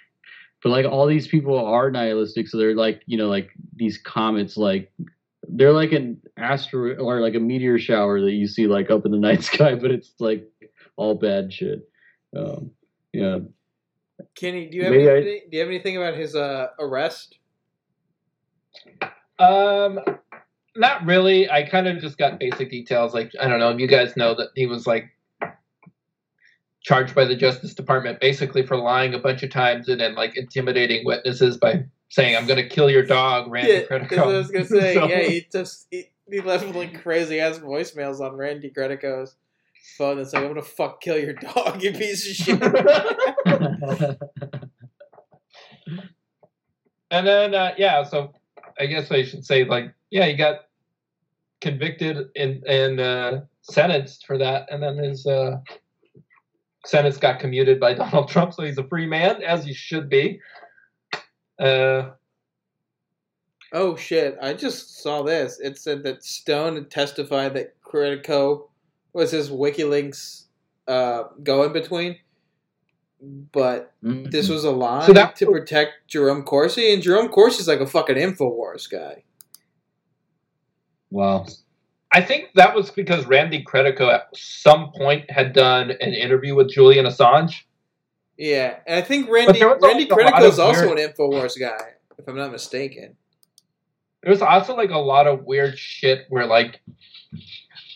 [0.62, 4.57] But like all these people are nihilistic, so they're like, you know, like these comets
[4.57, 4.93] like
[5.49, 9.12] they're like an asteroid or like a meteor shower that you see like up in
[9.12, 10.47] the night sky, but it's like
[10.97, 11.89] all bad shit.
[12.37, 12.73] Um,
[13.12, 13.39] yeah.
[14.35, 17.39] Kenny, do you have anything, I, do you have anything about his uh, arrest?
[19.39, 20.01] Um,
[20.79, 21.51] not really.
[21.51, 23.13] I kind of just got basic details.
[23.13, 23.71] Like I don't know.
[23.71, 25.11] If you guys know that he was like
[26.81, 30.37] charged by the Justice Department basically for lying a bunch of times and then like
[30.37, 34.19] intimidating witnesses by saying, "I'm going to kill your dog," Randy yeah, Credico.
[34.19, 37.59] I was going to say, so, yeah, he just he, he left like crazy ass
[37.59, 39.37] voicemails on Randy Credico's
[39.97, 42.63] phone that's like, "I'm going to fuck kill your dog, you piece of shit."
[47.11, 48.33] and then uh, yeah, so
[48.79, 50.68] I guess I should say like, yeah, he got
[51.61, 55.57] convicted and and uh, sentenced for that, and then his uh,
[56.87, 60.41] sentence got commuted by Donald Trump, so he's a free man, as he should be.
[61.59, 62.11] Uh,
[63.73, 64.37] oh shit!
[64.41, 65.61] I just saw this.
[65.61, 68.69] It said that Stone had testified that Credico
[69.13, 70.45] was his WikiLeaks
[70.87, 72.17] uh, go in between,
[73.53, 74.31] but mm-hmm.
[74.31, 77.87] this was a lie so that, to protect Jerome Corsi, and Jerome Corsi's like a
[77.87, 79.25] fucking Infowars guy.
[81.11, 81.47] Wow.
[82.13, 86.71] I think that was because Randy Credico at some point had done an interview with
[86.71, 87.63] Julian Assange
[88.39, 91.01] yeah, and I think Randy Randy Credico is also weird...
[91.01, 93.17] an Infowars guy, if I'm not mistaken.
[94.23, 96.81] There was also like a lot of weird shit where like,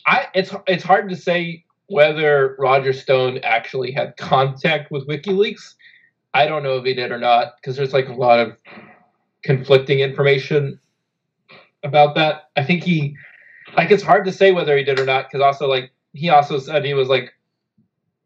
[0.04, 5.74] I it's it's hard to say whether Roger Stone actually had contact with WikiLeaks.
[6.34, 8.56] I don't know if he did or not because there's like a lot of
[9.44, 10.80] conflicting information
[11.82, 12.50] about that.
[12.56, 13.16] I think he
[13.76, 16.58] like it's hard to say whether he did or not because also like he also
[16.58, 17.32] said he was like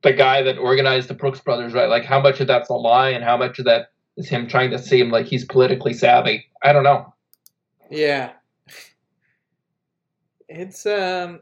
[0.02, 1.88] the guy that organized the Brooks Brothers, right?
[1.88, 4.70] Like how much of that's a lie and how much of that is him trying
[4.70, 6.46] to seem like he's politically savvy.
[6.62, 7.12] I don't know.
[7.90, 8.32] Yeah.
[10.48, 11.40] It's um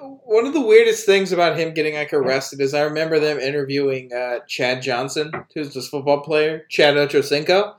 [0.00, 4.12] one of the weirdest things about him getting like arrested is I remember them interviewing
[4.12, 7.74] uh, Chad Johnson, who's this football player, Chad Ochocinco,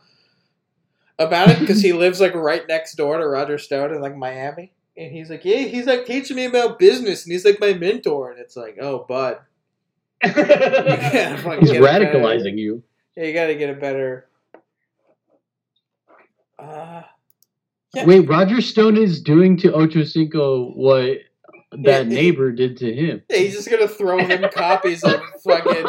[1.20, 4.74] about it because he lives like right next door to Roger Stone in like Miami.
[4.96, 8.32] And he's like, yeah, he's like teaching me about business, and he's like my mentor.
[8.32, 9.38] And it's like, oh, bud.
[10.24, 12.82] he's radicalizing you.
[13.16, 14.28] Yeah, you got to get a better.
[16.58, 17.04] Uh,
[17.94, 18.06] yeah.
[18.06, 21.20] Wait, Roger Stone is doing to Ochocinco what
[21.72, 23.22] that yeah, neighbor did to him.
[23.30, 25.86] Yeah, he's just gonna throw him copies of fucking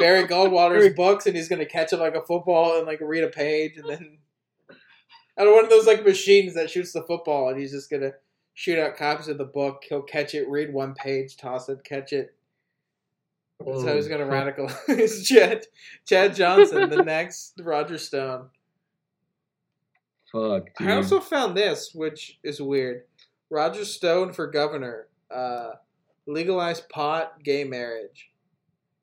[0.00, 3.28] Barry Goldwater's books, and he's gonna catch it like a football and like read a
[3.28, 4.18] page, and then
[5.38, 8.12] out of one of those like machines that shoots the football, and he's just gonna
[8.54, 9.84] shoot out copies of the book.
[9.88, 12.34] He'll catch it, read one page, toss it, catch it.
[13.64, 15.66] That's how he's gonna radicalize Chad
[16.06, 18.48] Chad Johnson, the next Roger Stone.
[20.32, 20.68] Fuck.
[20.78, 20.88] Dude.
[20.88, 23.02] I also found this, which is weird.
[23.50, 25.08] Roger Stone for governor.
[25.30, 25.72] Uh,
[26.26, 28.29] legalized pot, gay marriage.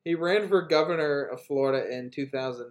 [0.04, 2.70] He ran for governor of Florida in 2000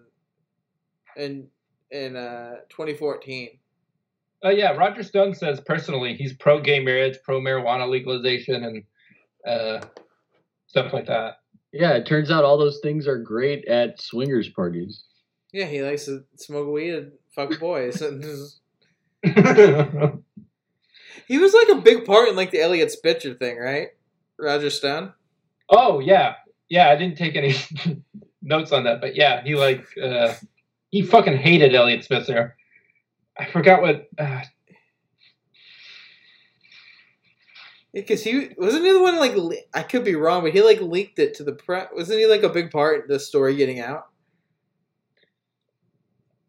[1.18, 1.48] in
[1.92, 3.50] in uh, 2014.
[4.46, 8.84] Uh, yeah, Roger Stone says personally he's pro gay marriage, pro marijuana legalization, and
[9.48, 9.86] uh,
[10.68, 11.40] stuff like that.
[11.74, 15.04] Yeah, it turns out all those things are great at swingers parties.
[15.54, 18.02] Yeah, he likes to smoke weed and fuck boys.
[18.02, 18.60] and just-
[21.28, 23.88] he was like a big part in like the Eliot Spitzer thing, right?
[24.40, 25.14] Roger Stone.
[25.70, 26.36] oh yeah,
[26.70, 26.90] yeah.
[26.90, 27.56] I didn't take any
[28.42, 30.34] notes on that, but yeah, he like uh,
[30.90, 32.56] he fucking hated Eliot Spitzer.
[33.38, 34.08] I forgot what.
[34.18, 34.42] Uh,
[37.94, 39.34] Because he wasn't he the one like
[39.74, 41.88] I could be wrong, but he like leaked it to the press.
[41.96, 44.08] Wasn't he like a big part in the story getting out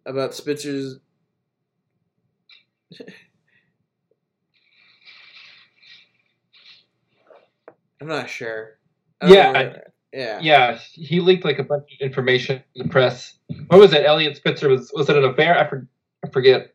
[0.05, 0.99] about Spitzer's?
[8.01, 8.79] I'm not sure.
[9.23, 12.93] Yeah, know I- where- yeah, yeah, he leaked like a bunch of information in the
[12.93, 13.35] press.
[13.69, 14.05] What was it?
[14.05, 15.59] Eliot Spitzer was was it an affair?
[15.59, 15.87] I, for,
[16.25, 16.75] I forget.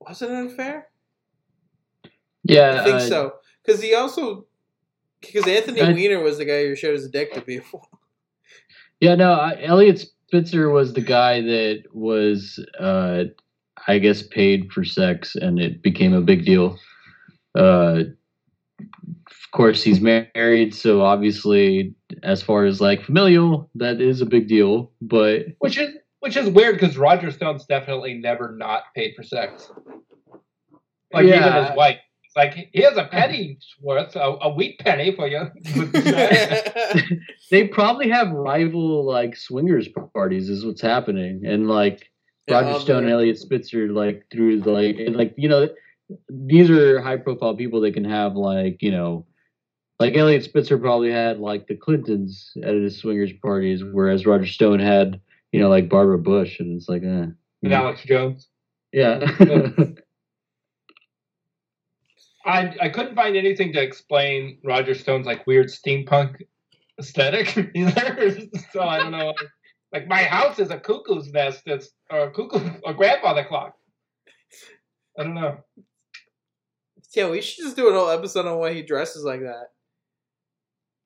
[0.00, 0.88] Was it an affair?
[2.44, 3.34] Yeah, I think uh, so.
[3.64, 4.46] Because he also,
[5.20, 7.88] because Anthony I- Weiner was the guy who showed his dick to people.
[9.00, 13.24] Yeah, no, I, Eliot Spitzer was the guy that was, uh,
[13.88, 16.78] I guess, paid for sex, and it became a big deal.
[17.54, 18.02] Uh,
[19.26, 24.48] of course, he's married, so obviously, as far as like familial, that is a big
[24.48, 24.92] deal.
[25.00, 25.90] But Which is
[26.20, 29.70] which is weird because Roger Stone's definitely never not paid for sex.
[31.12, 31.68] Like even Yeah.
[31.68, 31.98] his wife.
[32.36, 35.50] Like here's a penny worth, a, a wheat penny for you.
[37.50, 42.08] they probably have rival like swingers parties, is what's happening, and like
[42.48, 45.68] Roger all Stone and Eliot Spitzer like through the, like and, like you know
[46.28, 49.26] these are high profile people that can have like you know
[50.00, 54.80] like Eliot Spitzer probably had like the Clintons at his swingers parties, whereas Roger Stone
[54.80, 55.20] had
[55.52, 57.26] you know like Barbara Bush, and it's like eh,
[57.62, 58.48] and Alex Jones.
[58.92, 59.20] yeah.
[62.46, 66.42] I I couldn't find anything to explain Roger Stone's like weird steampunk
[66.98, 68.38] aesthetic either.
[68.72, 69.34] so I don't know.
[69.92, 71.62] Like my house is a cuckoo's nest.
[71.66, 73.76] It's or a cuckoo a grandfather clock.
[75.18, 75.58] I don't know.
[77.14, 79.66] Yeah, we should just do an whole episode on why he dresses like that.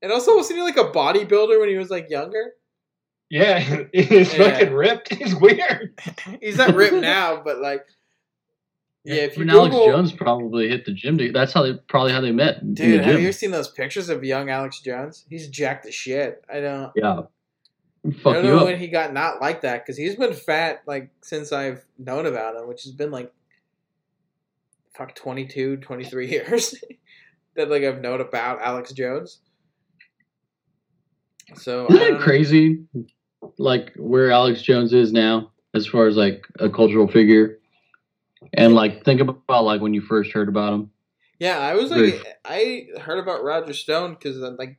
[0.03, 2.53] And also, wasn't he like a bodybuilder when he was like younger?
[3.31, 3.59] Yeah,
[3.93, 4.51] he's Yeah.
[4.51, 5.15] fucking ripped.
[5.15, 5.99] He's weird.
[6.43, 7.85] He's not ripped now, but like,
[9.03, 9.15] yeah.
[9.17, 11.17] If you and Alex Jones probably hit the gym.
[11.19, 12.61] To, that's how they probably how they met.
[12.75, 15.25] dude, the have you seen those pictures of young Alex Jones?
[15.29, 16.45] He's jacked as shit.
[16.53, 16.93] I don't.
[16.95, 17.23] Yeah.
[18.07, 18.65] I Fuck don't you know up.
[18.67, 22.57] when he got not like that because he's been fat like since I've known about
[22.57, 23.33] him, which has been like
[24.97, 26.75] fuck 22, 23 years
[27.57, 29.41] that like I've known about Alex Jones.
[31.57, 32.85] So Isn't it crazy?
[33.59, 37.59] Like where Alex Jones is now, as far as like a cultural figure,
[38.55, 40.91] and like think about like when you first heard about him.
[41.39, 44.79] Yeah, I was like, I heard about Roger Stone because uh, like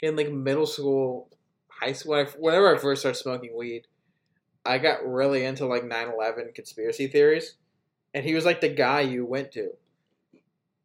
[0.00, 1.28] in like middle school,
[1.68, 3.86] high school, when I, whenever I first started smoking weed,
[4.64, 7.56] I got really into like 9-11 conspiracy theories,
[8.14, 9.70] and he was like the guy you went to,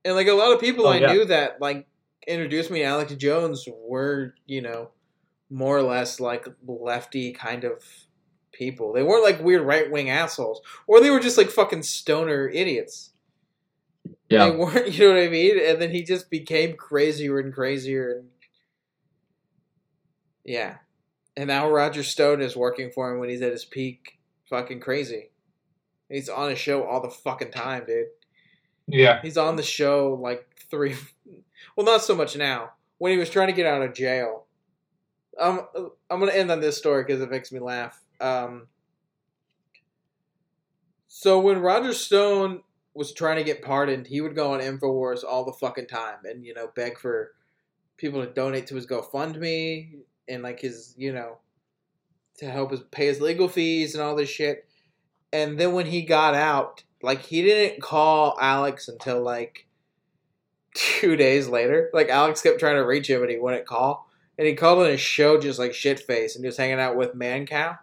[0.05, 1.13] and like a lot of people Oh, I yeah.
[1.13, 1.87] knew that like
[2.27, 4.89] introduced me to Alex Jones were you know
[5.49, 7.83] more or less like lefty kind of
[8.51, 8.93] people.
[8.93, 13.11] They weren't like weird right wing assholes, or they were just like fucking stoner idiots.
[14.29, 15.59] Yeah, They weren't, you know what I mean?
[15.59, 18.29] And then he just became crazier and crazier and
[20.45, 20.77] yeah.
[21.37, 24.19] And now Roger Stone is working for him when he's at his peak.
[24.49, 25.30] Fucking crazy.
[26.11, 28.07] He's on a show all the fucking time, dude.
[28.87, 29.21] Yeah.
[29.21, 30.95] He's on the show like three
[31.75, 32.71] well not so much now.
[32.97, 34.45] When he was trying to get out of jail.
[35.39, 35.67] Um
[36.09, 37.99] I'm gonna end on this story because it makes me laugh.
[38.19, 38.67] Um
[41.07, 42.61] so when Roger Stone
[42.93, 46.45] was trying to get pardoned, he would go on Infowars all the fucking time and,
[46.45, 47.31] you know, beg for
[47.97, 51.37] people to donate to his GoFundMe and like his, you know,
[52.37, 54.67] to help his pay his legal fees and all this shit.
[55.33, 59.67] And then when he got out, like he didn't call Alex until like
[60.73, 61.89] two days later.
[61.93, 64.07] Like Alex kept trying to reach him and he wouldn't call.
[64.37, 66.95] and he called on his show just like shit face, and he was hanging out
[66.95, 67.77] with Mancow,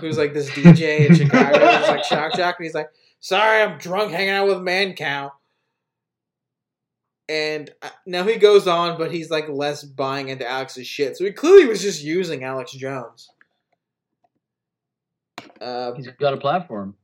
[0.00, 3.78] who's like this DJ in Chicago, just like shock jock, and he's like, "Sorry, I'm
[3.78, 5.32] drunk, hanging out with Mancow."
[7.28, 11.16] And uh, now he goes on, but he's like less buying into Alex's shit.
[11.16, 13.30] So he clearly was just using Alex Jones.
[15.60, 16.94] Uh, He's got a platform.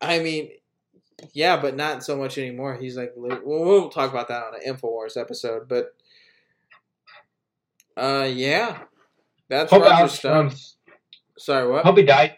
[0.00, 0.50] I mean,
[1.32, 2.76] yeah, but not so much anymore.
[2.76, 5.94] He's like, li- well, we'll talk about that on an Infowars episode, but
[7.96, 8.78] uh, yeah,
[9.48, 10.48] that's Hope Roger Alex Stone.
[10.50, 10.76] Jones.
[11.36, 11.84] Sorry, what?
[11.84, 12.34] Hope he died.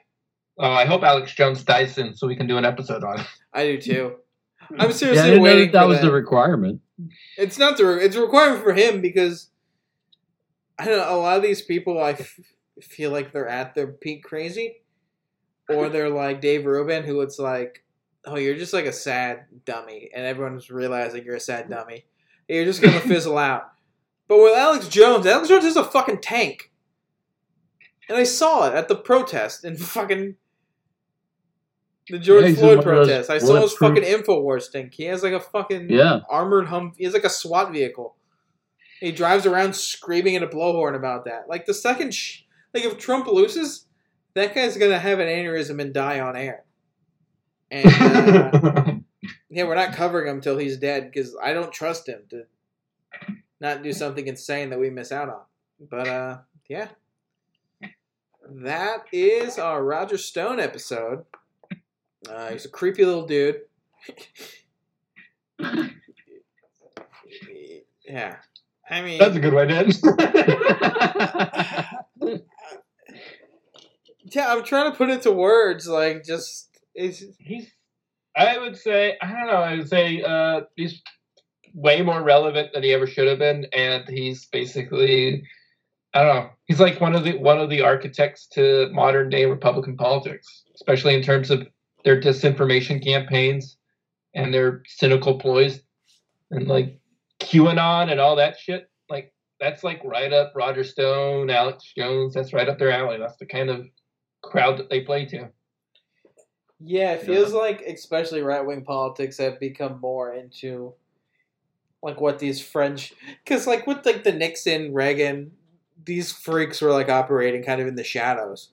[0.58, 3.26] Oh, I hope Alex Jones dies soon so we can do an episode on it.
[3.52, 4.16] I do too.
[4.70, 6.06] I'm Yeah, I seriously didn't waiting that, that for was that.
[6.06, 6.80] the requirement.
[7.38, 9.48] it's not the re- it's a requirement for him because
[10.78, 12.38] I don't know a lot of these people I f-
[12.80, 14.76] feel like they're at their peak crazy,
[15.74, 17.84] or they're like Dave Rubin, who it's like,
[18.24, 22.04] oh, you're just like a sad dummy, and everyone's realizing you're a sad dummy.
[22.48, 23.72] You're just gonna fizzle out.
[24.28, 26.70] But with Alex Jones, Alex Jones is a fucking tank,
[28.08, 30.36] and I saw it at the protest in fucking.
[32.08, 33.30] The George Yeah, Floyd one of those protest.
[33.30, 34.94] I saw his fucking Infowars tank.
[34.94, 36.20] He has like a fucking Yeah.
[36.28, 36.92] armored hum.
[36.96, 38.16] He has like a SWAT vehicle.
[38.98, 41.48] He drives around screaming at a blowhorn about that.
[41.48, 42.40] Like the second, sh-
[42.74, 43.86] like if Trump loses,
[44.34, 46.64] that guy's gonna have an aneurysm and die on air.
[47.70, 48.94] And uh,
[49.48, 52.44] yeah, we're not covering him until he's dead because I don't trust him to
[53.60, 55.42] not do something insane that we miss out on.
[55.90, 56.38] But uh,
[56.68, 56.88] yeah,
[58.48, 61.24] that is our Roger Stone episode.
[62.28, 63.62] Uh, he's a creepy little dude.
[68.04, 68.36] yeah,
[68.88, 69.98] I mean, That's a good way to end.
[74.34, 75.88] yeah, I'm trying to put it to words.
[75.88, 77.70] Like, just it's he's
[78.36, 81.02] I would say I don't know, I would say uh he's
[81.74, 85.44] way more relevant than he ever should have been and he's basically
[86.12, 86.50] I don't know.
[86.66, 91.14] He's like one of the one of the architects to modern day Republican politics, especially
[91.14, 91.68] in terms of
[92.04, 93.76] their disinformation campaigns
[94.34, 95.80] and their cynical ploys
[96.50, 96.98] and like
[97.40, 98.90] QAnon and all that shit.
[99.08, 103.18] Like that's like right up Roger Stone, Alex Jones, that's right up their alley.
[103.18, 103.86] That's the kind of
[104.42, 105.48] crowd that they play to.
[106.82, 110.94] Yeah, it feels like especially right wing politics have become more into
[112.02, 113.12] like what these French
[113.44, 115.52] because like with like the Nixon Reagan
[116.02, 118.70] these freaks were like operating kind of in the shadows,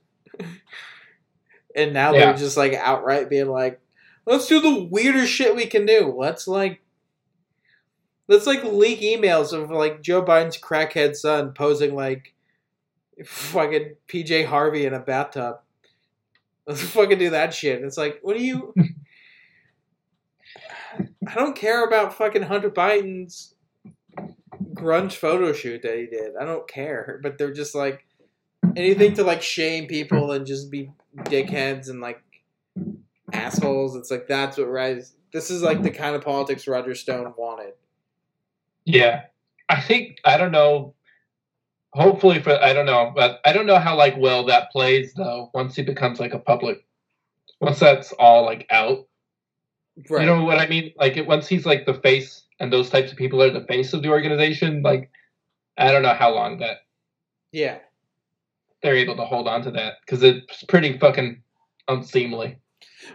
[1.75, 2.27] and now Yeah.
[2.27, 3.81] they're just like outright being like,
[4.25, 6.13] let's do the weirdest shit we can do.
[6.17, 6.81] Let's like.
[8.29, 12.33] Let's like leak emails of like Joe Biden's crackhead son posing like
[13.25, 15.59] fucking PJ Harvey in a bathtub.
[16.65, 17.81] Let's fucking do that shit.
[17.83, 18.73] It's like, what do you?
[21.27, 23.53] I don't care about fucking Hunter Biden's
[24.73, 26.35] grunge photo shoot that he did.
[26.39, 28.05] I don't care, but they're just like
[28.75, 32.21] anything to like shame people and just be dickheads and like
[33.33, 33.95] assholes.
[33.95, 35.13] It's like that's what rise.
[35.33, 37.73] This is like the kind of politics Roger Stone wanted.
[38.85, 39.23] Yeah,
[39.67, 40.93] I think I don't know.
[41.97, 45.49] Hopefully, for I don't know, but I don't know how like well that plays though.
[45.53, 46.85] Once he becomes like a public,
[47.59, 49.07] once that's all like out,
[50.09, 50.21] Right.
[50.21, 50.93] you know what I mean?
[50.95, 53.93] Like it, once he's like the face, and those types of people are the face
[53.93, 54.83] of the organization.
[54.83, 55.09] Like
[55.77, 56.77] I don't know how long that
[57.51, 57.79] yeah.
[58.83, 61.41] they're able to hold on to that because it's pretty fucking
[61.87, 62.57] unseemly.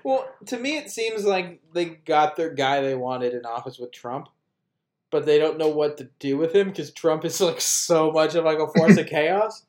[0.05, 3.93] Well, to me, it seems like they got their guy they wanted in office with
[3.93, 4.29] Trump,
[5.13, 8.35] but they don't know what to do with him because Trump is like so much
[8.35, 9.65] of like a force of chaos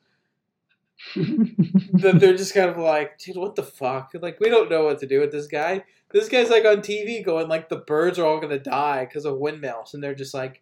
[1.15, 4.11] that they're just kind of like, dude, what the fuck?
[4.20, 5.84] Like, we don't know what to do with this guy.
[6.11, 9.38] This guy's like on TV going like the birds are all gonna die because of
[9.38, 10.61] windmills, and they're just like,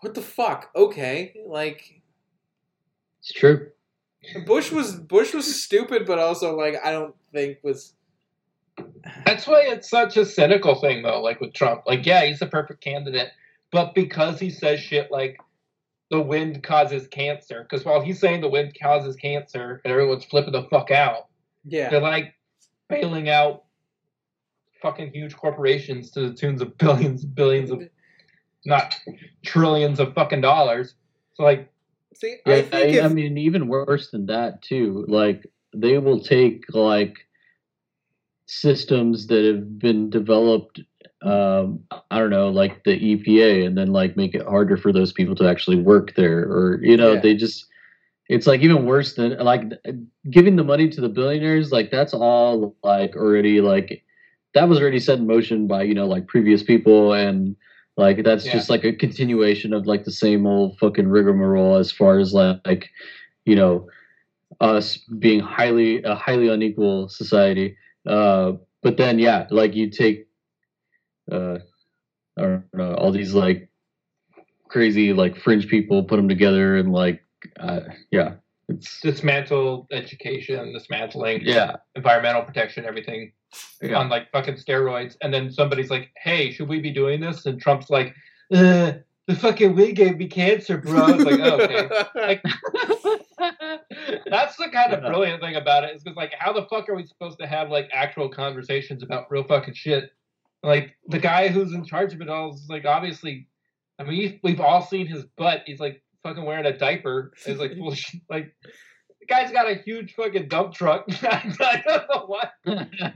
[0.00, 0.70] what the fuck?
[0.74, 2.00] Okay, like
[3.20, 3.70] It's true.
[4.46, 7.94] Bush was Bush was stupid, but also like I don't think was
[9.26, 11.20] That's why it's such a cynical thing, though.
[11.20, 13.30] Like with Trump, like yeah, he's the perfect candidate,
[13.74, 15.38] but because he says shit like
[16.10, 20.52] the wind causes cancer, because while he's saying the wind causes cancer and everyone's flipping
[20.52, 21.26] the fuck out,
[21.64, 21.90] yeah.
[21.90, 22.34] they're like
[22.88, 23.64] bailing out
[24.80, 27.82] fucking huge corporations to the tunes of billions, billions of
[28.64, 28.94] not
[29.44, 30.94] trillions of fucking dollars.
[31.34, 31.68] So like,
[32.14, 35.04] See, Yeah, I I, think I if, mean, even worse than that too.
[35.08, 37.26] Like they will take like
[38.46, 40.80] systems that have been developed.
[41.24, 41.80] Um,
[42.10, 45.34] I don't know, like the EPA, and then like make it harder for those people
[45.36, 47.20] to actually work there, or you know, Yeah.
[47.20, 47.66] they just.
[48.30, 49.64] It's like even worse than like
[50.30, 51.72] giving the money to the billionaires.
[51.72, 54.02] Like that's all like already like
[54.54, 57.54] that was already set in motion by you know like previous people and
[57.98, 58.52] Like that's Yeah.
[58.54, 62.60] just like a continuation of like the same old fucking rigmarole as far as like,
[62.66, 62.88] like
[63.44, 63.86] you know
[64.60, 67.76] us being highly a highly unequal society.
[68.06, 68.52] Uh,
[68.82, 70.26] but then yeah, like you take
[71.30, 71.58] uh,
[72.38, 73.68] I don't know all these like
[74.68, 77.22] crazy like fringe people, put them together, and like
[77.60, 77.80] uh,
[78.10, 78.34] yeah,
[78.68, 83.32] it's Dismantle education, dismantling yeah environmental protection, everything
[83.82, 83.98] yeah.
[83.98, 85.16] on like fucking steroids.
[85.22, 88.14] And then somebody's like, "Hey, should we be doing this?" And Trump's like,
[88.52, 88.92] uh,
[89.26, 91.88] "The fucking weed gave me cancer, bro." It's like, oh, okay.
[92.14, 92.42] Like,
[94.26, 95.08] That's the kind of Yeah.
[95.08, 97.70] brilliant thing about it is because like, how the fuck are we supposed to have
[97.70, 100.10] like actual conversations about real fucking shit?
[100.64, 103.46] Like the guy who's in charge of it all is like obviously,
[103.98, 105.62] I mean, we've, we've all seen his butt.
[105.66, 107.32] He's like fucking wearing a diaper.
[107.46, 108.54] It's like of like.
[109.20, 111.06] The guy's got a huge fucking dump truck.
[111.22, 112.52] I don't know what.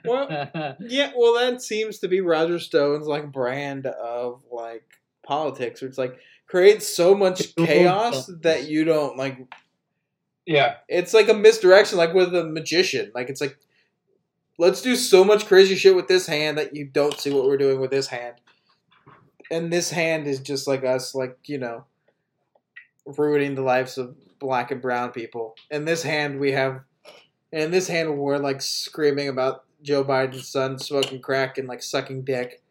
[0.06, 4.84] Well, Yeah, well, that seems to be Roger Stone's like brand of like
[5.22, 9.36] politics, where it's like creates so much chaos that you don't like.
[10.46, 13.12] Yeah, It's like a misdirection, like with a magician.
[13.14, 13.58] Like it's like,
[14.58, 17.56] let's do so much crazy shit with this hand that you don't see what we're
[17.56, 18.34] doing with this hand,
[19.50, 21.84] and this hand is just like us, like you know,
[23.06, 25.54] ruining the lives of black and brown people.
[25.70, 26.82] In this hand, we have,
[27.52, 32.22] in this hand, we're like screaming about Joe Biden's son smoking crack and like sucking
[32.24, 32.62] dick,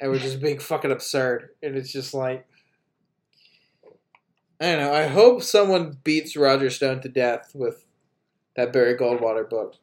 [0.00, 1.50] and we're just being fucking absurd.
[1.62, 2.46] And it's just like,
[4.60, 4.92] I don't know.
[4.92, 7.84] I hope someone beats Roger Stone to death with
[8.56, 9.74] that Barry Goldwater book.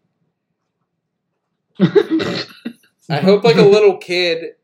[1.79, 4.55] I hope like a little kid.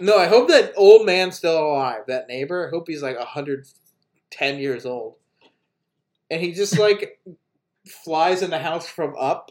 [0.00, 2.02] No, I hope that old man's still alive.
[2.08, 2.66] That neighbor.
[2.66, 3.66] I hope he's like hundred
[4.30, 5.16] ten years old,
[6.30, 7.20] and he just like
[8.04, 9.50] flies in the house from up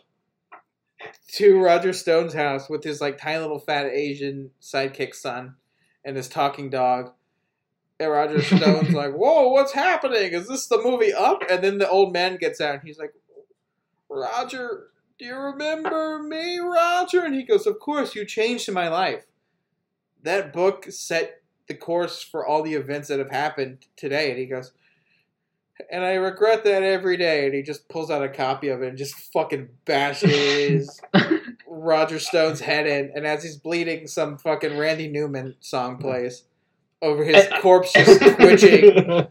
[1.34, 5.56] to Roger Stone's house with his like tiny little fat Asian sidekick son
[6.06, 7.12] and his talking dog.
[8.00, 10.34] And Roger Stone's like, "Whoa, what's happening?
[10.34, 13.14] Is this the movie Up?" And then the old man gets out and he's like,
[14.10, 14.88] "Roger,
[15.18, 19.26] do you remember me, Roger?" And he goes, "Of course, you changed my life.
[20.22, 24.46] That book set the course for all the events that have happened today." And he
[24.46, 24.72] goes,
[25.92, 28.90] "And I regret that every day." And he just pulls out a copy of it
[28.90, 31.02] and just fucking bashes
[31.68, 33.12] Roger Stone's head in.
[33.16, 36.44] And as he's bleeding, some fucking Randy Newman song plays
[37.02, 39.28] over his corpse just twitching.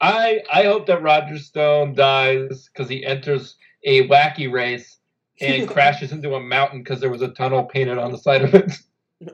[0.00, 4.96] I I hope that Roger Stone dies because he enters a wacky race
[5.40, 8.54] and crashes into a mountain because there was a tunnel painted on the side of
[8.54, 8.72] it.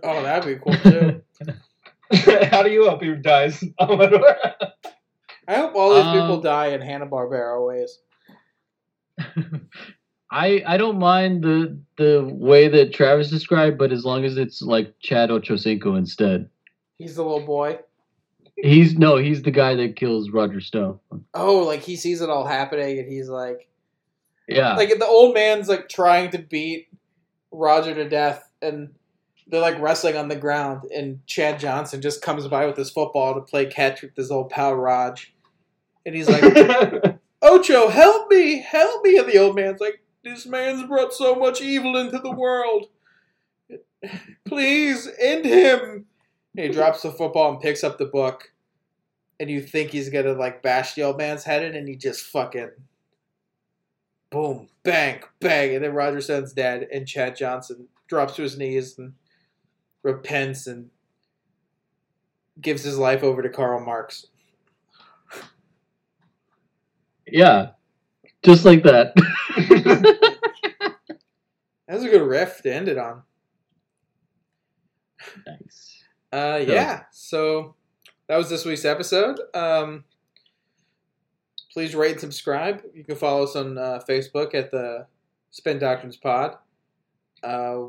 [0.03, 1.23] Oh, that'd be cool too.
[2.51, 3.63] How do you hope he dies?
[3.79, 7.99] I hope all these people Um, die in Hanna Barbera ways.
[10.31, 14.63] I I don't mind the the way that Travis described, but as long as it's
[14.63, 16.49] like Chad Ochocinco instead.
[16.99, 17.79] He's the little boy.
[18.57, 20.99] He's no, he's the guy that kills Roger Stone.
[21.35, 23.69] Oh, like he sees it all happening and he's like,
[24.49, 24.77] Yeah.
[24.77, 26.89] like the old man's like trying to beat
[27.51, 28.91] Roger to death and
[29.47, 33.35] they're like wrestling on the ground and Chad Johnson just comes by with his football
[33.35, 35.33] to play catch with his old pal Raj.
[36.07, 36.43] And he's like,
[37.43, 39.19] Ocho, help me, help me.
[39.19, 42.87] And the old man's like, this man's brought so much evil into the world.
[44.47, 46.07] Please end him.
[46.57, 48.53] And he drops the football and picks up the book.
[49.41, 52.27] And you think he's gonna like bash the old man's head in, and he just
[52.27, 52.71] fucking
[54.35, 58.99] boom, bang, bang, and then Roger Stone's dead, and Chad Johnson drops to his knees
[58.99, 59.13] and
[60.03, 60.91] repents and
[62.61, 64.27] gives his life over to Karl Marx.
[67.27, 67.71] yeah.
[68.43, 69.15] Just like that.
[71.87, 73.23] That was a good riff to end it on.
[75.45, 76.03] Thanks.
[76.33, 77.03] Uh, yeah.
[77.13, 77.75] So
[78.27, 79.39] that was this week's episode.
[79.53, 80.05] Um,
[81.75, 82.83] please rate and subscribe.
[82.95, 85.07] You can follow us on uh, Facebook at the
[85.51, 86.57] Spin Doctrines Pod.
[87.43, 87.89] Uh,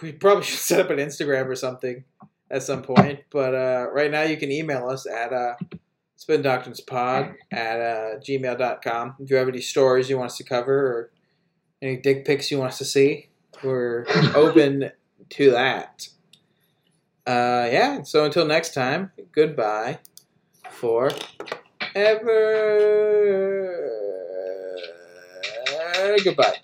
[0.00, 2.04] we probably should set up an Instagram or something
[2.50, 5.54] at some point, but uh, right now you can email us at uh,
[6.16, 9.16] spindoctrinespod at uh, gmail.com.
[9.18, 11.10] If you have any stories you want us to cover or
[11.82, 13.28] any dick pics you want us to see,
[13.64, 14.92] we're open
[15.30, 16.08] to that.
[17.26, 18.02] Uh, yeah.
[18.02, 19.98] So until next time, goodbye
[20.70, 21.10] for
[21.94, 23.90] ever.
[26.24, 26.56] Goodbye.